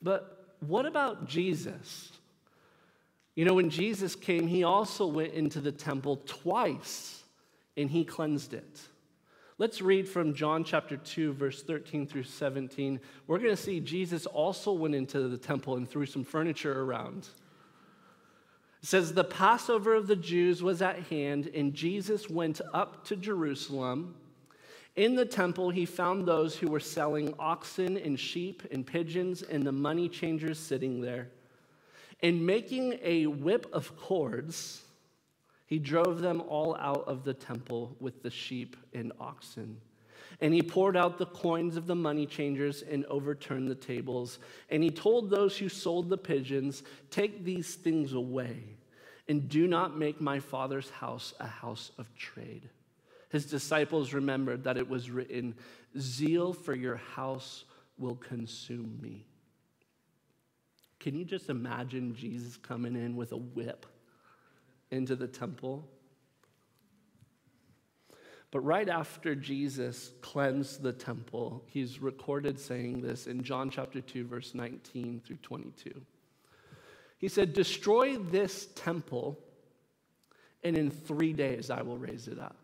But 0.02 0.56
what 0.58 0.86
about 0.86 1.28
Jesus? 1.28 2.10
You 3.36 3.44
know, 3.44 3.54
when 3.54 3.70
Jesus 3.70 4.16
came, 4.16 4.48
he 4.48 4.64
also 4.64 5.06
went 5.06 5.34
into 5.34 5.60
the 5.60 5.70
temple 5.70 6.16
twice 6.26 7.22
and 7.76 7.88
he 7.88 8.04
cleansed 8.04 8.54
it. 8.54 8.80
Let's 9.56 9.80
read 9.80 10.08
from 10.08 10.34
John 10.34 10.64
chapter 10.64 10.96
2, 10.96 11.32
verse 11.34 11.62
13 11.62 12.08
through 12.08 12.24
17. 12.24 12.98
We're 13.28 13.38
going 13.38 13.54
to 13.54 13.56
see 13.56 13.78
Jesus 13.78 14.26
also 14.26 14.72
went 14.72 14.96
into 14.96 15.28
the 15.28 15.38
temple 15.38 15.76
and 15.76 15.88
threw 15.88 16.06
some 16.06 16.24
furniture 16.24 16.82
around. 16.82 17.28
It 18.82 18.88
says, 18.88 19.14
The 19.14 19.22
Passover 19.22 19.94
of 19.94 20.08
the 20.08 20.16
Jews 20.16 20.60
was 20.60 20.82
at 20.82 21.04
hand, 21.04 21.52
and 21.54 21.72
Jesus 21.72 22.28
went 22.28 22.60
up 22.74 23.04
to 23.04 23.14
Jerusalem. 23.14 24.16
In 24.98 25.14
the 25.14 25.24
temple, 25.24 25.70
he 25.70 25.86
found 25.86 26.26
those 26.26 26.56
who 26.56 26.66
were 26.66 26.80
selling 26.80 27.32
oxen 27.38 27.96
and 27.96 28.18
sheep 28.18 28.64
and 28.72 28.84
pigeons 28.84 29.42
and 29.42 29.62
the 29.62 29.70
money 29.70 30.08
changers 30.08 30.58
sitting 30.58 31.00
there. 31.00 31.28
And 32.20 32.44
making 32.44 32.98
a 33.00 33.26
whip 33.26 33.68
of 33.72 33.96
cords, 33.96 34.82
he 35.66 35.78
drove 35.78 36.20
them 36.20 36.42
all 36.48 36.74
out 36.80 37.04
of 37.06 37.22
the 37.22 37.32
temple 37.32 37.94
with 38.00 38.24
the 38.24 38.30
sheep 38.32 38.76
and 38.92 39.12
oxen. 39.20 39.80
And 40.40 40.52
he 40.52 40.62
poured 40.62 40.96
out 40.96 41.16
the 41.16 41.26
coins 41.26 41.76
of 41.76 41.86
the 41.86 41.94
money 41.94 42.26
changers 42.26 42.82
and 42.82 43.06
overturned 43.06 43.68
the 43.68 43.76
tables. 43.76 44.40
And 44.68 44.82
he 44.82 44.90
told 44.90 45.30
those 45.30 45.56
who 45.56 45.68
sold 45.68 46.08
the 46.08 46.18
pigeons, 46.18 46.82
Take 47.12 47.44
these 47.44 47.76
things 47.76 48.14
away, 48.14 48.64
and 49.28 49.48
do 49.48 49.68
not 49.68 49.96
make 49.96 50.20
my 50.20 50.40
father's 50.40 50.90
house 50.90 51.34
a 51.38 51.46
house 51.46 51.92
of 51.98 52.12
trade 52.16 52.68
his 53.30 53.46
disciples 53.46 54.14
remembered 54.14 54.64
that 54.64 54.76
it 54.76 54.88
was 54.88 55.10
written, 55.10 55.54
Zeal 55.98 56.52
for 56.52 56.74
your 56.74 56.96
house 56.96 57.64
will 57.98 58.16
consume 58.16 58.98
me. 59.02 59.26
Can 61.00 61.14
you 61.14 61.24
just 61.24 61.48
imagine 61.48 62.14
Jesus 62.14 62.56
coming 62.56 62.96
in 62.96 63.16
with 63.16 63.32
a 63.32 63.36
whip 63.36 63.86
into 64.90 65.14
the 65.14 65.28
temple? 65.28 65.88
But 68.50 68.60
right 68.60 68.88
after 68.88 69.34
Jesus 69.34 70.12
cleansed 70.22 70.82
the 70.82 70.92
temple, 70.92 71.62
he's 71.66 72.00
recorded 72.00 72.58
saying 72.58 73.02
this 73.02 73.26
in 73.26 73.42
John 73.42 73.68
chapter 73.68 74.00
2, 74.00 74.26
verse 74.26 74.54
19 74.54 75.20
through 75.24 75.36
22. 75.36 76.00
He 77.18 77.28
said, 77.28 77.52
Destroy 77.52 78.16
this 78.16 78.68
temple, 78.74 79.38
and 80.64 80.78
in 80.78 80.90
three 80.90 81.34
days 81.34 81.68
I 81.68 81.82
will 81.82 81.98
raise 81.98 82.26
it 82.26 82.38
up. 82.38 82.56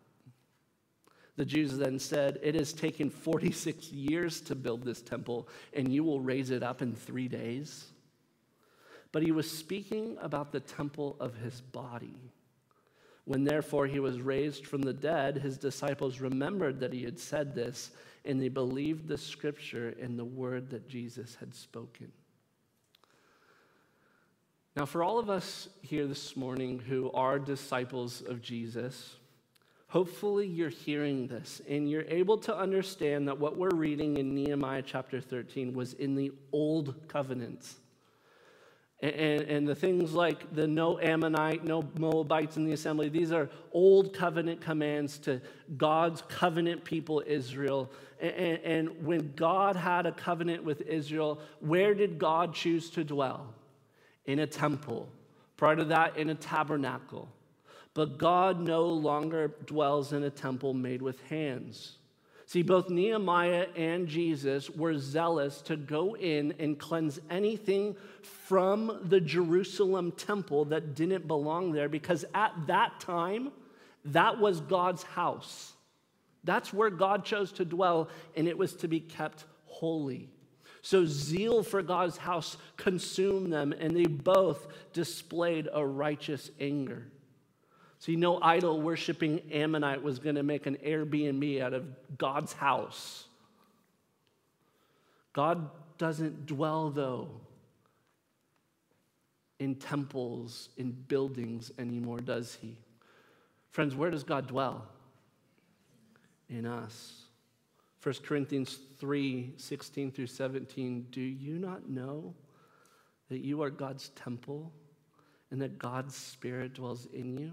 The 1.37 1.45
Jews 1.45 1.77
then 1.77 1.99
said, 1.99 2.39
It 2.43 2.55
has 2.55 2.73
taken 2.73 3.11
46 3.11 3.91
years 3.91 4.41
to 4.43 4.55
build 4.55 4.85
this 4.85 5.03
temple, 5.03 5.49
and 5.73 5.93
you 5.93 6.05
will 6.05 6.21
raise 6.21 6.51
it 6.51 6.63
up 6.63 6.81
in 6.81 6.95
three 6.95 7.29
days. 7.29 7.87
But 9.11 9.23
he 9.23 9.33
was 9.33 9.51
speaking 9.51 10.17
about 10.21 10.53
the 10.53 10.61
temple 10.61 11.17
of 11.21 11.37
his 11.37 11.61
body. 11.61 12.33
When 13.25 13.45
therefore 13.45 13.87
he 13.87 14.01
was 14.01 14.21
raised 14.21 14.67
from 14.67 14.83
the 14.83 14.93
dead, 14.93 15.39
his 15.39 15.57
disciples 15.57 16.21
remembered 16.21 16.81
that 16.81 16.93
he 16.93 17.05
had 17.05 17.19
said 17.19 17.55
this, 17.55 17.91
and 18.25 18.41
they 18.41 18.49
believed 18.49 19.09
the 19.09 19.19
scripture 19.19 19.95
and 20.01 20.19
the 20.19 20.25
word 20.25 20.71
that 20.71 20.89
Jesus 20.89 21.37
had 21.37 21.55
spoken. 21.55 22.13
Now, 24.77 24.87
for 24.87 25.03
all 25.03 25.19
of 25.19 25.31
us 25.31 25.69
here 25.83 26.07
this 26.07 26.37
morning 26.37 26.81
who 26.81 27.11
are 27.13 27.39
disciples 27.39 28.23
of 28.23 28.43
Jesus, 28.43 29.17
Hopefully, 29.95 30.45
you're 30.45 30.71
hearing 30.71 31.29
this 31.29 31.63
and 31.69 31.89
you're 31.89 32.05
able 32.09 32.37
to 32.37 32.57
understand 32.57 33.29
that 33.29 33.39
what 33.39 33.57
we're 33.57 33.77
reading 33.77 34.17
in 34.17 34.35
Nehemiah 34.35 34.83
chapter 34.85 35.21
13 35.21 35.73
was 35.73 35.93
in 35.93 36.17
the 36.17 36.33
old 36.51 36.97
covenant. 37.07 37.75
And, 39.01 39.43
and, 39.43 39.69
the 39.69 39.75
things 39.77 40.13
like 40.13 40.53
the 40.53 40.67
no 40.67 40.99
Ammonite, 40.99 41.63
no 41.63 41.89
Moabites 41.97 42.57
in 42.57 42.65
the 42.65 42.73
assembly, 42.73 43.09
these 43.09 43.31
are 43.31 43.49
old 43.71 44.13
covenant 44.13 44.61
commands 44.61 45.17
to 45.19 45.41
God's 45.77 46.23
covenant 46.23 46.83
people, 46.83 47.23
Israel. 47.25 47.89
And, 48.21 48.59
and 48.65 49.07
when 49.07 49.33
God 49.37 49.77
had 49.77 50.07
a 50.07 50.13
covenant 50.13 50.65
with 50.65 50.81
Israel, 50.81 51.39
where 51.61 51.95
did 51.95 52.19
God 52.19 52.53
choose 52.53 52.91
to 52.91 53.05
dwell? 53.05 53.55
In 54.27 54.41
a 54.41 54.47
temple. 54.49 55.09
Prior 55.57 55.77
to 55.77 55.85
that, 55.85 56.17
in 56.17 56.31
a 56.31 56.35
tabernacle. 56.35 57.29
But 57.95 58.19
God 58.19 58.61
no 58.61 58.87
longer 58.87 59.55
dwells 59.67 60.13
in 60.13 60.25
a 60.25 60.31
temple 60.31 60.75
made 60.75 61.01
with 61.01 61.21
hands. 61.23 61.97
See, 62.47 62.63
both 62.63 62.91
Nehemiah 62.91 63.69
and 63.75 64.07
Jesus 64.07 64.69
were 64.69 64.99
zealous 64.99 65.63
to 65.63 65.77
go 65.77 66.15
in 66.17 66.55
and 66.59 66.79
cleanse 66.79 67.19
anything 67.31 67.97
from 68.23 69.01
the 69.05 69.21
Jerusalem 69.21 70.13
temple 70.13 70.67
that 70.67 70.95
didn't 70.95 71.27
belong 71.27 71.73
there 71.73 71.89
because 71.89 72.25
at 72.35 72.53
that 72.67 73.01
time, 73.01 73.51
that 74.07 74.39
was 74.39 74.61
God's 74.61 75.03
house. 75.03 75.73
That's 76.43 76.73
where 76.73 76.91
God 76.91 77.25
chose 77.25 77.53
to 77.53 77.65
dwell, 77.65 78.11
and 78.37 78.47
it 78.47 78.59
was 78.59 78.75
to 78.77 78.89
be 78.89 79.01
kept 79.01 79.45
holy. 79.65 80.29
So, 80.83 81.07
zeal 81.07 81.63
for 81.63 81.83
God's 81.83 82.19
house 82.19 82.59
consumed 82.77 83.51
them, 83.51 83.73
and 83.73 83.97
they 83.97 84.05
both 84.05 84.69
displayed 84.93 85.69
a 85.73 85.85
righteous 85.85 86.51
anger. 86.61 87.07
See, 88.05 88.17
no 88.17 88.39
idol 88.43 88.83
worshiping 88.83 89.41
Ammonite 89.51 90.03
was 90.03 90.19
going 90.19 90.35
to 90.35 90.43
make 90.43 90.67
an 90.67 90.77
Airbnb 90.85 91.63
out 91.63 91.73
of 91.73 91.87
God's 92.19 92.53
house. 92.53 93.25
God 95.33 95.71
doesn't 95.97 96.45
dwell, 96.45 96.91
though, 96.91 97.31
in 99.59 99.77
temples, 99.77 100.69
in 100.77 100.91
buildings 100.91 101.73
anymore, 101.79 102.19
does 102.19 102.59
he? 102.61 102.77
Friends, 103.71 103.97
where 103.97 104.11
does 104.11 104.23
God 104.23 104.49
dwell? 104.49 104.87
In 106.51 106.67
us. 106.67 107.23
1 108.03 108.17
Corinthians 108.23 108.81
3 109.01 109.55
16 109.57 110.11
through 110.13 110.27
17. 110.27 111.07
Do 111.11 111.23
you 111.23 111.59
not 111.59 111.89
know 111.89 112.35
that 113.31 113.39
you 113.39 113.63
are 113.63 113.71
God's 113.71 114.11
temple 114.11 114.71
and 115.51 115.63
that 115.63 115.79
God's 115.79 116.15
Spirit 116.15 116.75
dwells 116.75 117.09
in 117.15 117.39
you? 117.39 117.53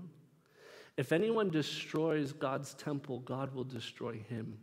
If 1.02 1.12
anyone 1.12 1.50
destroys 1.50 2.32
God's 2.32 2.76
temple, 2.76 3.22
God 3.22 3.56
will 3.56 3.64
destroy 3.64 4.20
him. 4.30 4.60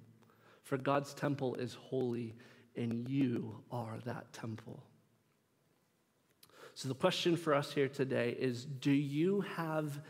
For 0.63 0.77
God's 0.77 1.13
temple 1.13 1.57
is 1.57 1.75
holy, 1.75 2.37
and 2.77 3.09
you 3.09 3.57
are 3.73 3.99
that 4.05 4.33
temple. 4.33 4.81
So, 6.75 6.87
the 6.87 6.95
question 6.95 7.37
for 7.37 7.55
us 7.55 7.73
here 7.73 7.89
today 7.89 8.37
is 8.39 8.65
Do 8.65 8.93
you 8.93 9.41
have 9.57 10.01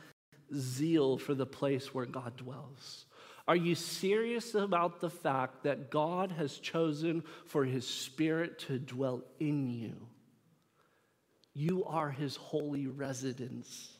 zeal 0.54 1.16
for 1.16 1.32
the 1.32 1.46
place 1.46 1.94
where 1.94 2.04
God 2.04 2.36
dwells? 2.36 3.06
Are 3.46 3.56
you 3.56 3.74
serious 3.74 4.54
about 4.54 5.00
the 5.00 5.08
fact 5.08 5.62
that 5.62 5.90
God 5.90 6.32
has 6.32 6.58
chosen 6.58 7.24
for 7.46 7.64
his 7.64 7.86
spirit 7.86 8.58
to 8.66 8.78
dwell 8.78 9.24
in 9.40 9.70
you? 9.70 9.96
You 11.54 11.86
are 11.86 12.10
his 12.10 12.36
holy 12.36 12.86
residence. 12.86 13.97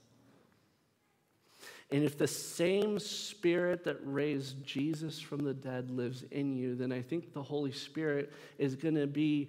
And 1.90 2.05
if 2.05 2.18
the 2.18 2.27
same 2.27 2.98
spirit 2.98 3.85
that 3.85 3.96
raised 4.03 4.64
Jesus 4.64 5.18
from 5.18 5.40
the 5.40 5.55
dead 5.55 5.90
lives 5.90 6.24
in 6.31 6.55
you, 6.55 6.74
then 6.74 6.92
I 6.92 7.01
think 7.01 7.33
the 7.33 7.42
Holy 7.42 7.72
Spirit 7.72 8.33
is 8.59 8.74
going 8.74 8.96
to 8.96 9.07
be 9.07 9.48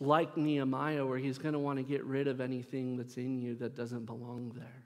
like 0.00 0.36
Nehemiah, 0.36 1.06
where 1.06 1.18
he's 1.18 1.38
going 1.38 1.52
to 1.52 1.60
want 1.60 1.78
to 1.78 1.84
get 1.84 2.04
rid 2.04 2.26
of 2.26 2.40
anything 2.40 2.96
that's 2.96 3.16
in 3.16 3.38
you 3.38 3.54
that 3.56 3.76
doesn't 3.76 4.04
belong 4.04 4.52
there. 4.56 4.82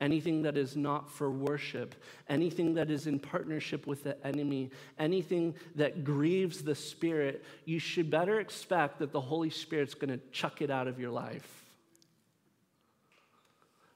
Anything 0.00 0.42
that 0.42 0.56
is 0.56 0.74
not 0.74 1.10
for 1.10 1.30
worship, 1.30 1.94
anything 2.28 2.74
that 2.74 2.90
is 2.90 3.06
in 3.06 3.18
partnership 3.18 3.86
with 3.86 4.04
the 4.04 4.26
enemy, 4.26 4.70
anything 4.98 5.54
that 5.76 6.02
grieves 6.02 6.62
the 6.62 6.74
Spirit, 6.74 7.44
you 7.66 7.78
should 7.78 8.10
better 8.10 8.40
expect 8.40 8.98
that 8.98 9.12
the 9.12 9.20
Holy 9.20 9.50
Spirit's 9.50 9.94
going 9.94 10.10
to 10.10 10.20
chuck 10.32 10.62
it 10.62 10.70
out 10.70 10.88
of 10.88 10.98
your 10.98 11.10
life 11.10 11.63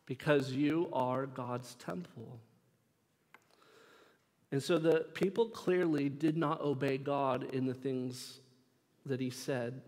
because 0.08 0.52
you 0.52 0.88
are 0.90 1.26
God's 1.26 1.74
temple. 1.74 2.40
And 4.50 4.62
so 4.62 4.78
the 4.78 5.00
people 5.12 5.50
clearly 5.50 6.08
did 6.08 6.34
not 6.34 6.62
obey 6.62 6.96
God 6.96 7.50
in 7.52 7.66
the 7.66 7.74
things 7.74 8.40
that 9.04 9.20
he 9.20 9.28
said. 9.28 9.82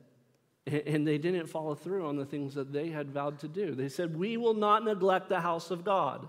And 0.66 1.08
they 1.08 1.16
didn't 1.16 1.46
follow 1.46 1.74
through 1.74 2.06
on 2.06 2.16
the 2.16 2.26
things 2.26 2.52
that 2.54 2.70
they 2.70 2.90
had 2.90 3.10
vowed 3.10 3.38
to 3.38 3.48
do. 3.48 3.74
They 3.74 3.88
said, 3.88 4.14
We 4.14 4.36
will 4.36 4.52
not 4.52 4.84
neglect 4.84 5.30
the 5.30 5.40
house 5.40 5.70
of 5.70 5.84
God. 5.84 6.28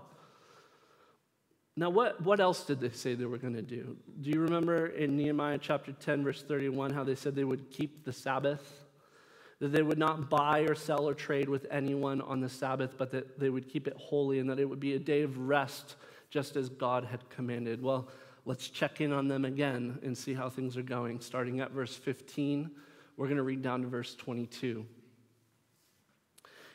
Now, 1.76 1.90
what, 1.90 2.22
what 2.22 2.40
else 2.40 2.64
did 2.64 2.80
they 2.80 2.90
say 2.90 3.14
they 3.14 3.26
were 3.26 3.36
going 3.36 3.54
to 3.54 3.62
do? 3.62 3.96
Do 4.22 4.30
you 4.30 4.40
remember 4.40 4.86
in 4.86 5.18
Nehemiah 5.18 5.58
chapter 5.58 5.92
10, 5.92 6.24
verse 6.24 6.42
31, 6.42 6.94
how 6.94 7.04
they 7.04 7.14
said 7.14 7.34
they 7.34 7.44
would 7.44 7.70
keep 7.70 8.06
the 8.06 8.12
Sabbath? 8.12 8.81
That 9.62 9.70
they 9.70 9.82
would 9.82 9.96
not 9.96 10.28
buy 10.28 10.62
or 10.62 10.74
sell 10.74 11.08
or 11.08 11.14
trade 11.14 11.48
with 11.48 11.68
anyone 11.70 12.20
on 12.20 12.40
the 12.40 12.48
Sabbath, 12.48 12.98
but 12.98 13.12
that 13.12 13.38
they 13.38 13.48
would 13.48 13.68
keep 13.68 13.86
it 13.86 13.96
holy 13.96 14.40
and 14.40 14.50
that 14.50 14.58
it 14.58 14.68
would 14.68 14.80
be 14.80 14.94
a 14.94 14.98
day 14.98 15.22
of 15.22 15.38
rest, 15.38 15.94
just 16.30 16.56
as 16.56 16.68
God 16.68 17.04
had 17.04 17.30
commanded. 17.30 17.80
Well, 17.80 18.08
let's 18.44 18.68
check 18.68 19.00
in 19.00 19.12
on 19.12 19.28
them 19.28 19.44
again 19.44 20.00
and 20.02 20.18
see 20.18 20.34
how 20.34 20.50
things 20.50 20.76
are 20.76 20.82
going. 20.82 21.20
Starting 21.20 21.60
at 21.60 21.70
verse 21.70 21.94
15, 21.94 22.72
we're 23.16 23.28
going 23.28 23.36
to 23.36 23.44
read 23.44 23.62
down 23.62 23.82
to 23.82 23.86
verse 23.86 24.16
22. 24.16 24.84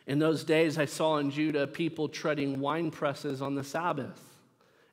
In 0.06 0.20
those 0.20 0.46
days, 0.46 0.78
I 0.78 0.86
saw 0.86 1.18
in 1.18 1.30
Judah 1.30 1.68
people 1.68 2.08
treading 2.08 2.62
wine 2.62 2.90
presses 2.90 3.42
on 3.42 3.56
the 3.56 3.66
Sabbath 3.66 4.22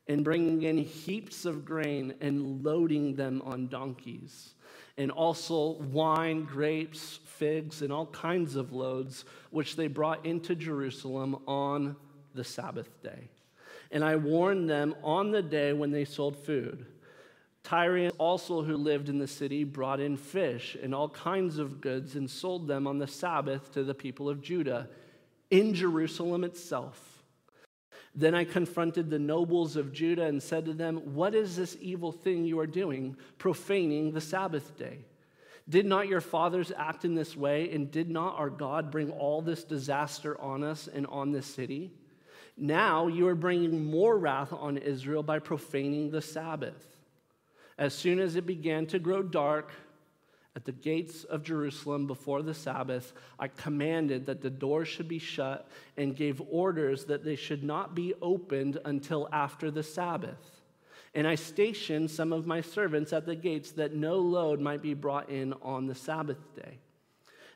and 0.09 0.25
bringing 0.25 0.63
in 0.63 0.79
heaps 0.79 1.45
of 1.45 1.65
grain 1.65 2.15
and 2.21 2.65
loading 2.65 3.15
them 3.15 3.41
on 3.45 3.69
donkeys, 3.69 4.57
and 4.97 5.11
also 5.11 5.73
wine, 5.93 6.45
grapes, 6.45 7.19
figs, 7.25 7.83
and 7.83 7.93
all 7.93 8.07
kinds 8.07 8.57
of 8.57 8.73
loads, 8.73 9.25
which 9.51 9.77
they 9.77 9.89
brought 9.89 10.25
into 10.25 10.55
Jerusalem 10.55 11.37
on 11.47 11.97
the 12.35 12.45
Sabbath 12.45 13.03
day. 13.03 13.29
And 13.91 14.05
I 14.05 14.17
warned 14.17 14.69
them 14.69 14.95
on 15.03 15.31
the 15.31 15.43
day 15.43 15.73
when 15.73 15.91
they 15.91 16.05
sold 16.05 16.37
food. 16.37 16.87
Tyrians 17.65 18.15
also, 18.19 18.63
who 18.63 18.77
lived 18.77 19.09
in 19.09 19.19
the 19.19 19.27
city, 19.27 19.65
brought 19.65 19.99
in 19.99 20.17
fish 20.17 20.77
and 20.81 20.95
all 20.95 21.09
kinds 21.09 21.59
of 21.59 21.81
goods 21.81 22.15
and 22.15 22.29
sold 22.29 22.69
them 22.69 22.87
on 22.87 22.99
the 22.99 23.07
Sabbath 23.07 23.73
to 23.73 23.83
the 23.85 23.95
people 23.95 24.29
of 24.29 24.43
Judah 24.43 24.89
in 25.51 25.75
Jerusalem 25.75 26.45
itself. 26.45 27.14
Then 28.15 28.35
I 28.35 28.45
confronted 28.45 29.11
the 29.11 29.19
nobles 29.19 29.77
of 29.77 29.93
Judah 29.93 30.27
and 30.27 30.43
said 30.43 30.67
to 30.67 30.73
them, 30.73 31.15
What 31.15 31.35
is 31.35 31.57
this 31.57 31.77
evil 31.81 32.13
thing 32.13 32.45
you 32.45 32.61
are 32.61 32.67
doing, 32.67 33.17
profaning 33.39 34.13
the 34.13 34.21
Sabbath 34.21 34.77
day? 34.77 34.99
Did 35.69 35.87
not 35.87 36.09
your 36.09 36.21
fathers 36.21 36.71
act 36.77 37.05
in 37.05 37.15
this 37.15 37.37
way, 37.37 37.71
and 37.73 37.91
did 37.91 38.11
not 38.11 38.39
our 38.39 38.51
God 38.51 38.91
bring 38.91 39.11
all 39.11 39.41
this 39.41 39.65
disaster 39.65 40.41
on 40.41 40.63
us 40.63 40.89
and 40.93 41.07
on 41.07 41.33
this 41.33 41.47
city? 41.47 41.91
Now 42.57 43.09
you 43.09 43.27
are 43.27 43.35
bringing 43.35 43.85
more 43.85 44.17
wrath 44.17 44.53
on 44.53 44.77
Israel 44.77 45.23
by 45.23 45.39
profaning 45.41 46.11
the 46.11 46.23
Sabbath. 46.23 46.97
As 47.77 47.95
soon 47.95 48.21
as 48.21 48.37
it 48.37 48.47
began 48.47 48.87
to 48.87 49.01
grow 49.01 49.23
dark, 49.23 49.73
at 50.57 50.65
the 50.65 50.73
gates 50.73 51.25
of 51.25 51.43
Jerusalem 51.43 52.07
before 52.07 52.43
the 52.43 52.55
Sabbath, 52.55 53.13
I 53.39 53.49
commanded 53.49 54.27
that 54.27 54.41
the 54.41 54.51
doors 54.51 54.87
should 54.87 55.09
be 55.09 55.19
shut 55.19 55.69
and 55.97 56.15
gave 56.15 56.41
orders 56.49 57.07
that 57.07 57.25
they 57.25 57.35
should 57.35 57.65
not 57.65 57.95
be 57.95 58.15
opened 58.23 58.79
until 58.85 59.29
after 59.33 59.71
the 59.71 59.83
Sabbath. 59.83 60.61
And 61.13 61.27
I 61.27 61.35
stationed 61.35 62.11
some 62.11 62.33
of 62.33 62.47
my 62.47 62.61
servants 62.61 63.13
at 63.13 63.27
the 63.27 63.35
gates 63.35 63.73
that 63.73 63.95
no 63.95 64.19
load 64.19 64.61
might 64.61 64.83
be 64.83 64.95
brought 64.95 65.29
in 65.29 65.55
on 65.63 65.87
the 65.87 65.95
Sabbath 65.95 66.39
day. 66.55 66.79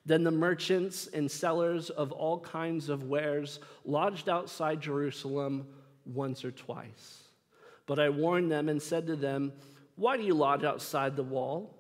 Then 0.05 0.25
the 0.25 0.31
merchants 0.31 1.07
and 1.09 1.31
sellers 1.31 1.91
of 1.91 2.13
all 2.13 2.41
kinds 2.41 2.89
of 2.89 3.05
wares 3.05 3.61
lodged 3.85 4.29
outside 4.29 4.81
Jerusalem 4.81 5.67
once 6.05 6.45
or 6.45 6.51
twice. 6.51 7.23
But 7.87 7.99
I 7.99 8.09
warned 8.09 8.51
them 8.51 8.69
and 8.69 8.81
said 8.81 9.07
to 9.07 9.17
them, 9.17 9.53
Why 9.97 10.17
do 10.17 10.23
you 10.23 10.35
lodge 10.35 10.65
outside 10.65 11.15
the 11.15 11.23
wall? 11.23 11.78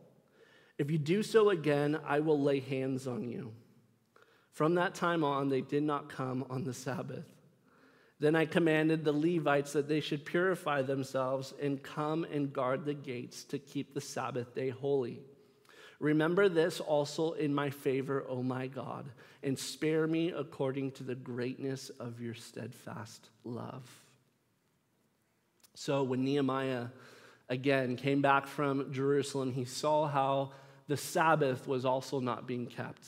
If 0.78 0.90
you 0.90 0.98
do 0.98 1.22
so 1.22 1.50
again, 1.50 1.98
I 2.06 2.20
will 2.20 2.40
lay 2.40 2.60
hands 2.60 3.06
on 3.06 3.28
you. 3.28 3.52
From 4.52 4.76
that 4.76 4.94
time 4.94 5.24
on, 5.24 5.48
they 5.48 5.60
did 5.60 5.82
not 5.82 6.08
come 6.08 6.44
on 6.48 6.64
the 6.64 6.74
Sabbath. 6.74 7.26
Then 8.20 8.34
I 8.34 8.46
commanded 8.46 9.04
the 9.04 9.12
Levites 9.12 9.72
that 9.72 9.88
they 9.88 10.00
should 10.00 10.24
purify 10.24 10.82
themselves 10.82 11.54
and 11.60 11.82
come 11.82 12.24
and 12.24 12.52
guard 12.52 12.84
the 12.84 12.94
gates 12.94 13.44
to 13.44 13.58
keep 13.58 13.94
the 13.94 14.00
Sabbath 14.00 14.54
day 14.54 14.70
holy. 14.70 15.20
Remember 16.00 16.48
this 16.48 16.80
also 16.80 17.32
in 17.32 17.54
my 17.54 17.70
favor, 17.70 18.24
O 18.28 18.42
my 18.42 18.68
God, 18.68 19.10
and 19.42 19.58
spare 19.58 20.06
me 20.06 20.30
according 20.30 20.92
to 20.92 21.04
the 21.04 21.14
greatness 21.14 21.90
of 21.90 22.20
your 22.20 22.34
steadfast 22.34 23.30
love. 23.44 23.88
So 25.74 26.02
when 26.02 26.24
Nehemiah 26.24 26.86
again 27.48 27.96
came 27.96 28.20
back 28.20 28.46
from 28.46 28.92
Jerusalem, 28.92 29.52
he 29.52 29.64
saw 29.64 30.06
how 30.06 30.52
the 30.88 30.96
Sabbath 30.96 31.68
was 31.68 31.84
also 31.84 32.18
not 32.18 32.46
being 32.46 32.66
kept. 32.66 33.06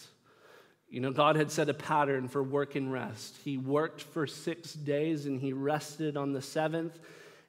You 0.89 1.01
know, 1.01 1.13
God 1.13 1.37
had 1.37 1.51
set 1.51 1.69
a 1.69 1.75
pattern 1.75 2.29
for 2.29 2.43
work 2.43 2.75
and 2.75 2.93
rest. 2.93 3.37
He 3.45 3.57
worked 3.57 4.03
for 4.03 4.27
six 4.27 4.73
days 4.73 5.27
and 5.27 5.41
he 5.41 5.53
rested 5.53 6.17
on 6.17 6.33
the 6.33 6.43
seventh. 6.43 6.99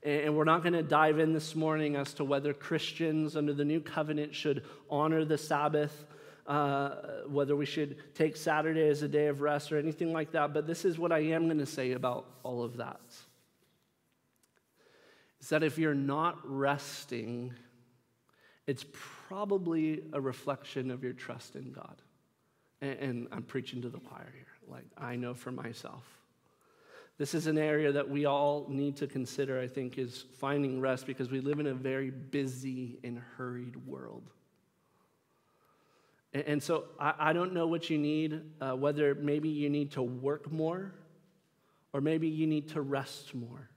And 0.04 0.36
we're 0.36 0.46
not 0.46 0.64
going 0.64 0.74
to 0.74 0.84
dive 0.84 1.20
in 1.20 1.34
this 1.34 1.56
morning 1.56 1.96
as 1.96 2.14
to 2.16 2.24
whether 2.24 2.54
Christians 2.54 3.36
under 3.36 3.54
the 3.54 3.66
new 3.66 3.82
covenant 3.82 4.34
should 4.34 4.64
honor 4.90 5.26
the 5.26 5.38
Sabbath, 5.38 6.06
uh, 6.48 6.90
whether 7.28 7.56
we 7.56 7.66
should 7.66 7.98
take 8.16 8.36
Saturday 8.36 8.88
as 8.88 9.02
a 9.02 9.08
day 9.08 9.28
of 9.28 9.42
rest 9.42 9.72
or 9.72 9.78
anything 9.78 10.14
like 10.14 10.32
that. 10.32 10.54
But 10.54 10.66
this 10.66 10.86
is 10.86 10.98
what 10.98 11.12
I 11.12 11.20
am 11.20 11.46
going 11.46 11.60
to 11.60 11.66
say 11.66 11.92
about 11.92 12.26
all 12.44 12.64
of 12.64 12.78
that. 12.78 13.02
Is 15.40 15.50
that 15.50 15.64
if 15.64 15.80
you're 15.80 15.96
not 15.96 16.38
resting, 16.44 17.54
it's 18.68 18.86
probably 19.32 20.04
a 20.12 20.20
reflection 20.20 20.92
of 20.92 21.06
your 21.06 21.14
trust 21.14 21.56
in 21.56 21.72
God. 21.72 22.02
And, 22.82 23.00
and 23.00 23.28
I'm 23.32 23.44
preaching 23.44 23.82
to 23.84 23.90
the 23.90 24.00
choir 24.00 24.30
here, 24.34 24.46
like 24.68 24.84
I 24.98 25.16
know 25.16 25.34
for 25.34 25.54
myself. 25.54 26.04
This 27.18 27.34
is 27.34 27.48
an 27.48 27.58
area 27.58 27.94
that 27.94 28.10
we 28.10 28.26
all 28.26 28.66
need 28.68 28.98
to 28.98 29.08
consider, 29.08 29.58
I 29.58 29.68
think, 29.68 29.98
is 29.98 30.26
finding 30.40 30.82
rest 30.82 31.06
because 31.06 31.32
we 31.32 31.40
live 31.40 31.62
in 31.62 31.68
a 31.68 31.74
very 31.74 32.10
busy 32.10 33.00
and 33.06 33.22
hurried 33.38 33.78
world. 33.88 34.30
And, 36.34 36.44
and 36.44 36.64
so 36.64 36.86
I, 37.00 37.14
I, 37.18 37.34
don't 37.34 37.54
know 37.54 37.68
what 37.68 37.90
you 37.90 37.98
need, 37.98 38.42
uh, 38.60 38.74
whether 38.74 39.16
maybe 39.16 39.48
you 39.48 39.70
need 39.70 39.92
to 39.92 40.02
work 40.02 40.52
more 40.52 40.94
or 41.94 42.02
maybe 42.02 42.28
you 42.28 42.48
need 42.48 42.68
to 42.70 42.82
rest 42.82 43.34
more 43.34 43.71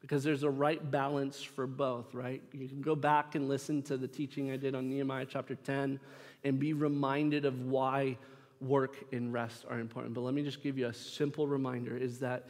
because 0.00 0.24
there's 0.24 0.42
a 0.42 0.50
right 0.50 0.90
balance 0.90 1.42
for 1.42 1.66
both, 1.66 2.14
right? 2.14 2.42
You 2.52 2.68
can 2.68 2.80
go 2.80 2.94
back 2.94 3.34
and 3.34 3.48
listen 3.48 3.82
to 3.82 3.96
the 3.96 4.08
teaching 4.08 4.50
I 4.50 4.56
did 4.56 4.74
on 4.74 4.88
Nehemiah 4.88 5.26
chapter 5.28 5.54
10 5.54 6.00
and 6.44 6.58
be 6.58 6.72
reminded 6.72 7.44
of 7.44 7.66
why 7.66 8.16
work 8.60 8.96
and 9.12 9.32
rest 9.32 9.64
are 9.68 9.78
important. 9.78 10.14
But 10.14 10.22
let 10.22 10.34
me 10.34 10.42
just 10.42 10.62
give 10.62 10.78
you 10.78 10.86
a 10.86 10.94
simple 10.94 11.46
reminder 11.46 11.96
is 11.96 12.18
that 12.20 12.46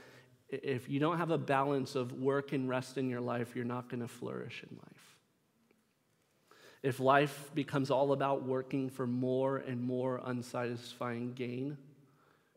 if 0.48 0.88
you 0.88 0.98
don't 0.98 1.18
have 1.18 1.30
a 1.30 1.38
balance 1.38 1.94
of 1.94 2.12
work 2.12 2.52
and 2.52 2.68
rest 2.68 2.98
in 2.98 3.08
your 3.08 3.20
life, 3.20 3.54
you're 3.54 3.64
not 3.64 3.88
going 3.88 4.00
to 4.00 4.08
flourish 4.08 4.64
in 4.68 4.76
life. 4.76 5.16
If 6.82 6.98
life 6.98 7.50
becomes 7.54 7.90
all 7.90 8.12
about 8.12 8.44
working 8.44 8.88
for 8.88 9.06
more 9.06 9.58
and 9.58 9.82
more 9.82 10.20
unsatisfying 10.24 11.34
gain, 11.34 11.76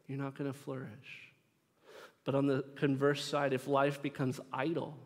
you're 0.07 0.17
not 0.17 0.35
going 0.35 0.51
to 0.51 0.57
flourish. 0.57 1.22
But 2.25 2.35
on 2.35 2.47
the 2.47 2.63
converse 2.75 3.23
side, 3.23 3.53
if 3.53 3.67
life 3.67 4.01
becomes 4.01 4.39
idle, 4.51 4.97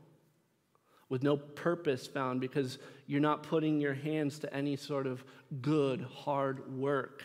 with 1.09 1.23
no 1.23 1.37
purpose 1.37 2.05
found 2.05 2.41
because 2.41 2.77
you're 3.05 3.21
not 3.21 3.43
putting 3.43 3.79
your 3.79 3.93
hands 3.93 4.39
to 4.39 4.53
any 4.53 4.75
sort 4.75 5.07
of 5.07 5.23
good, 5.61 6.01
hard 6.01 6.77
work, 6.77 7.23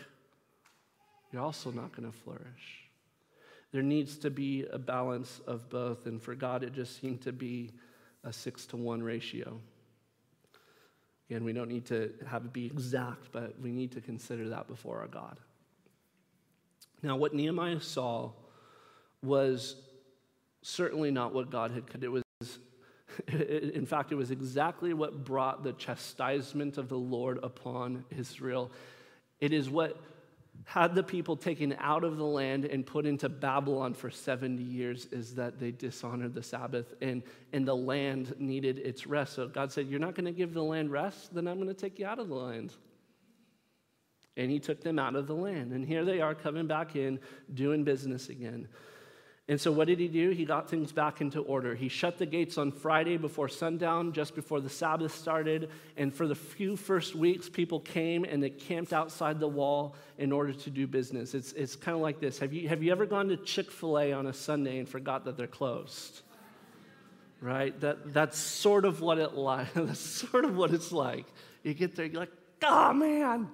you're 1.31 1.41
also 1.41 1.71
not 1.71 1.95
going 1.95 2.09
to 2.09 2.17
flourish. 2.17 2.83
There 3.71 3.81
needs 3.81 4.17
to 4.19 4.29
be 4.29 4.65
a 4.71 4.77
balance 4.77 5.41
of 5.47 5.69
both, 5.69 6.05
and 6.05 6.21
for 6.21 6.35
God, 6.35 6.63
it 6.63 6.73
just 6.73 7.01
seemed 7.01 7.21
to 7.23 7.33
be 7.33 7.71
a 8.23 8.31
six 8.31 8.65
to 8.67 8.77
one 8.77 9.01
ratio. 9.01 9.59
Again, 11.29 11.43
we 11.43 11.53
don't 11.53 11.69
need 11.69 11.85
to 11.87 12.13
have 12.27 12.45
it 12.45 12.53
be 12.53 12.67
exact, 12.67 13.31
but 13.31 13.59
we 13.59 13.71
need 13.71 13.93
to 13.93 14.01
consider 14.01 14.49
that 14.49 14.67
before 14.67 14.99
our 14.99 15.07
God. 15.07 15.39
Now, 17.01 17.15
what 17.17 17.33
Nehemiah 17.33 17.81
saw 17.81 18.31
was 19.23 19.75
certainly 20.61 21.11
not 21.11 21.33
what 21.33 21.49
God 21.49 21.71
had. 21.71 22.03
It 22.03 22.09
was, 22.09 22.23
in 23.27 23.85
fact, 23.85 24.11
it 24.11 24.15
was 24.15 24.31
exactly 24.31 24.93
what 24.93 25.23
brought 25.23 25.63
the 25.63 25.73
chastisement 25.73 26.77
of 26.77 26.89
the 26.89 26.97
Lord 26.97 27.39
upon 27.43 28.05
Israel. 28.11 28.71
It 29.39 29.53
is 29.53 29.69
what 29.69 30.01
had 30.65 30.95
the 30.95 31.03
people 31.03 31.35
taken 31.35 31.75
out 31.79 32.03
of 32.03 32.17
the 32.17 32.25
land 32.25 32.65
and 32.65 32.85
put 32.85 33.05
into 33.05 33.27
Babylon 33.27 33.93
for 33.93 34.09
70 34.09 34.63
years 34.63 35.07
is 35.11 35.35
that 35.35 35.59
they 35.59 35.71
dishonored 35.71 36.33
the 36.33 36.43
Sabbath 36.43 36.93
and, 37.01 37.21
and 37.51 37.67
the 37.67 37.75
land 37.75 38.33
needed 38.39 38.79
its 38.79 39.05
rest. 39.05 39.33
So 39.33 39.47
God 39.47 39.71
said, 39.71 39.87
You're 39.87 39.99
not 39.99 40.15
going 40.15 40.25
to 40.25 40.31
give 40.31 40.53
the 40.53 40.63
land 40.63 40.91
rest? 40.91 41.33
Then 41.33 41.47
I'm 41.47 41.57
going 41.57 41.67
to 41.67 41.73
take 41.73 41.99
you 41.99 42.05
out 42.05 42.19
of 42.19 42.29
the 42.29 42.35
land. 42.35 42.73
And 44.37 44.49
he 44.49 44.59
took 44.59 44.81
them 44.81 44.97
out 44.97 45.15
of 45.15 45.27
the 45.27 45.35
land. 45.35 45.73
And 45.73 45.85
here 45.85 46.05
they 46.05 46.21
are 46.21 46.33
coming 46.33 46.65
back 46.65 46.95
in, 46.95 47.19
doing 47.53 47.83
business 47.83 48.29
again. 48.29 48.67
And 49.49 49.59
so, 49.59 49.73
what 49.73 49.87
did 49.87 49.99
he 49.99 50.07
do? 50.07 50.29
He 50.29 50.45
got 50.45 50.69
things 50.69 50.93
back 50.93 51.19
into 51.19 51.41
order. 51.41 51.75
He 51.75 51.89
shut 51.89 52.17
the 52.17 52.25
gates 52.25 52.57
on 52.57 52.71
Friday 52.71 53.17
before 53.17 53.49
sundown, 53.49 54.13
just 54.13 54.35
before 54.35 54.61
the 54.61 54.69
Sabbath 54.69 55.13
started. 55.13 55.69
And 55.97 56.13
for 56.13 56.27
the 56.27 56.35
few 56.35 56.77
first 56.77 57.13
weeks, 57.13 57.49
people 57.49 57.81
came 57.81 58.23
and 58.23 58.41
they 58.41 58.49
camped 58.49 58.93
outside 58.93 59.41
the 59.41 59.47
wall 59.49 59.95
in 60.17 60.31
order 60.31 60.53
to 60.53 60.69
do 60.69 60.87
business. 60.87 61.33
It's, 61.33 61.51
it's 61.53 61.75
kind 61.75 61.93
of 61.93 62.01
like 62.01 62.21
this 62.21 62.39
have 62.39 62.53
you, 62.53 62.69
have 62.69 62.81
you 62.81 62.93
ever 62.93 63.05
gone 63.05 63.27
to 63.29 63.37
Chick 63.37 63.69
fil 63.69 63.99
A 63.99 64.13
on 64.13 64.27
a 64.27 64.33
Sunday 64.33 64.79
and 64.79 64.87
forgot 64.87 65.25
that 65.25 65.35
they're 65.35 65.45
closed? 65.47 66.21
Right? 67.41 67.77
That, 67.81 68.13
that's 68.13 68.37
sort 68.37 68.85
of 68.85 69.01
what 69.01 69.17
it 69.17 69.33
like. 69.33 69.73
that's 69.73 69.99
sort 69.99 70.45
of 70.45 70.55
what 70.55 70.73
it's 70.73 70.93
like. 70.93 71.25
You 71.63 71.73
get 71.73 71.97
there, 71.97 72.05
you're 72.05 72.21
like, 72.21 72.31
oh 72.61 72.93
man, 72.93 73.49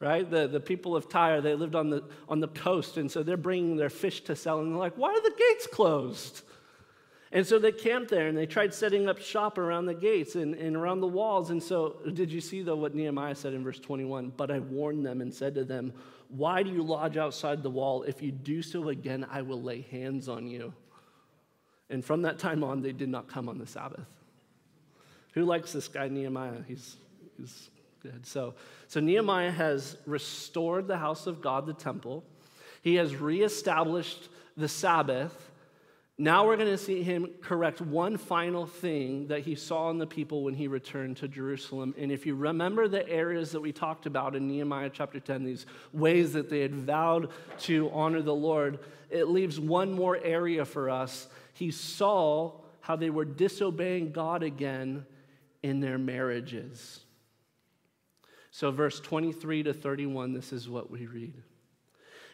right? 0.00 0.28
The, 0.28 0.48
the 0.48 0.60
people 0.60 0.96
of 0.96 1.08
Tyre, 1.08 1.40
they 1.40 1.54
lived 1.54 1.74
on 1.74 1.90
the, 1.90 2.02
on 2.28 2.40
the 2.40 2.48
coast, 2.48 2.96
and 2.96 3.10
so 3.10 3.22
they're 3.22 3.36
bringing 3.36 3.76
their 3.76 3.90
fish 3.90 4.22
to 4.22 4.34
sell, 4.34 4.60
and 4.60 4.72
they're 4.72 4.78
like, 4.78 4.96
why 4.96 5.10
are 5.10 5.22
the 5.22 5.34
gates 5.36 5.66
closed? 5.66 6.42
And 7.32 7.46
so 7.46 7.60
they 7.60 7.70
camped 7.70 8.10
there 8.10 8.26
and 8.26 8.36
they 8.36 8.46
tried 8.46 8.74
setting 8.74 9.08
up 9.08 9.20
shop 9.20 9.56
around 9.56 9.86
the 9.86 9.94
gates 9.94 10.34
and, 10.34 10.54
and 10.56 10.74
around 10.74 11.00
the 11.00 11.06
walls. 11.06 11.50
And 11.50 11.62
so, 11.62 12.00
did 12.12 12.32
you 12.32 12.40
see, 12.40 12.62
though, 12.62 12.74
what 12.74 12.94
Nehemiah 12.94 13.36
said 13.36 13.54
in 13.54 13.62
verse 13.62 13.78
21? 13.78 14.32
But 14.36 14.50
I 14.50 14.58
warned 14.58 15.06
them 15.06 15.20
and 15.20 15.32
said 15.32 15.54
to 15.54 15.64
them, 15.64 15.92
Why 16.28 16.64
do 16.64 16.70
you 16.70 16.82
lodge 16.82 17.16
outside 17.16 17.62
the 17.62 17.70
wall? 17.70 18.02
If 18.02 18.20
you 18.20 18.32
do 18.32 18.62
so 18.62 18.88
again, 18.88 19.24
I 19.30 19.42
will 19.42 19.62
lay 19.62 19.82
hands 19.82 20.28
on 20.28 20.48
you. 20.48 20.72
And 21.88 22.04
from 22.04 22.22
that 22.22 22.40
time 22.40 22.64
on, 22.64 22.82
they 22.82 22.92
did 22.92 23.08
not 23.08 23.28
come 23.28 23.48
on 23.48 23.58
the 23.58 23.66
Sabbath. 23.66 24.06
Who 25.34 25.44
likes 25.44 25.72
this 25.72 25.86
guy, 25.86 26.08
Nehemiah? 26.08 26.62
He's, 26.66 26.96
he's 27.36 27.70
good. 28.02 28.26
So, 28.26 28.54
so 28.88 29.00
Nehemiah 29.00 29.50
has 29.50 29.96
restored 30.06 30.88
the 30.88 30.98
house 30.98 31.26
of 31.26 31.40
God, 31.40 31.66
the 31.66 31.74
temple. 31.74 32.24
He 32.82 32.96
has 32.96 33.14
reestablished 33.14 34.28
the 34.56 34.68
Sabbath. 34.68 35.50
Now 36.18 36.46
we're 36.46 36.56
going 36.56 36.68
to 36.68 36.78
see 36.78 37.02
him 37.02 37.28
correct 37.40 37.80
one 37.80 38.18
final 38.18 38.66
thing 38.66 39.28
that 39.28 39.40
he 39.40 39.54
saw 39.54 39.90
in 39.90 39.98
the 39.98 40.06
people 40.06 40.44
when 40.44 40.54
he 40.54 40.68
returned 40.68 41.16
to 41.18 41.28
Jerusalem. 41.28 41.94
And 41.96 42.12
if 42.12 42.26
you 42.26 42.34
remember 42.34 42.88
the 42.88 43.08
areas 43.08 43.52
that 43.52 43.60
we 43.60 43.72
talked 43.72 44.04
about 44.04 44.36
in 44.36 44.46
Nehemiah 44.46 44.90
chapter 44.92 45.18
10, 45.18 45.44
these 45.44 45.64
ways 45.92 46.34
that 46.34 46.50
they 46.50 46.60
had 46.60 46.74
vowed 46.74 47.30
to 47.60 47.90
honor 47.90 48.20
the 48.20 48.34
Lord, 48.34 48.80
it 49.08 49.28
leaves 49.28 49.58
one 49.58 49.92
more 49.92 50.18
area 50.22 50.64
for 50.64 50.90
us. 50.90 51.26
He 51.54 51.70
saw 51.70 52.52
how 52.80 52.96
they 52.96 53.10
were 53.10 53.24
disobeying 53.24 54.12
God 54.12 54.42
again 54.42 55.06
in 55.62 55.80
their 55.80 55.98
marriages. 55.98 57.00
So, 58.50 58.70
verse 58.70 59.00
23 59.00 59.64
to 59.64 59.72
31, 59.72 60.32
this 60.32 60.52
is 60.52 60.68
what 60.68 60.90
we 60.90 61.06
read. 61.06 61.34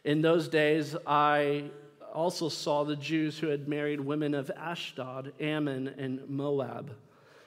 In 0.04 0.22
those 0.22 0.48
days, 0.48 0.96
I 1.06 1.70
also 2.14 2.48
saw 2.48 2.84
the 2.84 2.96
Jews 2.96 3.38
who 3.38 3.48
had 3.48 3.68
married 3.68 4.00
women 4.00 4.34
of 4.34 4.50
Ashdod, 4.56 5.32
Ammon, 5.40 5.88
and 5.88 6.28
Moab. 6.28 6.94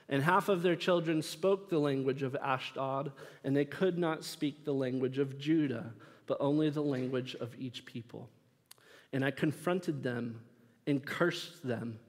And 0.07 0.21
half 0.21 0.49
of 0.49 0.61
their 0.61 0.75
children 0.75 1.21
spoke 1.21 1.69
the 1.69 1.79
language 1.79 2.21
of 2.21 2.35
Ashdod, 2.35 3.11
and 3.43 3.55
they 3.55 3.65
could 3.65 3.97
not 3.97 4.23
speak 4.23 4.65
the 4.65 4.73
language 4.73 5.17
of 5.17 5.39
Judah, 5.39 5.93
but 6.27 6.37
only 6.39 6.69
the 6.69 6.81
language 6.81 7.35
of 7.35 7.55
each 7.59 7.85
people. 7.85 8.29
And 9.13 9.25
I 9.25 9.31
confronted 9.31 10.03
them 10.03 10.41
and 10.85 11.03
cursed 11.03 11.65
them 11.65 11.99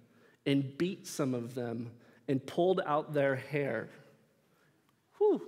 and 0.46 0.76
beat 0.76 1.06
some 1.06 1.34
of 1.34 1.54
them 1.54 1.90
and 2.28 2.44
pulled 2.44 2.80
out 2.84 3.12
their 3.12 3.36
hair. 3.36 3.88
Whew. 5.18 5.42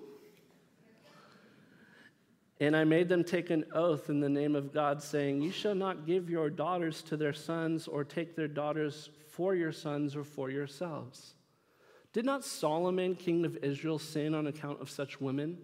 And 2.63 2.77
I 2.77 2.85
made 2.85 3.09
them 3.09 3.25
take 3.25 3.51
an 3.51 3.65
oath 3.75 4.09
in 4.09 4.21
the 4.21 4.29
name 4.29 4.55
of 4.55 4.73
God, 4.73 5.03
saying, 5.03 5.43
You 5.43 5.51
shall 5.51 5.75
not 5.75 6.07
give 6.07 6.31
your 6.31 6.49
daughters 6.49 7.03
to 7.03 7.17
their 7.17 7.33
sons, 7.33 7.89
or 7.89 8.05
take 8.05 8.37
their 8.37 8.47
daughters 8.47 9.11
for 9.33 9.57
your 9.57 9.73
sons 9.73 10.15
or 10.15 10.23
for 10.23 10.49
yourselves. 10.49 11.35
Did 12.13 12.25
not 12.25 12.45
Solomon, 12.45 13.17
king 13.17 13.45
of 13.45 13.57
Israel, 13.65 13.99
sin 13.99 14.33
on 14.33 14.47
account 14.47 14.81
of 14.81 14.91
such 14.91 15.21
women? 15.21 15.59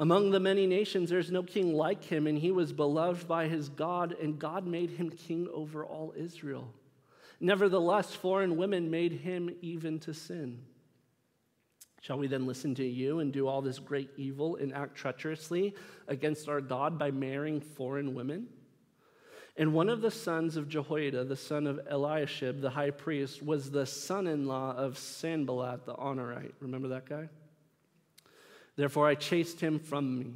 Among 0.00 0.32
the 0.32 0.40
many 0.40 0.66
nations, 0.66 1.08
there's 1.08 1.30
no 1.30 1.44
king 1.44 1.72
like 1.72 2.02
him, 2.02 2.26
and 2.26 2.36
he 2.36 2.50
was 2.50 2.72
beloved 2.72 3.28
by 3.28 3.46
his 3.46 3.68
God, 3.68 4.16
and 4.20 4.40
God 4.40 4.66
made 4.66 4.90
him 4.90 5.08
king 5.08 5.46
over 5.54 5.84
all 5.84 6.14
Israel. 6.16 6.74
Nevertheless, 7.38 8.12
foreign 8.12 8.56
women 8.56 8.90
made 8.90 9.12
him 9.12 9.54
even 9.60 10.00
to 10.00 10.12
sin. 10.12 10.64
Shall 12.02 12.18
we 12.18 12.26
then 12.26 12.46
listen 12.46 12.74
to 12.74 12.84
you 12.84 13.20
and 13.20 13.32
do 13.32 13.46
all 13.46 13.62
this 13.62 13.78
great 13.78 14.10
evil 14.16 14.56
and 14.56 14.74
act 14.74 14.96
treacherously 14.96 15.76
against 16.08 16.48
our 16.48 16.60
God 16.60 16.98
by 16.98 17.12
marrying 17.12 17.60
foreign 17.60 18.16
women? 18.16 18.48
And 19.56 19.72
one 19.72 19.88
of 19.88 20.00
the 20.00 20.10
sons 20.10 20.56
of 20.56 20.68
Jehoiada, 20.68 21.24
the 21.24 21.36
son 21.36 21.68
of 21.68 21.78
Eliashib, 21.88 22.60
the 22.60 22.70
high 22.70 22.90
priest, 22.90 23.40
was 23.40 23.70
the 23.70 23.86
son 23.86 24.26
in 24.26 24.48
law 24.48 24.72
of 24.72 24.98
Sanballat 24.98 25.86
the 25.86 25.94
Horonite. 25.94 26.54
Remember 26.58 26.88
that 26.88 27.06
guy? 27.06 27.28
Therefore, 28.74 29.06
I 29.06 29.14
chased 29.14 29.60
him 29.60 29.78
from 29.78 30.18
me. 30.18 30.32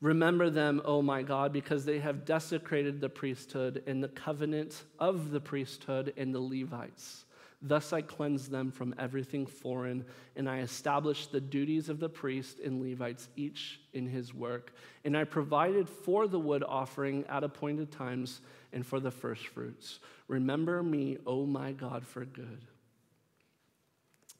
Remember 0.00 0.50
them, 0.50 0.82
O 0.84 1.00
my 1.00 1.22
God, 1.22 1.52
because 1.52 1.84
they 1.84 2.00
have 2.00 2.24
desecrated 2.24 3.00
the 3.00 3.08
priesthood 3.08 3.84
and 3.86 4.02
the 4.02 4.08
covenant 4.08 4.82
of 4.98 5.30
the 5.30 5.40
priesthood 5.40 6.12
and 6.16 6.34
the 6.34 6.40
Levites. 6.40 7.24
Thus 7.62 7.92
I 7.92 8.02
cleanse 8.02 8.48
them 8.48 8.72
from 8.72 8.92
everything 8.98 9.46
foreign, 9.46 10.04
and 10.34 10.50
I 10.50 10.58
establish 10.58 11.28
the 11.28 11.40
duties 11.40 11.88
of 11.88 12.00
the 12.00 12.08
priest 12.08 12.58
and 12.58 12.82
Levites, 12.82 13.28
each 13.36 13.80
in 13.92 14.06
his 14.06 14.34
work. 14.34 14.74
And 15.04 15.16
I 15.16 15.22
provided 15.22 15.88
for 15.88 16.26
the 16.26 16.40
wood 16.40 16.64
offering 16.66 17.24
at 17.28 17.44
appointed 17.44 17.92
times 17.92 18.40
and 18.72 18.84
for 18.84 18.98
the 18.98 19.12
first 19.12 19.46
fruits. 19.46 20.00
Remember 20.26 20.82
me, 20.82 21.18
O 21.24 21.46
my 21.46 21.70
God, 21.70 22.04
for 22.04 22.24
good. 22.24 22.62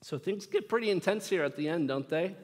So 0.00 0.18
things 0.18 0.46
get 0.46 0.68
pretty 0.68 0.90
intense 0.90 1.28
here 1.28 1.44
at 1.44 1.56
the 1.56 1.68
end, 1.68 1.86
don't 1.86 2.08
they? 2.08 2.34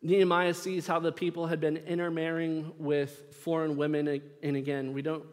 Nehemiah 0.00 0.54
sees 0.54 0.86
how 0.86 1.00
the 1.00 1.12
people 1.12 1.46
had 1.46 1.60
been 1.60 1.76
intermarrying 1.76 2.72
with 2.78 3.34
foreign 3.42 3.76
women. 3.76 4.22
And 4.42 4.56
again, 4.56 4.94
we 4.94 5.02
don't 5.02 5.24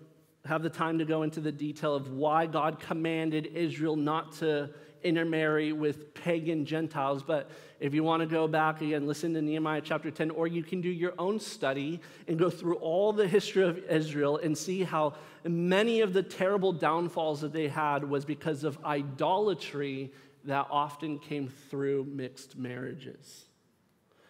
have 0.45 0.62
the 0.62 0.69
time 0.69 0.99
to 0.99 1.06
go 1.06 1.23
into 1.23 1.39
the 1.39 1.51
detail 1.51 1.95
of 1.95 2.12
why 2.12 2.45
God 2.45 2.79
commanded 2.79 3.47
Israel 3.53 3.95
not 3.95 4.34
to 4.39 4.69
intermarry 5.03 5.71
with 5.73 6.13
pagan 6.13 6.65
Gentiles. 6.65 7.23
But 7.23 7.49
if 7.79 7.93
you 7.93 8.03
want 8.03 8.21
to 8.21 8.25
go 8.27 8.47
back 8.47 8.82
again, 8.82 9.06
listen 9.06 9.34
to 9.34 9.41
Nehemiah 9.41 9.82
chapter 9.82 10.12
10, 10.12 10.32
or 10.32 10.47
you 10.47 10.63
can 10.63 10.82
do 10.82 10.89
your 10.89 11.13
own 11.17 11.39
study 11.39 11.99
and 12.27 12.38
go 12.38 12.49
through 12.49 12.75
all 12.75 13.13
the 13.13 13.27
history 13.27 13.63
of 13.63 13.77
Israel 13.89 14.38
and 14.38 14.58
see 14.58 14.84
how 14.84 15.13
many 15.45 16.01
of 16.01 16.13
the 16.13 16.23
terrible 16.23 16.73
downfalls 16.73 17.41
that 17.41 17.53
they 17.53 17.67
had 17.67 18.10
was 18.10 18.25
because 18.25 18.63
of 18.63 18.77
idolatry 18.86 20.12
that 20.45 20.67
often 20.69 21.19
came 21.19 21.47
through 21.47 22.03
mixed 22.06 22.58
marriages. 22.58 23.45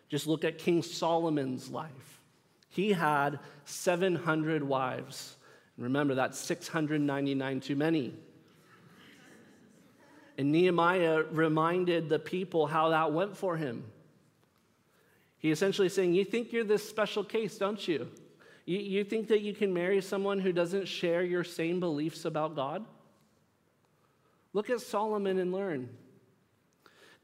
Just 0.09 0.27
look 0.27 0.43
at 0.43 0.59
King 0.59 0.83
Solomon's 0.83 1.69
life. 1.69 2.21
He 2.69 2.93
had 2.93 3.39
700 3.65 4.63
wives. 4.63 5.37
Remember, 5.77 6.15
that's 6.15 6.39
699 6.39 7.59
too 7.59 7.75
many. 7.75 8.13
And 10.37 10.51
Nehemiah 10.51 11.23
reminded 11.31 12.09
the 12.09 12.19
people 12.19 12.67
how 12.67 12.89
that 12.89 13.11
went 13.13 13.37
for 13.37 13.57
him. 13.57 13.83
He 15.37 15.51
essentially 15.51 15.89
saying, 15.89 16.13
You 16.13 16.25
think 16.25 16.51
you're 16.51 16.63
this 16.63 16.87
special 16.87 17.23
case, 17.23 17.57
don't 17.57 17.87
you? 17.87 18.09
you? 18.65 18.79
You 18.79 19.03
think 19.03 19.27
that 19.27 19.41
you 19.41 19.53
can 19.53 19.73
marry 19.73 20.01
someone 20.01 20.39
who 20.39 20.51
doesn't 20.51 20.87
share 20.87 21.23
your 21.23 21.43
same 21.43 21.79
beliefs 21.79 22.25
about 22.25 22.55
God? 22.55 22.85
Look 24.53 24.69
at 24.69 24.79
Solomon 24.81 25.39
and 25.39 25.51
learn. 25.51 25.89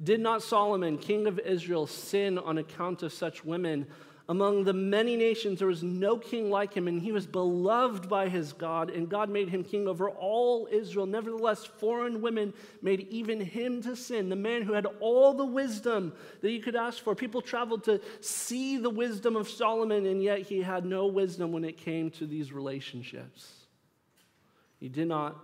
Did 0.01 0.19
not 0.19 0.41
Solomon, 0.41 0.97
king 0.97 1.27
of 1.27 1.39
Israel, 1.39 1.85
sin 1.85 2.37
on 2.37 2.57
account 2.57 3.03
of 3.03 3.11
such 3.11 3.43
women? 3.43 3.87
Among 4.29 4.63
the 4.63 4.73
many 4.73 5.15
nations, 5.15 5.57
there 5.57 5.67
was 5.67 5.81
no 5.81 6.15
king 6.15 6.51
like 6.51 6.75
him, 6.75 6.87
and 6.87 7.01
he 7.01 7.11
was 7.11 7.25
beloved 7.25 8.07
by 8.07 8.29
his 8.29 8.53
God, 8.53 8.91
and 8.91 9.09
God 9.09 9.27
made 9.27 9.49
him 9.49 9.63
king 9.63 9.87
over 9.87 10.07
all 10.07 10.67
Israel. 10.71 11.07
Nevertheless, 11.07 11.65
foreign 11.65 12.21
women 12.21 12.53
made 12.83 13.07
even 13.09 13.41
him 13.41 13.81
to 13.81 13.95
sin, 13.95 14.29
the 14.29 14.35
man 14.35 14.61
who 14.61 14.73
had 14.73 14.85
all 14.99 15.33
the 15.33 15.45
wisdom 15.45 16.13
that 16.41 16.51
you 16.51 16.61
could 16.61 16.75
ask 16.75 17.03
for. 17.03 17.15
People 17.15 17.41
traveled 17.41 17.83
to 17.85 17.99
see 18.21 18.77
the 18.77 18.91
wisdom 18.91 19.35
of 19.35 19.49
Solomon, 19.49 20.05
and 20.05 20.21
yet 20.21 20.41
he 20.43 20.61
had 20.61 20.85
no 20.85 21.07
wisdom 21.07 21.51
when 21.51 21.65
it 21.65 21.77
came 21.77 22.11
to 22.11 22.27
these 22.27 22.53
relationships. 22.53 23.51
He 24.79 24.89
did 24.89 25.07
not 25.07 25.43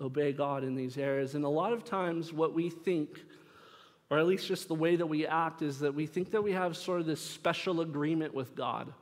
obey 0.00 0.32
God 0.32 0.64
in 0.64 0.74
these 0.74 0.96
areas. 0.96 1.34
And 1.34 1.44
a 1.44 1.48
lot 1.50 1.74
of 1.74 1.84
times, 1.84 2.32
what 2.32 2.54
we 2.54 2.70
think 2.70 3.22
or 4.10 4.18
at 4.18 4.26
least 4.26 4.46
just 4.46 4.68
the 4.68 4.74
way 4.74 4.96
that 4.96 5.06
we 5.06 5.26
act, 5.26 5.62
is 5.62 5.80
that 5.80 5.94
we 5.94 6.06
think 6.06 6.30
that 6.32 6.42
we 6.42 6.52
have 6.52 6.76
sort 6.76 7.00
of 7.00 7.06
this 7.06 7.20
special 7.20 7.80
agreement 7.80 8.34
with 8.34 8.54
God. 8.54 8.92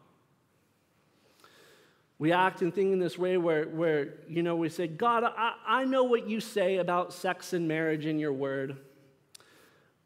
We 2.18 2.30
act 2.30 2.62
and 2.62 2.72
think 2.72 2.92
in 2.92 3.00
this 3.00 3.18
way 3.18 3.36
where, 3.36 3.64
where 3.64 4.14
you 4.28 4.44
know, 4.44 4.54
we 4.54 4.68
say, 4.68 4.86
God, 4.86 5.24
I, 5.24 5.54
I 5.66 5.84
know 5.84 6.04
what 6.04 6.28
you 6.28 6.40
say 6.40 6.76
about 6.76 7.12
sex 7.12 7.52
and 7.52 7.66
marriage 7.66 8.06
in 8.06 8.18
your 8.20 8.32
word, 8.32 8.76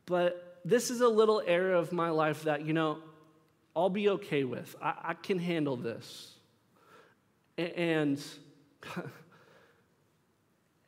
but 0.06 0.60
this 0.64 0.90
is 0.90 1.02
a 1.02 1.08
little 1.08 1.42
area 1.46 1.76
of 1.76 1.92
my 1.92 2.08
life 2.08 2.44
that, 2.44 2.64
you 2.64 2.72
know, 2.72 2.98
I'll 3.76 3.90
be 3.90 4.08
okay 4.08 4.44
with. 4.44 4.74
I, 4.80 4.94
I 5.04 5.14
can 5.14 5.38
handle 5.38 5.76
this. 5.76 6.32
And 7.58 8.22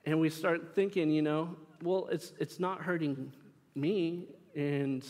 and 0.06 0.18
we 0.18 0.30
start 0.30 0.74
thinking, 0.74 1.10
you 1.10 1.20
know, 1.20 1.56
well, 1.82 2.08
it's, 2.10 2.32
it's 2.38 2.58
not 2.58 2.80
hurting 2.80 3.32
me 3.78 4.26
and 4.54 5.04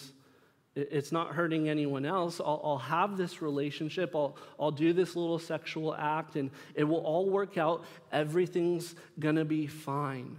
it's 0.74 1.10
not 1.10 1.34
hurting 1.34 1.68
anyone 1.68 2.04
else. 2.04 2.40
I'll, 2.40 2.60
I'll, 2.62 2.78
have 2.78 3.16
this 3.16 3.42
relationship. 3.42 4.14
I'll, 4.14 4.36
I'll 4.60 4.70
do 4.70 4.92
this 4.92 5.16
little 5.16 5.38
sexual 5.38 5.94
act 5.94 6.36
and 6.36 6.50
it 6.74 6.84
will 6.84 6.98
all 7.00 7.28
work 7.28 7.58
out. 7.58 7.84
Everything's 8.12 8.94
going 9.18 9.36
to 9.36 9.44
be 9.44 9.66
fine. 9.66 10.36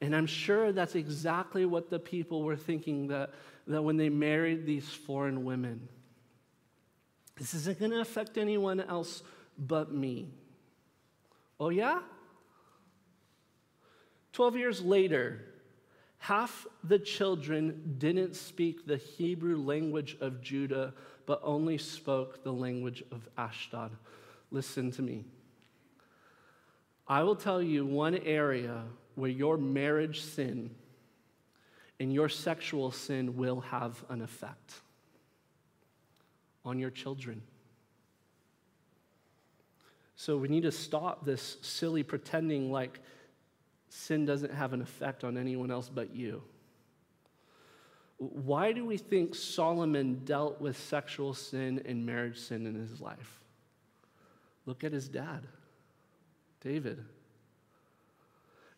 And 0.00 0.14
I'm 0.14 0.26
sure 0.26 0.72
that's 0.72 0.94
exactly 0.94 1.64
what 1.64 1.90
the 1.90 1.98
people 1.98 2.42
were 2.42 2.56
thinking 2.56 3.08
that, 3.08 3.30
that 3.66 3.82
when 3.82 3.96
they 3.96 4.08
married 4.08 4.66
these 4.66 4.88
foreign 4.88 5.44
women. 5.44 5.88
This 7.36 7.54
isn't 7.54 7.78
going 7.78 7.90
to 7.90 8.00
affect 8.00 8.38
anyone 8.38 8.80
else 8.80 9.22
but 9.58 9.92
me. 9.92 10.28
Oh, 11.58 11.70
yeah? 11.70 12.00
12 14.32 14.56
years 14.56 14.82
later, 14.82 15.40
half 16.18 16.66
the 16.84 16.98
children 16.98 17.96
didn't 17.98 18.34
speak 18.34 18.86
the 18.86 18.96
Hebrew 18.96 19.56
language 19.56 20.16
of 20.20 20.40
Judah, 20.40 20.94
but 21.26 21.40
only 21.42 21.78
spoke 21.78 22.42
the 22.42 22.52
language 22.52 23.02
of 23.10 23.28
Ashdod. 23.36 23.92
Listen 24.50 24.90
to 24.92 25.02
me. 25.02 25.24
I 27.08 27.22
will 27.22 27.36
tell 27.36 27.62
you 27.62 27.86
one 27.86 28.16
area 28.16 28.82
where 29.14 29.30
your 29.30 29.56
marriage 29.56 30.22
sin 30.22 30.74
and 31.98 32.12
your 32.12 32.28
sexual 32.28 32.90
sin 32.90 33.36
will 33.36 33.60
have 33.60 34.04
an 34.08 34.22
effect 34.22 34.74
on 36.64 36.78
your 36.78 36.90
children. 36.90 37.42
So 40.16 40.36
we 40.36 40.48
need 40.48 40.62
to 40.62 40.72
stop 40.72 41.24
this 41.24 41.58
silly 41.62 42.02
pretending 42.02 42.72
like 42.72 43.00
sin 43.88 44.24
doesn't 44.24 44.52
have 44.52 44.72
an 44.72 44.82
effect 44.82 45.24
on 45.24 45.36
anyone 45.36 45.70
else 45.70 45.88
but 45.88 46.14
you. 46.14 46.42
Why 48.18 48.72
do 48.72 48.84
we 48.84 48.96
think 48.96 49.34
Solomon 49.34 50.22
dealt 50.24 50.60
with 50.60 50.78
sexual 50.78 51.34
sin 51.34 51.82
and 51.84 52.06
marriage 52.06 52.38
sin 52.38 52.66
in 52.66 52.74
his 52.74 53.00
life? 53.00 53.40
Look 54.64 54.84
at 54.84 54.92
his 54.92 55.08
dad, 55.08 55.46
David. 56.60 57.04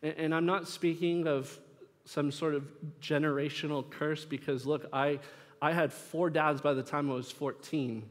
And 0.03 0.35
I'm 0.35 0.47
not 0.47 0.69
speaking 0.69 1.27
of 1.27 1.59
some 2.05 2.31
sort 2.31 2.55
of 2.55 2.65
generational 3.01 3.89
curse 3.89 4.25
because, 4.25 4.67
look, 4.67 4.87
I, 4.93 5.21
I 5.61 5.73
had 5.73 5.93
four 5.93 6.31
dads 6.31 6.61
by 6.61 6.75
the 6.75 6.83
time 6.83 7.11
I 7.11 7.15
was 7.15 7.31
14, 7.31 8.03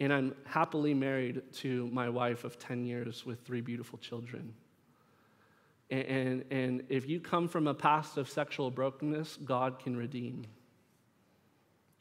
and 0.00 0.12
I'm 0.12 0.34
happily 0.44 0.94
married 0.94 1.42
to 1.54 1.88
my 1.88 2.08
wife 2.08 2.44
of 2.44 2.58
10 2.58 2.84
years 2.84 3.24
with 3.24 3.40
three 3.44 3.60
beautiful 3.60 3.98
children. 3.98 4.54
And, 5.90 6.44
and, 6.50 6.84
if 6.88 7.08
you 7.08 7.18
come 7.18 7.48
from 7.48 7.66
a 7.66 7.74
past 7.74 8.16
of 8.16 8.30
sexual 8.30 8.70
brokenness, 8.70 9.38
God 9.44 9.80
can 9.80 9.96
redeem. 9.96 10.44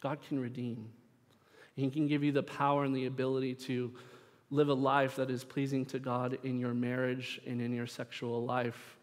God 0.01 0.19
can 0.27 0.39
redeem. 0.39 0.89
He 1.75 1.89
can 1.89 2.07
give 2.07 2.23
you 2.23 2.31
the 2.31 2.43
power 2.43 2.83
and 2.83 2.95
the 2.95 3.07
ability 3.07 3.55
to 3.55 3.91
live 4.51 4.69
a 4.69 4.73
life 4.73 5.15
that 5.15 5.31
is 5.31 5.43
pleasing 5.43 5.85
to 5.85 5.99
God 5.99 6.37
in 6.43 6.59
your 6.59 6.73
marriage 6.73 7.41
and 7.47 7.61
in 7.61 7.73
your 7.73 7.87
sexual 7.87 8.43
life. 8.45 8.97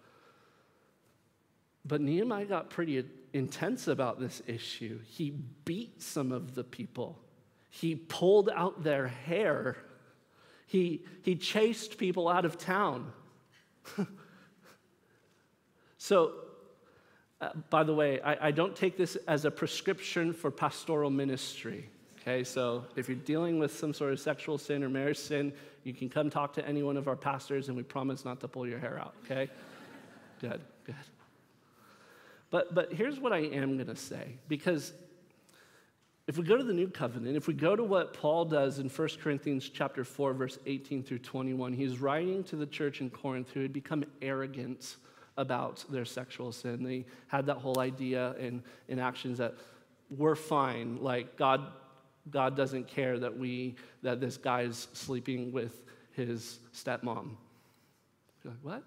But 1.84 2.00
Nehemiah 2.00 2.46
got 2.46 2.70
pretty 2.70 3.04
intense 3.32 3.88
about 3.88 4.18
this 4.20 4.42
issue. 4.46 5.00
He 5.04 5.30
beat 5.64 6.02
some 6.02 6.32
of 6.32 6.54
the 6.54 6.64
people, 6.64 7.18
he 7.70 7.96
pulled 7.96 8.50
out 8.50 8.82
their 8.82 9.08
hair, 9.08 9.76
he, 10.66 11.04
he 11.22 11.36
chased 11.36 11.98
people 11.98 12.28
out 12.28 12.44
of 12.44 12.58
town. 12.58 13.12
so, 16.06 16.34
uh, 17.40 17.48
by 17.68 17.82
the 17.82 17.92
way, 17.92 18.20
I, 18.20 18.46
I 18.46 18.50
don't 18.52 18.76
take 18.76 18.96
this 18.96 19.16
as 19.26 19.44
a 19.44 19.50
prescription 19.50 20.32
for 20.32 20.52
pastoral 20.52 21.10
ministry. 21.10 21.90
Okay, 22.20 22.44
so 22.44 22.84
if 22.94 23.08
you're 23.08 23.18
dealing 23.18 23.58
with 23.58 23.76
some 23.76 23.92
sort 23.92 24.12
of 24.12 24.20
sexual 24.20 24.56
sin 24.56 24.84
or 24.84 24.88
marriage 24.88 25.18
sin, 25.18 25.52
you 25.82 25.92
can 25.92 26.08
come 26.08 26.30
talk 26.30 26.52
to 26.52 26.64
any 26.64 26.84
one 26.84 26.96
of 26.96 27.08
our 27.08 27.16
pastors 27.16 27.66
and 27.66 27.76
we 27.76 27.82
promise 27.82 28.24
not 28.24 28.38
to 28.38 28.46
pull 28.46 28.68
your 28.68 28.78
hair 28.78 29.00
out, 29.00 29.14
okay? 29.24 29.50
good, 30.40 30.60
good. 30.84 30.94
But, 32.50 32.72
but 32.72 32.92
here's 32.92 33.18
what 33.18 33.32
I 33.32 33.38
am 33.38 33.74
going 33.74 33.88
to 33.88 33.96
say 33.96 34.36
because 34.46 34.92
if 36.28 36.38
we 36.38 36.44
go 36.44 36.56
to 36.56 36.62
the 36.62 36.72
new 36.72 36.86
covenant, 36.86 37.36
if 37.36 37.48
we 37.48 37.54
go 37.54 37.74
to 37.74 37.82
what 37.82 38.14
Paul 38.14 38.44
does 38.44 38.78
in 38.78 38.88
1 38.88 39.08
Corinthians 39.20 39.68
chapter 39.68 40.04
4 40.04 40.34
verse 40.34 40.60
18 40.66 41.02
through 41.02 41.18
21, 41.18 41.72
he's 41.72 41.98
writing 41.98 42.44
to 42.44 42.54
the 42.54 42.66
church 42.66 43.00
in 43.00 43.10
Corinth 43.10 43.50
who 43.50 43.62
had 43.62 43.72
become 43.72 44.04
arrogant 44.22 44.98
about 45.36 45.84
their 45.90 46.04
sexual 46.04 46.52
sin. 46.52 46.82
They 46.82 47.04
had 47.28 47.46
that 47.46 47.56
whole 47.56 47.78
idea 47.78 48.34
in, 48.38 48.62
in 48.88 48.98
actions 48.98 49.38
that 49.38 49.54
we're 50.10 50.36
fine, 50.36 50.98
like 51.00 51.36
God 51.36 51.66
God 52.30 52.56
doesn't 52.56 52.88
care 52.88 53.18
that 53.18 53.38
we 53.38 53.76
that 54.02 54.20
this 54.20 54.36
guy's 54.36 54.88
sleeping 54.92 55.52
with 55.52 55.82
his 56.12 56.58
stepmom. 56.74 57.36
You're 58.42 58.52
like, 58.52 58.58
what? 58.62 58.82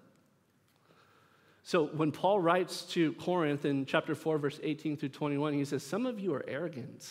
So 1.62 1.86
when 1.86 2.10
Paul 2.10 2.40
writes 2.40 2.82
to 2.92 3.12
Corinth 3.14 3.64
in 3.64 3.86
chapter 3.86 4.14
4, 4.14 4.38
verse 4.38 4.58
18 4.62 4.96
through 4.96 5.10
21, 5.10 5.52
he 5.52 5.64
says, 5.64 5.82
Some 5.82 6.06
of 6.06 6.18
you 6.18 6.34
are 6.34 6.44
arrogant, 6.48 7.08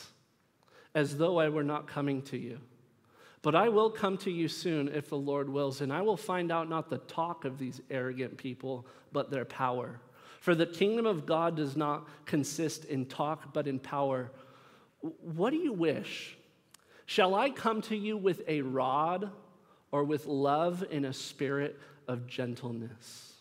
as 0.93 1.17
though 1.17 1.39
I 1.39 1.49
were 1.49 1.63
not 1.63 1.87
coming 1.87 2.21
to 2.23 2.37
you. 2.37 2.59
But 3.41 3.55
I 3.55 3.69
will 3.69 3.89
come 3.89 4.17
to 4.19 4.31
you 4.31 4.47
soon 4.47 4.89
if 4.89 5.09
the 5.09 5.17
Lord 5.17 5.49
wills, 5.49 5.81
and 5.81 5.93
I 5.93 6.01
will 6.01 6.17
find 6.17 6.51
out 6.51 6.69
not 6.69 6.89
the 6.89 6.97
talk 6.97 7.45
of 7.45 7.57
these 7.57 7.81
arrogant 7.89 8.37
people, 8.37 8.85
but 9.13 9.31
their 9.31 9.45
power. 9.45 10.01
For 10.41 10.55
the 10.55 10.65
kingdom 10.65 11.05
of 11.05 11.25
God 11.25 11.55
does 11.55 11.77
not 11.77 12.07
consist 12.25 12.85
in 12.85 13.05
talk, 13.05 13.53
but 13.53 13.67
in 13.67 13.79
power. 13.79 14.31
What 14.99 15.51
do 15.51 15.57
you 15.57 15.73
wish? 15.73 16.37
Shall 17.05 17.33
I 17.33 17.49
come 17.49 17.81
to 17.83 17.95
you 17.95 18.17
with 18.17 18.41
a 18.47 18.61
rod 18.61 19.31
or 19.91 20.03
with 20.03 20.25
love 20.25 20.83
in 20.91 21.05
a 21.05 21.13
spirit 21.13 21.79
of 22.07 22.27
gentleness? 22.27 23.33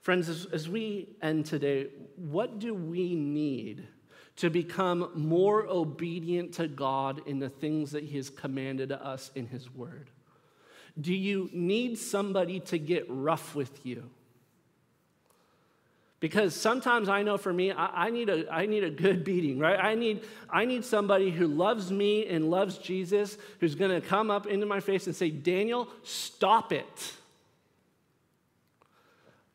Friends, 0.00 0.28
as, 0.28 0.46
as 0.46 0.68
we 0.68 1.08
end 1.22 1.46
today, 1.46 1.88
what 2.16 2.58
do 2.58 2.74
we 2.74 3.14
need 3.14 3.86
to 4.36 4.50
become 4.50 5.10
more 5.14 5.66
obedient 5.66 6.54
to 6.54 6.68
God 6.68 7.22
in 7.26 7.38
the 7.38 7.48
things 7.48 7.92
that 7.92 8.04
He 8.04 8.16
has 8.16 8.30
commanded 8.30 8.92
us 8.92 9.30
in 9.34 9.46
His 9.46 9.72
Word? 9.74 10.10
Do 11.00 11.14
you 11.14 11.50
need 11.52 11.98
somebody 11.98 12.60
to 12.60 12.78
get 12.78 13.06
rough 13.08 13.54
with 13.54 13.84
you? 13.84 14.10
Because 16.24 16.54
sometimes 16.54 17.10
I 17.10 17.22
know 17.22 17.36
for 17.36 17.52
me, 17.52 17.70
I, 17.70 18.06
I, 18.06 18.10
need 18.10 18.30
a, 18.30 18.50
I 18.50 18.64
need 18.64 18.82
a 18.82 18.88
good 18.88 19.24
beating, 19.24 19.58
right? 19.58 19.78
I 19.78 19.94
need, 19.94 20.24
I 20.48 20.64
need 20.64 20.84
somebody 20.84 21.30
who 21.30 21.46
loves 21.46 21.90
me 21.90 22.26
and 22.26 22.48
loves 22.48 22.78
Jesus, 22.78 23.36
who's 23.60 23.74
gonna 23.74 24.00
come 24.00 24.30
up 24.30 24.46
into 24.46 24.64
my 24.64 24.80
face 24.80 25.06
and 25.06 25.14
say, 25.14 25.28
Daniel, 25.28 25.86
stop 26.02 26.72
it. 26.72 27.12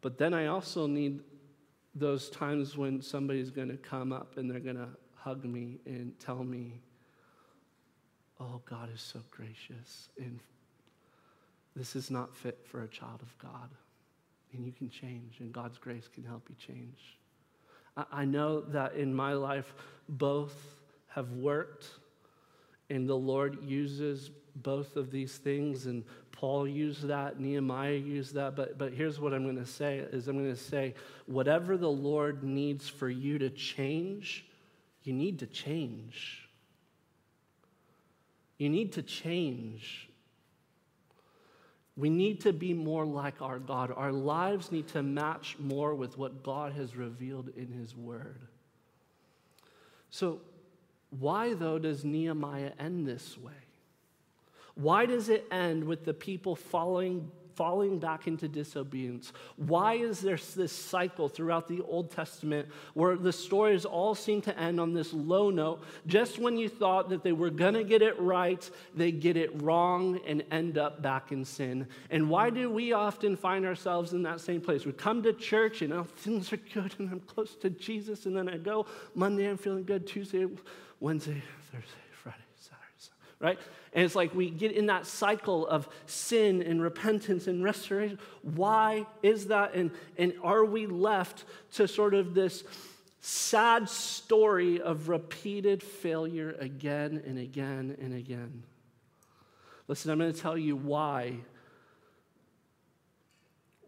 But 0.02 0.20
then 0.20 0.34
I 0.34 0.46
also 0.46 0.86
need 0.86 1.22
those 1.96 2.30
times 2.30 2.78
when 2.78 3.02
somebody's 3.02 3.50
going 3.50 3.70
to 3.70 3.78
come 3.78 4.12
up 4.12 4.38
and 4.38 4.50
they're 4.50 4.60
going 4.60 4.78
to 4.78 4.90
hug 5.16 5.44
me 5.46 5.80
and 5.86 6.18
tell 6.20 6.44
me, 6.44 6.82
oh, 8.40 8.62
God 8.66 8.90
is 8.94 9.02
so 9.02 9.20
gracious. 9.32 10.10
And 10.18 10.40
this 11.76 11.96
is 11.96 12.10
not 12.10 12.36
fit 12.36 12.60
for 12.64 12.84
a 12.84 12.88
child 12.88 13.22
of 13.22 13.38
God. 13.38 13.70
And 14.54 14.66
you 14.66 14.72
can 14.72 14.90
change, 14.90 15.38
and 15.40 15.54
God's 15.54 15.78
grace 15.78 16.08
can 16.12 16.24
help 16.24 16.50
you 16.50 16.56
change. 16.56 17.18
I 18.12 18.26
know 18.26 18.62
that 18.62 18.96
in 18.96 19.14
my 19.14 19.34
life, 19.34 19.74
both 20.08 20.56
have 21.10 21.32
worked, 21.34 21.88
and 22.90 23.08
the 23.08 23.18
Lord 23.18 23.62
uses 23.64 24.32
both 24.64 24.95
of 24.95 25.12
these 25.12 25.38
things. 25.38 25.86
And 25.86 26.03
Paul 26.32 26.68
used 26.68 27.07
that, 27.07 27.39
Nehemiah 27.39 27.93
used 27.93 28.34
that. 28.36 28.55
But, 28.55 28.78
but 28.78 28.93
here's 28.93 29.20
what 29.20 29.34
I'm 29.34 29.43
going 29.43 29.57
to 29.57 29.66
say 29.66 29.97
is 29.97 30.28
I'm 30.28 30.38
going 30.38 30.55
to 30.55 30.62
say, 30.62 30.93
whatever 31.26 31.78
the 31.78 31.89
Lord 31.89 32.43
needs 32.43 32.88
for 32.88 33.10
you 33.10 33.38
to 33.39 33.49
change, 33.49 34.45
you 35.03 35.14
need 35.14 35.39
to 35.39 35.45
change. 35.45 36.49
You 38.57 38.70
need 38.70 38.93
to 38.93 39.01
change. 39.01 40.10
We 41.95 42.10
need 42.10 42.41
to 42.41 42.53
be 42.53 42.74
more 42.74 43.05
like 43.05 43.41
our 43.41 43.60
God. 43.60 43.91
Our 43.95 44.12
lives 44.12 44.72
need 44.72 44.88
to 44.89 45.03
match 45.03 45.57
more 45.60 45.93
with 45.95 46.18
what 46.18 46.43
God 46.43 46.74
has 46.74 46.95
revealed 46.95 47.49
in 47.57 47.72
His 47.72 47.95
Word. 47.95 48.39
So, 50.10 50.41
why, 51.10 51.53
though, 51.53 51.80
does 51.80 52.05
Nehemiah 52.05 52.72
end 52.80 53.07
this 53.07 53.38
way? 53.38 53.51
Why 54.80 55.06
does 55.06 55.28
it 55.28 55.46
end 55.52 55.84
with 55.84 56.06
the 56.06 56.14
people 56.14 56.56
following 56.56 57.30
falling 57.60 58.00
back 58.00 58.26
into 58.26 58.48
disobedience? 58.48 59.34
Why 59.58 59.96
is 59.96 60.22
there 60.22 60.40
this 60.56 60.72
cycle 60.72 61.28
throughout 61.28 61.68
the 61.68 61.82
Old 61.82 62.10
Testament 62.10 62.70
where 62.94 63.18
the 63.18 63.34
stories 63.34 63.84
all 63.84 64.16
seem 64.16 64.42
to 64.44 64.58
end 64.58 64.80
on 64.80 64.94
this 64.94 65.12
low 65.12 65.50
note? 65.50 65.84
Just 66.08 66.40
when 66.40 66.56
you 66.56 66.70
thought 66.70 67.10
that 67.10 67.22
they 67.22 67.34
were 67.34 67.50
going 67.50 67.74
to 67.74 67.84
get 67.84 68.02
it 68.02 68.18
right, 68.18 68.70
they 68.96 69.12
get 69.12 69.36
it 69.36 69.62
wrong 69.62 70.22
and 70.26 70.42
end 70.52 70.78
up 70.78 71.02
back 71.02 71.34
in 71.34 71.44
sin. 71.44 71.86
And 72.10 72.30
why 72.30 72.50
do 72.50 72.72
we 72.72 72.94
often 72.94 73.36
find 73.36 73.66
ourselves 73.66 74.14
in 74.14 74.24
that 74.24 74.40
same 74.40 74.62
place? 74.62 74.86
We 74.86 74.94
come 74.94 75.22
to 75.24 75.34
church, 75.34 75.82
you 75.82 75.92
oh, 75.92 75.98
know, 75.98 76.04
things 76.04 76.54
are 76.54 76.58
good 76.74 76.96
and 76.98 77.10
I'm 77.12 77.20
close 77.20 77.56
to 77.56 77.70
Jesus, 77.70 78.26
and 78.26 78.38
then 78.38 78.48
I 78.48 78.56
go 78.56 78.86
Monday, 79.16 79.50
I'm 79.50 79.58
feeling 79.58 79.84
good, 79.84 80.08
Tuesday, 80.08 80.48
Wednesday, 81.02 81.44
Thursday 81.74 82.09
right? 83.40 83.60
And 83.94 84.06
it's 84.06 84.16
like 84.16 84.36
we 84.36 84.50
get 84.50 84.72
in 84.72 84.88
that 84.88 85.06
cycle 85.06 85.66
of 85.68 85.88
sin 86.06 86.62
and 86.62 86.82
repentance 86.82 87.48
and 87.48 87.64
restoration. 87.64 88.20
Why 88.42 89.06
is 89.24 89.48
that? 89.48 89.74
And, 89.74 89.92
and 90.18 90.34
are 90.44 90.66
we 90.66 90.86
left 90.86 91.46
to 91.74 91.88
sort 91.88 92.14
of 92.14 92.34
this 92.34 92.64
sad 93.22 93.90
story 93.90 94.82
of 94.82 95.10
repeated 95.10 95.82
failure 95.82 96.56
again 96.60 97.24
and 97.26 97.40
again 97.40 97.98
and 98.00 98.14
again? 98.14 98.64
Listen, 99.88 100.12
I'm 100.12 100.20
going 100.20 100.32
to 100.32 100.40
tell 100.40 100.58
you 100.58 100.76
why. 100.76 101.38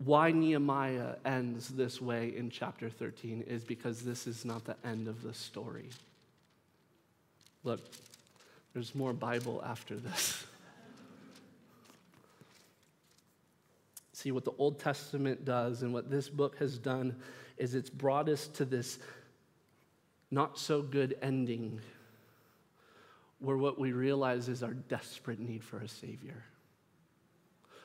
Why 0.03 0.31
Nehemiah 0.31 1.17
ends 1.25 1.69
this 1.69 2.01
way 2.01 2.33
in 2.35 2.49
chapter 2.49 2.89
13 2.89 3.43
is 3.45 3.63
because 3.63 4.01
this 4.01 4.25
is 4.25 4.43
not 4.43 4.65
the 4.65 4.75
end 4.83 5.07
of 5.07 5.21
the 5.21 5.31
story. 5.31 5.89
Look, 7.63 7.81
there's 8.73 8.95
more 8.95 9.13
Bible 9.13 9.61
after 9.65 9.95
this. 9.95 10.45
See, 14.13 14.31
what 14.31 14.45
the 14.45 14.53
Old 14.57 14.79
Testament 14.79 15.45
does 15.45 15.81
and 15.81 15.93
what 15.93 16.09
this 16.09 16.29
book 16.29 16.59
has 16.59 16.77
done 16.77 17.15
is 17.57 17.73
it's 17.73 17.89
brought 17.89 18.29
us 18.29 18.47
to 18.49 18.65
this 18.65 18.99
not 20.29 20.57
so 20.57 20.81
good 20.81 21.17
ending 21.21 21.81
where 23.39 23.57
what 23.57 23.79
we 23.79 23.91
realize 23.91 24.47
is 24.47 24.61
our 24.61 24.73
desperate 24.73 25.39
need 25.39 25.63
for 25.63 25.79
a 25.79 25.87
Savior 25.87 26.43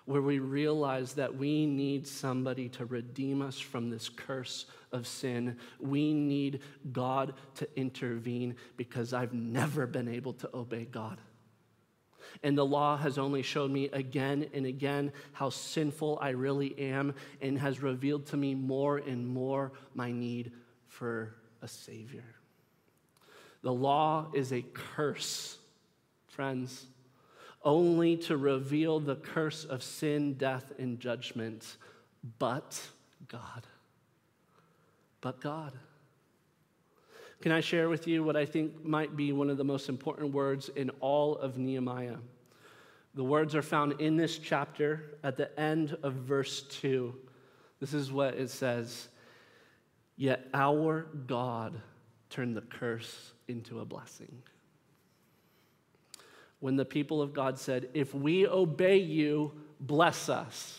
where 0.07 0.23
we 0.23 0.39
realize 0.39 1.15
that 1.15 1.37
we 1.37 1.67
need 1.67 2.07
somebody 2.07 2.69
to 2.69 2.87
redeem 2.87 3.43
us 3.43 3.59
from 3.59 3.91
this 3.91 4.09
curse 4.09 4.67
of 4.93 5.07
sin. 5.07 5.57
We 5.81 6.15
need 6.15 6.61
God 6.93 7.35
to 7.57 7.69
intervene 7.77 8.55
because 8.77 9.13
I've 9.13 9.35
never 9.35 9.87
been 9.87 10.09
able 10.09 10.33
to 10.35 10.51
obey 10.55 10.85
God. 10.85 11.21
And 12.43 12.57
the 12.57 12.67
law 12.67 12.97
has 12.97 13.19
only 13.19 13.43
shown 13.43 13.73
me 13.73 13.89
again 13.93 14.49
and 14.55 14.65
again 14.65 15.13
how 15.33 15.51
sinful 15.51 16.19
I 16.21 16.31
really 16.31 16.79
am 16.79 17.15
and 17.41 17.59
has 17.59 17.83
revealed 17.83 18.27
to 18.27 18.37
me 18.37 18.55
more 18.55 18.99
and 18.99 19.27
more 19.27 19.73
my 19.95 20.13
need 20.13 20.53
for 20.87 21.35
a 21.63 21.69
Savior. 21.69 22.25
The 23.63 23.73
law 23.73 24.29
is 24.35 24.53
a 24.53 24.63
curse, 24.63 25.59
friends 26.29 26.87
only 27.67 28.17
to 28.17 28.37
reveal 28.37 29.01
the 29.01 29.17
curse 29.17 29.65
of 29.65 29.83
sin, 29.83 30.35
death, 30.35 30.73
and 30.79 31.01
judgment, 31.01 31.77
but 32.39 32.81
God. 33.27 33.67
But 35.21 35.41
God. 35.41 35.73
Can 37.41 37.51
I 37.51 37.61
share 37.61 37.89
with 37.89 38.07
you 38.07 38.23
what 38.23 38.37
I 38.37 38.47
think 38.47 38.85
might 38.85 39.17
be 39.17 39.33
one 39.33 39.51
of 39.51 39.57
the 39.57 39.65
most 39.65 39.89
important 39.89 40.33
words 40.33 40.71
in 40.71 40.91
all 41.01 41.37
of 41.37 41.59
Nehemiah? 41.59 42.17
The 43.15 43.25
words 43.25 43.57
are 43.57 43.63
found 43.63 44.01
in 44.01 44.17
this 44.17 44.39
chapter 44.39 45.19
at 45.25 45.37
the 45.37 45.59
end 45.59 45.97
of 46.05 46.15
verse 46.15 46.63
2. 46.63 47.15
This 47.81 47.93
is 47.93 48.13
what 48.13 48.35
it 48.35 48.49
says 48.49 49.09
Yet 50.17 50.47
our 50.55 51.09
God 51.27 51.81
turned 52.31 52.57
the 52.57 52.63
curse 52.63 53.33
into 53.49 53.81
a 53.81 53.85
blessing 53.85 54.43
when 56.61 56.77
the 56.77 56.85
people 56.85 57.21
of 57.23 57.33
God 57.33 57.59
said, 57.59 57.89
If 57.95 58.15
we 58.15 58.47
obey 58.47 58.99
you, 58.99 59.53
bless 59.81 60.29
us. 60.29 60.79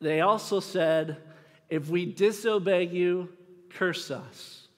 They 0.00 0.20
also 0.20 0.60
said, 0.60 1.18
If 1.68 1.88
we 1.88 2.06
disobey 2.06 2.84
you, 2.84 3.30
curse 3.70 4.10
us. 4.10 4.68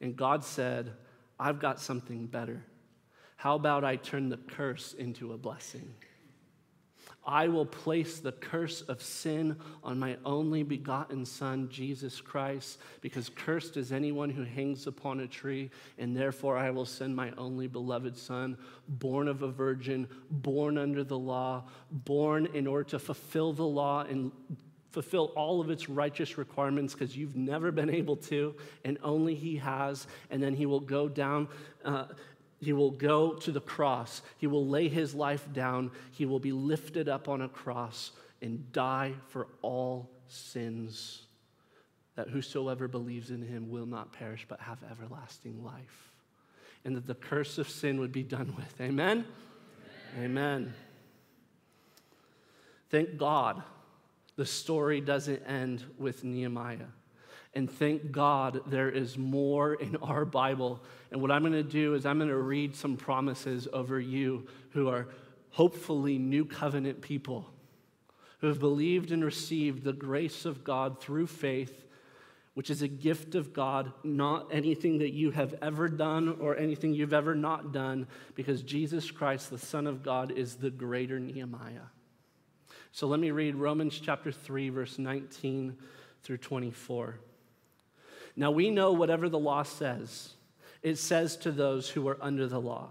And 0.00 0.14
God 0.16 0.44
said, 0.44 0.92
I've 1.38 1.58
got 1.58 1.80
something 1.80 2.26
better. 2.26 2.62
How 3.36 3.54
about 3.54 3.84
I 3.84 3.96
turn 3.96 4.28
the 4.28 4.36
curse 4.36 4.92
into 4.94 5.32
a 5.32 5.38
blessing? 5.38 5.94
I 7.26 7.48
will 7.48 7.66
place 7.66 8.20
the 8.20 8.32
curse 8.32 8.82
of 8.82 9.02
sin 9.02 9.56
on 9.82 9.98
my 9.98 10.16
only 10.24 10.62
begotten 10.62 11.26
Son, 11.26 11.68
Jesus 11.68 12.20
Christ, 12.20 12.78
because 13.00 13.28
cursed 13.28 13.76
is 13.76 13.90
anyone 13.90 14.30
who 14.30 14.44
hangs 14.44 14.86
upon 14.86 15.20
a 15.20 15.26
tree, 15.26 15.70
and 15.98 16.16
therefore 16.16 16.56
I 16.56 16.70
will 16.70 16.86
send 16.86 17.16
my 17.16 17.32
only 17.36 17.66
beloved 17.66 18.16
Son, 18.16 18.56
born 18.88 19.26
of 19.26 19.42
a 19.42 19.50
virgin, 19.50 20.06
born 20.30 20.78
under 20.78 21.02
the 21.02 21.18
law, 21.18 21.64
born 21.90 22.46
in 22.54 22.66
order 22.66 22.90
to 22.90 22.98
fulfill 23.00 23.52
the 23.52 23.64
law 23.66 24.02
and 24.02 24.30
fulfill 24.96 25.26
all 25.36 25.60
of 25.60 25.68
its 25.68 25.90
righteous 25.90 26.38
requirements 26.38 26.94
because 26.94 27.14
you've 27.14 27.36
never 27.36 27.70
been 27.70 27.90
able 27.90 28.16
to, 28.16 28.54
and 28.84 28.96
only 29.02 29.34
He 29.34 29.56
has. 29.56 30.06
And 30.30 30.42
then 30.42 30.54
He 30.54 30.64
will 30.64 30.80
go 30.80 31.08
down 31.08 31.48
uh, 31.84 32.06
he 32.60 32.72
will 32.72 32.90
go 32.90 33.34
to 33.34 33.52
the 33.52 33.60
cross. 33.60 34.22
He 34.38 34.46
will 34.46 34.66
lay 34.66 34.88
his 34.88 35.14
life 35.14 35.46
down. 35.52 35.90
He 36.12 36.24
will 36.26 36.40
be 36.40 36.52
lifted 36.52 37.08
up 37.08 37.28
on 37.28 37.42
a 37.42 37.48
cross 37.48 38.12
and 38.40 38.72
die 38.72 39.14
for 39.28 39.46
all 39.62 40.10
sins, 40.28 41.22
that 42.16 42.28
whosoever 42.28 42.88
believes 42.88 43.30
in 43.30 43.42
him 43.42 43.70
will 43.70 43.86
not 43.86 44.12
perish 44.12 44.46
but 44.48 44.60
have 44.60 44.78
everlasting 44.90 45.62
life. 45.64 46.12
And 46.84 46.96
that 46.96 47.06
the 47.06 47.14
curse 47.14 47.58
of 47.58 47.68
sin 47.68 48.00
would 48.00 48.12
be 48.12 48.22
done 48.22 48.54
with. 48.56 48.80
Amen? 48.80 49.24
Amen. 50.16 50.24
Amen. 50.24 50.74
Thank 52.90 53.16
God 53.16 53.62
the 54.36 54.46
story 54.46 55.00
doesn't 55.00 55.42
end 55.46 55.82
with 55.98 56.22
Nehemiah. 56.24 56.86
And 57.56 57.70
thank 57.70 58.12
God 58.12 58.60
there 58.66 58.90
is 58.90 59.16
more 59.16 59.74
in 59.74 59.96
our 59.96 60.26
Bible. 60.26 60.82
And 61.10 61.22
what 61.22 61.30
I'm 61.30 61.40
going 61.40 61.54
to 61.54 61.62
do 61.62 61.94
is 61.94 62.04
I'm 62.04 62.18
going 62.18 62.28
to 62.28 62.36
read 62.36 62.76
some 62.76 62.98
promises 62.98 63.66
over 63.72 63.98
you 63.98 64.46
who 64.72 64.88
are 64.88 65.08
hopefully 65.52 66.18
new 66.18 66.44
covenant 66.44 67.00
people 67.00 67.50
who 68.40 68.48
have 68.48 68.60
believed 68.60 69.10
and 69.10 69.24
received 69.24 69.84
the 69.84 69.94
grace 69.94 70.44
of 70.44 70.64
God 70.64 71.00
through 71.00 71.28
faith, 71.28 71.86
which 72.52 72.68
is 72.68 72.82
a 72.82 72.88
gift 72.88 73.34
of 73.34 73.54
God, 73.54 73.90
not 74.04 74.48
anything 74.52 74.98
that 74.98 75.14
you 75.14 75.30
have 75.30 75.54
ever 75.62 75.88
done 75.88 76.36
or 76.38 76.58
anything 76.58 76.92
you've 76.92 77.14
ever 77.14 77.34
not 77.34 77.72
done, 77.72 78.06
because 78.34 78.60
Jesus 78.62 79.10
Christ, 79.10 79.48
the 79.48 79.56
Son 79.56 79.86
of 79.86 80.02
God, 80.02 80.30
is 80.30 80.56
the 80.56 80.68
greater 80.68 81.18
Nehemiah. 81.18 81.88
So 82.92 83.06
let 83.06 83.18
me 83.18 83.30
read 83.30 83.54
Romans 83.54 83.98
chapter 83.98 84.30
3, 84.30 84.68
verse 84.68 84.98
19 84.98 85.74
through 86.22 86.36
24. 86.36 87.18
Now 88.36 88.50
we 88.50 88.70
know 88.70 88.92
whatever 88.92 89.28
the 89.28 89.38
law 89.38 89.62
says, 89.62 90.34
it 90.82 90.96
says 90.96 91.36
to 91.38 91.50
those 91.50 91.88
who 91.88 92.06
are 92.06 92.18
under 92.20 92.46
the 92.46 92.60
law, 92.60 92.90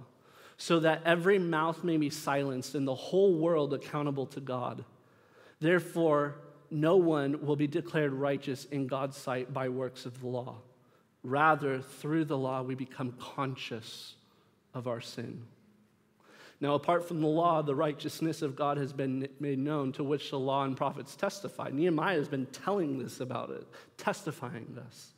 so 0.58 0.80
that 0.80 1.04
every 1.06 1.38
mouth 1.38 1.84
may 1.84 1.98
be 1.98 2.10
silenced 2.10 2.76
and 2.76 2.88
the 2.88 2.96
whole 2.96 3.38
world 3.38 3.74
accountable 3.74 4.26
to 4.28 4.40
God. 4.40 4.84
Therefore, 5.60 6.36
no 6.72 6.98
one 6.98 7.46
will 7.46 7.56
be 7.56 7.68
declared 7.68 8.12
righteous 8.12 8.66
in 8.66 8.88
God's 8.88 9.18
sight 9.18 9.54
by 9.54 9.70
works 9.70 10.06
of 10.06 10.20
the 10.20 10.28
law. 10.28 10.58
Rather, 11.24 11.80
through 11.80 12.26
the 12.26 12.38
law, 12.38 12.62
we 12.62 12.76
become 12.76 13.14
conscious 13.20 14.16
of 14.74 14.88
our 14.88 15.02
sin. 15.02 15.44
Now, 16.62 16.76
apart 16.76 17.08
from 17.08 17.22
the 17.22 17.28
law, 17.28 17.62
the 17.62 17.76
righteousness 17.76 18.42
of 18.42 18.56
God 18.56 18.78
has 18.78 18.94
been 18.94 19.28
made 19.40 19.60
known, 19.60 19.92
to 19.94 20.04
which 20.04 20.30
the 20.30 20.40
law 20.40 20.64
and 20.64 20.76
prophets 20.76 21.16
testify. 21.16 21.70
Nehemiah 21.72 22.18
has 22.18 22.28
been 22.28 22.46
telling 22.48 22.98
this 22.98 23.20
about 23.20 23.50
it, 23.50 23.68
testifying 23.98 24.68
this. 24.74 25.15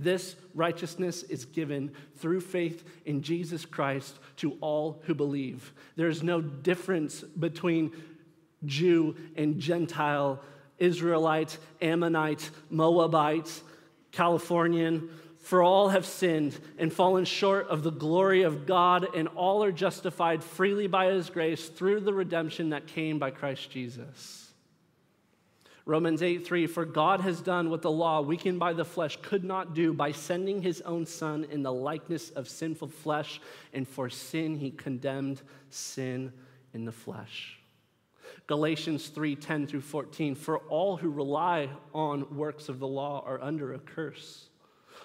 This 0.00 0.34
righteousness 0.54 1.22
is 1.24 1.44
given 1.44 1.92
through 2.16 2.40
faith 2.40 2.84
in 3.04 3.20
Jesus 3.20 3.66
Christ 3.66 4.18
to 4.36 4.56
all 4.62 5.02
who 5.04 5.14
believe. 5.14 5.74
There's 5.94 6.22
no 6.22 6.40
difference 6.40 7.20
between 7.20 7.92
Jew 8.64 9.14
and 9.36 9.60
Gentile, 9.60 10.40
Israelite, 10.78 11.58
Ammonite, 11.82 12.50
Moabite, 12.70 13.62
Californian, 14.10 15.10
for 15.38 15.62
all 15.62 15.90
have 15.90 16.06
sinned 16.06 16.58
and 16.78 16.90
fallen 16.90 17.26
short 17.26 17.68
of 17.68 17.82
the 17.82 17.92
glory 17.92 18.42
of 18.42 18.66
God, 18.66 19.06
and 19.14 19.28
all 19.28 19.62
are 19.62 19.72
justified 19.72 20.42
freely 20.42 20.86
by 20.86 21.06
his 21.12 21.28
grace 21.28 21.68
through 21.68 22.00
the 22.00 22.14
redemption 22.14 22.70
that 22.70 22.86
came 22.86 23.18
by 23.18 23.30
Christ 23.30 23.70
Jesus. 23.70 24.49
Romans 25.90 26.22
8 26.22 26.46
3 26.46 26.68
For 26.68 26.84
God 26.84 27.20
has 27.20 27.40
done 27.40 27.68
what 27.68 27.82
the 27.82 27.90
law, 27.90 28.20
weakened 28.20 28.60
by 28.60 28.72
the 28.74 28.84
flesh, 28.84 29.18
could 29.22 29.42
not 29.42 29.74
do 29.74 29.92
by 29.92 30.12
sending 30.12 30.62
his 30.62 30.80
own 30.82 31.04
Son 31.04 31.44
in 31.50 31.64
the 31.64 31.72
likeness 31.72 32.30
of 32.30 32.48
sinful 32.48 32.86
flesh, 32.86 33.40
and 33.72 33.88
for 33.88 34.08
sin 34.08 34.54
he 34.54 34.70
condemned 34.70 35.42
sin 35.68 36.32
in 36.72 36.84
the 36.84 36.92
flesh. 36.92 37.58
Galatians 38.46 39.08
3 39.08 39.34
10 39.34 39.66
through 39.66 39.80
14. 39.80 40.36
For 40.36 40.58
all 40.58 40.96
who 40.96 41.10
rely 41.10 41.68
on 41.92 42.36
works 42.36 42.68
of 42.68 42.78
the 42.78 42.86
law 42.86 43.24
are 43.26 43.42
under 43.42 43.74
a 43.74 43.80
curse. 43.80 44.48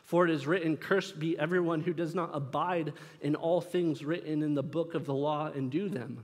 For 0.04 0.24
it 0.24 0.30
is 0.30 0.46
written, 0.46 0.78
Cursed 0.78 1.18
be 1.18 1.36
everyone 1.40 1.82
who 1.82 1.94
does 1.94 2.14
not 2.14 2.30
abide 2.32 2.94
in 3.22 3.34
all 3.34 3.60
things 3.60 4.06
written 4.06 4.44
in 4.44 4.54
the 4.54 4.62
book 4.62 4.94
of 4.94 5.08
the 5.08 5.16
law 5.16 5.48
and 5.48 5.72
do 5.72 5.90
them. 5.90 6.24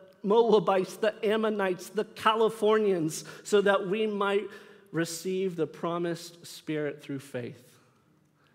Moabites, 0.23 0.97
the 0.97 1.13
Ammonites, 1.25 1.89
the 1.89 2.05
Californians, 2.05 3.25
so 3.43 3.61
that 3.61 3.87
we 3.87 4.07
might 4.07 4.47
receive 4.91 5.55
the 5.55 5.67
promised 5.67 6.45
Spirit 6.45 7.01
through 7.01 7.19
faith. 7.19 7.79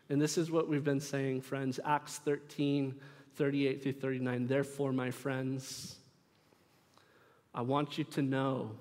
And 0.09 0.21
this 0.21 0.39
is 0.39 0.51
what 0.51 0.69
we've 0.69 0.85
been 0.85 1.01
saying, 1.01 1.41
friends. 1.41 1.81
Acts 1.85 2.19
13, 2.19 2.95
38 3.35 3.83
through 3.83 3.93
39. 3.93 4.47
Therefore, 4.47 4.93
my 4.93 5.11
friends, 5.11 5.97
I 7.55 7.63
want 7.63 7.99
you 7.99 8.05
to 8.05 8.23
know 8.23 8.73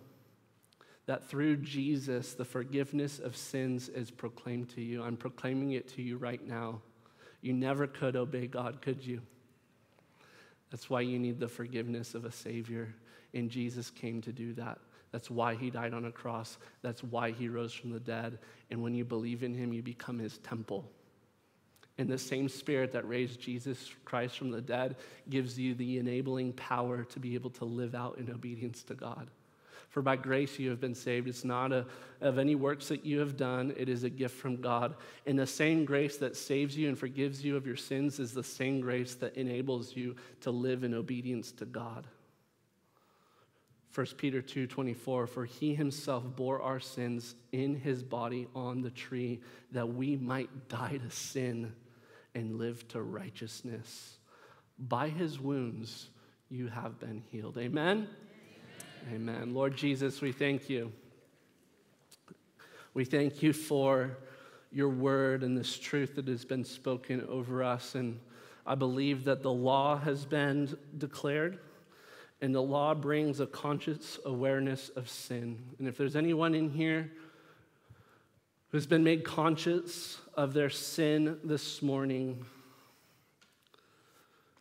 that 1.08 1.28
through 1.30 1.58
Jesus, 1.58 2.34
the 2.34 2.46
forgiveness 2.46 3.20
of 3.20 3.36
sins 3.36 3.90
is 3.90 4.12
proclaimed 4.12 4.70
to 4.70 4.82
you. 4.82 5.04
I'm 5.04 5.18
proclaiming 5.18 5.72
it 5.72 5.88
to 5.90 6.02
you 6.02 6.18
right 6.18 6.46
now. 6.46 6.82
You 7.42 7.54
never 7.54 7.86
could 7.88 8.16
obey 8.16 8.48
God, 8.48 8.82
could 8.82 9.06
you? 9.06 9.22
That's 10.76 10.90
why 10.90 11.00
you 11.00 11.18
need 11.18 11.40
the 11.40 11.48
forgiveness 11.48 12.16
of 12.16 12.26
a 12.26 12.32
Savior. 12.34 12.94
And 13.34 13.50
Jesus 13.50 13.90
came 13.90 14.22
to 14.24 14.34
do 14.34 14.52
that. 14.56 14.78
That's 15.14 15.32
why 15.32 15.56
he 15.56 15.70
died 15.70 15.94
on 15.94 16.04
a 16.04 16.12
cross. 16.12 16.58
That's 16.82 17.02
why 17.02 17.32
he 17.32 17.48
rose 17.48 17.72
from 17.74 17.92
the 17.92 18.00
dead. 18.02 18.40
And 18.70 18.84
when 18.84 18.94
you 18.94 19.06
believe 19.06 19.42
in 19.42 19.54
him, 19.54 19.72
you 19.72 19.82
become 19.82 20.20
his 20.20 20.38
temple. 20.40 20.84
And 21.98 22.10
the 22.10 22.18
same 22.18 22.50
spirit 22.50 22.92
that 22.92 23.08
raised 23.08 23.40
Jesus 23.40 23.90
Christ 24.04 24.38
from 24.38 24.52
the 24.52 24.60
dead 24.60 24.98
gives 25.30 25.58
you 25.58 25.76
the 25.76 25.98
enabling 25.98 26.52
power 26.52 27.06
to 27.06 27.20
be 27.22 27.36
able 27.36 27.52
to 27.52 27.64
live 27.64 27.96
out 27.96 28.18
in 28.18 28.30
obedience 28.30 28.84
to 28.84 28.96
God. 28.96 29.30
For 29.96 30.02
by 30.02 30.18
grace 30.18 30.60
you 30.60 30.72
have 30.72 30.82
been 30.82 30.94
saved. 30.94 31.26
It's 31.26 31.46
not 31.46 31.72
a, 31.72 31.86
of 32.20 32.38
any 32.38 32.54
works 32.54 32.90
that 32.90 33.06
you 33.06 33.20
have 33.20 33.38
done, 33.38 33.74
it 33.78 33.88
is 33.88 34.04
a 34.04 34.10
gift 34.10 34.36
from 34.36 34.58
God. 34.58 34.94
And 35.26 35.40
the 35.40 35.48
same 35.48 35.86
grace 35.86 36.18
that 36.18 36.36
saves 36.36 36.78
you 36.78 36.90
and 36.90 37.00
forgives 37.00 37.46
you 37.46 37.56
of 37.56 37.66
your 37.66 37.78
sins 37.78 38.20
is 38.20 38.34
the 38.34 38.44
same 38.44 38.82
grace 38.82 39.16
that 39.16 39.38
enables 39.38 39.96
you 39.96 40.18
to 40.42 40.52
live 40.52 40.84
in 40.84 40.94
obedience 40.94 41.54
to 41.54 41.66
God. 41.66 42.08
1 43.94 44.06
Peter 44.18 44.42
2:24 44.42 45.28
for 45.30 45.46
he 45.46 45.74
himself 45.74 46.26
bore 46.36 46.62
our 46.62 46.82
sins 46.82 47.36
in 47.54 47.74
his 47.76 48.04
body 48.04 48.50
on 48.54 48.82
the 48.82 48.92
tree 48.92 49.40
that 49.72 49.88
we 49.88 50.18
might 50.18 50.68
die 50.68 50.98
to 50.98 51.10
sin 51.10 51.72
and 52.34 52.58
live 52.58 52.86
to 52.90 53.02
righteousness. 53.02 54.18
By 54.78 55.08
his 55.08 55.40
wounds, 55.40 56.10
you 56.50 56.68
have 56.68 57.00
been 57.00 57.24
healed. 57.32 57.58
Amen? 57.58 58.10
Amen. 59.14 59.54
Lord 59.54 59.78
Jesus, 59.78 60.20
we 60.20 60.32
thank 60.32 60.68
you. 60.68 60.92
We 62.96 63.06
thank 63.06 63.44
you 63.44 63.54
for 63.54 64.18
your 64.72 64.90
word 64.90 65.44
and 65.44 65.56
this 65.56 65.78
truth 65.78 66.16
that 66.16 66.28
has 66.28 66.44
been 66.44 66.66
spoken 66.66 67.24
over 67.30 67.64
us. 67.64 67.94
And 67.94 68.20
I 68.66 68.74
believe 68.74 69.24
that 69.26 69.44
the 69.44 69.52
law 69.52 69.98
has 70.00 70.26
been 70.26 70.76
declared, 70.98 71.60
and 72.42 72.56
the 72.56 72.64
law 72.64 72.96
brings 72.96 73.40
a 73.40 73.46
conscious 73.46 74.18
awareness 74.26 74.90
of 74.90 75.08
sin. 75.08 75.62
And 75.78 75.88
if 75.88 75.98
there's 75.98 76.16
anyone 76.16 76.56
in 76.56 76.72
here, 76.72 77.12
who's 78.70 78.88
been 78.88 79.04
made 79.04 79.24
conscious 79.24 80.18
of 80.34 80.54
their 80.54 80.72
sin 80.72 81.38
this 81.44 81.84
morning, 81.84 82.44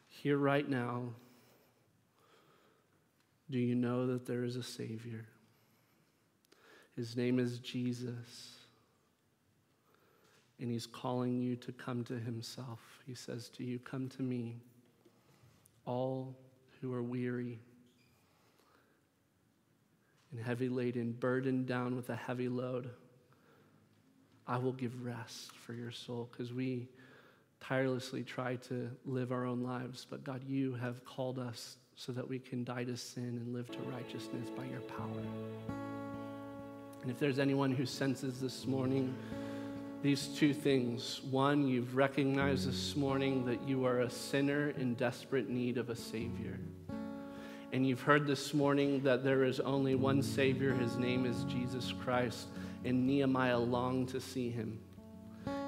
here 0.08 0.36
right 0.36 0.68
now, 0.68 1.04
do 3.50 3.58
you 3.58 3.74
know 3.74 4.06
that 4.06 4.26
there 4.26 4.44
is 4.44 4.56
a 4.56 4.62
Savior? 4.62 5.26
His 6.96 7.16
name 7.16 7.38
is 7.38 7.58
Jesus. 7.58 8.58
And 10.60 10.70
he's 10.70 10.86
calling 10.86 11.40
you 11.40 11.56
to 11.56 11.72
come 11.72 12.04
to 12.04 12.18
himself. 12.18 12.80
He 13.06 13.14
says 13.14 13.48
to 13.50 13.64
you, 13.64 13.78
Come 13.80 14.08
to 14.10 14.22
me, 14.22 14.62
all 15.84 16.36
who 16.80 16.94
are 16.94 17.02
weary 17.02 17.58
and 20.30 20.44
heavy 20.44 20.68
laden, 20.68 21.12
burdened 21.12 21.66
down 21.66 21.96
with 21.96 22.08
a 22.10 22.16
heavy 22.16 22.48
load. 22.48 22.90
I 24.46 24.58
will 24.58 24.72
give 24.72 25.04
rest 25.04 25.52
for 25.56 25.72
your 25.72 25.90
soul 25.90 26.28
because 26.30 26.52
we 26.52 26.88
tirelessly 27.60 28.22
try 28.22 28.56
to 28.56 28.90
live 29.04 29.32
our 29.32 29.46
own 29.46 29.62
lives. 29.62 30.06
But 30.08 30.22
God, 30.22 30.42
you 30.46 30.74
have 30.74 31.04
called 31.04 31.38
us 31.38 31.76
so 31.96 32.12
that 32.12 32.28
we 32.28 32.38
can 32.38 32.64
die 32.64 32.84
to 32.84 32.96
sin 32.96 33.40
and 33.42 33.54
live 33.54 33.70
to 33.70 33.78
righteousness 33.90 34.48
by 34.56 34.64
your 34.64 34.80
power. 34.80 35.22
And 37.02 37.10
if 37.10 37.18
there's 37.18 37.38
anyone 37.38 37.72
who 37.72 37.86
senses 37.86 38.40
this 38.40 38.66
morning, 38.66 39.14
these 40.02 40.26
two 40.28 40.52
things. 40.52 41.22
One, 41.30 41.66
you've 41.66 41.96
recognized 41.96 42.68
this 42.68 42.94
morning 42.94 43.46
that 43.46 43.66
you 43.66 43.86
are 43.86 44.00
a 44.00 44.10
sinner 44.10 44.74
in 44.76 44.94
desperate 44.94 45.48
need 45.48 45.78
of 45.78 45.88
a 45.88 45.96
Savior. 45.96 46.58
And 47.72 47.86
you've 47.86 48.02
heard 48.02 48.26
this 48.26 48.52
morning 48.52 49.02
that 49.02 49.24
there 49.24 49.44
is 49.44 49.60
only 49.60 49.94
one 49.94 50.22
Savior. 50.22 50.74
His 50.74 50.96
name 50.96 51.24
is 51.24 51.44
Jesus 51.44 51.92
Christ 51.92 52.48
and 52.84 53.06
Nehemiah 53.06 53.58
longed 53.58 54.08
to 54.10 54.20
see 54.20 54.50
him. 54.50 54.78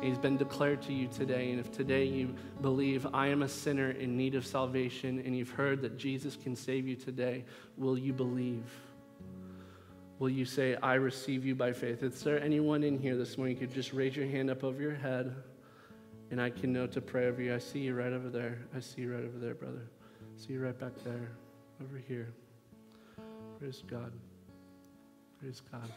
He's 0.02 0.18
been 0.18 0.36
declared 0.36 0.82
to 0.82 0.92
you 0.92 1.08
today. 1.08 1.50
And 1.50 1.58
if 1.58 1.72
today 1.72 2.04
you 2.04 2.34
believe, 2.60 3.06
I 3.12 3.28
am 3.28 3.42
a 3.42 3.48
sinner 3.48 3.90
in 3.90 4.16
need 4.16 4.34
of 4.34 4.46
salvation, 4.46 5.22
and 5.24 5.36
you've 5.36 5.50
heard 5.50 5.80
that 5.82 5.96
Jesus 5.96 6.36
can 6.36 6.54
save 6.54 6.86
you 6.86 6.96
today, 6.96 7.44
will 7.76 7.98
you 7.98 8.12
believe? 8.12 8.64
Will 10.18 10.30
you 10.30 10.44
say, 10.44 10.76
I 10.76 10.94
receive 10.94 11.44
you 11.44 11.54
by 11.54 11.72
faith? 11.72 12.02
Is 12.02 12.22
there 12.22 12.42
anyone 12.42 12.82
in 12.84 12.98
here 12.98 13.16
this 13.16 13.36
morning? 13.36 13.56
You 13.56 13.66
could 13.66 13.74
just 13.74 13.92
raise 13.92 14.16
your 14.16 14.26
hand 14.26 14.50
up 14.50 14.64
over 14.64 14.80
your 14.80 14.94
head, 14.94 15.34
and 16.30 16.40
I 16.40 16.50
can 16.50 16.72
know 16.72 16.86
to 16.86 17.00
pray 17.00 17.26
over 17.26 17.42
you. 17.42 17.54
I 17.54 17.58
see 17.58 17.80
you 17.80 17.94
right 17.94 18.12
over 18.12 18.30
there. 18.30 18.58
I 18.74 18.80
see 18.80 19.02
you 19.02 19.12
right 19.14 19.24
over 19.24 19.38
there, 19.38 19.54
brother. 19.54 19.82
I 20.20 20.40
see 20.40 20.54
you 20.54 20.62
right 20.62 20.78
back 20.78 20.92
there, 21.04 21.32
over 21.82 21.98
here. 21.98 22.32
Praise 23.58 23.82
God. 23.86 24.12
Praise 25.38 25.62
God. 25.70 25.90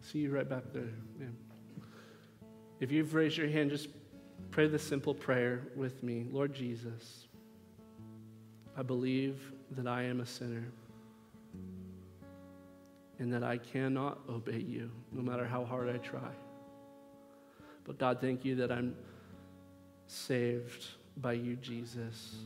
See 0.00 0.20
you 0.20 0.30
right 0.30 0.48
back 0.48 0.64
there. 0.72 0.90
Yeah. 1.20 1.26
If 2.80 2.92
you've 2.92 3.14
raised 3.14 3.36
your 3.36 3.48
hand, 3.48 3.70
just 3.70 3.88
pray 4.50 4.68
the 4.68 4.78
simple 4.78 5.14
prayer 5.14 5.62
with 5.74 6.02
me 6.02 6.26
Lord 6.30 6.54
Jesus, 6.54 7.26
I 8.76 8.82
believe 8.82 9.52
that 9.72 9.86
I 9.86 10.02
am 10.02 10.20
a 10.20 10.26
sinner 10.26 10.64
and 13.18 13.32
that 13.32 13.42
I 13.42 13.58
cannot 13.58 14.20
obey 14.28 14.60
you 14.60 14.90
no 15.10 15.22
matter 15.22 15.44
how 15.44 15.64
hard 15.64 15.88
I 15.88 15.98
try. 15.98 16.30
But 17.84 17.98
God, 17.98 18.20
thank 18.20 18.44
you 18.44 18.54
that 18.56 18.70
I'm 18.70 18.94
saved 20.06 20.86
by 21.16 21.32
you, 21.32 21.56
Jesus, 21.56 22.36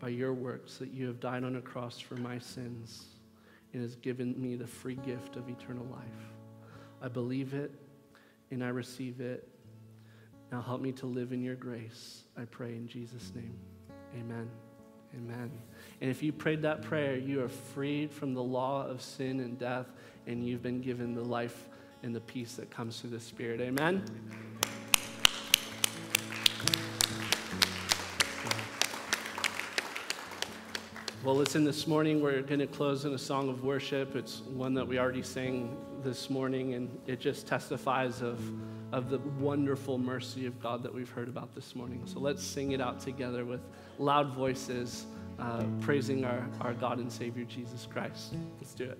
by 0.00 0.08
your 0.08 0.34
works, 0.34 0.78
that 0.78 0.92
you 0.92 1.06
have 1.06 1.20
died 1.20 1.44
on 1.44 1.56
a 1.56 1.60
cross 1.60 2.00
for 2.00 2.16
my 2.16 2.38
sins 2.38 3.04
and 3.72 3.82
has 3.82 3.94
given 3.96 4.34
me 4.40 4.56
the 4.56 4.66
free 4.66 4.96
gift 4.96 5.36
of 5.36 5.48
eternal 5.48 5.86
life. 5.86 6.32
I 7.00 7.08
believe 7.08 7.54
it 7.54 7.70
and 8.50 8.64
I 8.64 8.68
receive 8.68 9.20
it. 9.20 9.48
Now 10.50 10.60
help 10.60 10.80
me 10.80 10.92
to 10.92 11.06
live 11.06 11.32
in 11.32 11.42
your 11.42 11.54
grace. 11.54 12.24
I 12.36 12.44
pray 12.44 12.70
in 12.70 12.88
Jesus' 12.88 13.32
name. 13.34 13.56
Amen. 14.18 14.48
Amen. 15.16 15.50
And 16.00 16.10
if 16.10 16.22
you 16.22 16.32
prayed 16.32 16.62
that 16.62 16.82
prayer, 16.82 17.16
you 17.16 17.42
are 17.42 17.48
freed 17.48 18.12
from 18.12 18.34
the 18.34 18.42
law 18.42 18.86
of 18.86 19.02
sin 19.02 19.40
and 19.40 19.58
death, 19.58 19.86
and 20.26 20.46
you've 20.46 20.62
been 20.62 20.80
given 20.80 21.14
the 21.14 21.22
life 21.22 21.68
and 22.02 22.14
the 22.14 22.20
peace 22.20 22.54
that 22.54 22.70
comes 22.70 23.00
through 23.00 23.10
the 23.10 23.20
Spirit. 23.20 23.60
Amen. 23.60 24.04
Well, 31.22 31.36
listen, 31.36 31.64
this 31.64 31.86
morning 31.86 32.22
we're 32.22 32.40
going 32.40 32.60
to 32.60 32.66
close 32.66 33.04
in 33.04 33.12
a 33.12 33.18
song 33.18 33.50
of 33.50 33.62
worship. 33.62 34.16
It's 34.16 34.40
one 34.40 34.72
that 34.74 34.88
we 34.88 34.98
already 34.98 35.22
sang 35.22 35.76
this 36.02 36.30
morning, 36.30 36.74
and 36.74 36.98
it 37.06 37.20
just 37.20 37.46
testifies 37.46 38.22
of, 38.22 38.40
of 38.92 39.10
the 39.10 39.18
wonderful 39.38 39.98
mercy 39.98 40.46
of 40.46 40.60
God 40.62 40.82
that 40.82 40.92
we've 40.92 41.10
heard 41.10 41.28
about 41.28 41.54
this 41.54 41.74
morning. 41.74 42.02
So 42.06 42.20
let's 42.20 42.42
sing 42.42 42.72
it 42.72 42.80
out 42.80 43.00
together 43.00 43.44
with 43.44 43.60
loud 43.98 44.34
voices, 44.34 45.06
uh, 45.38 45.64
praising 45.80 46.24
our, 46.24 46.48
our 46.60 46.74
God 46.74 46.98
and 46.98 47.10
Savior 47.10 47.44
Jesus 47.44 47.86
Christ. 47.90 48.34
Let's 48.60 48.74
do 48.74 48.84
it. 48.84 48.98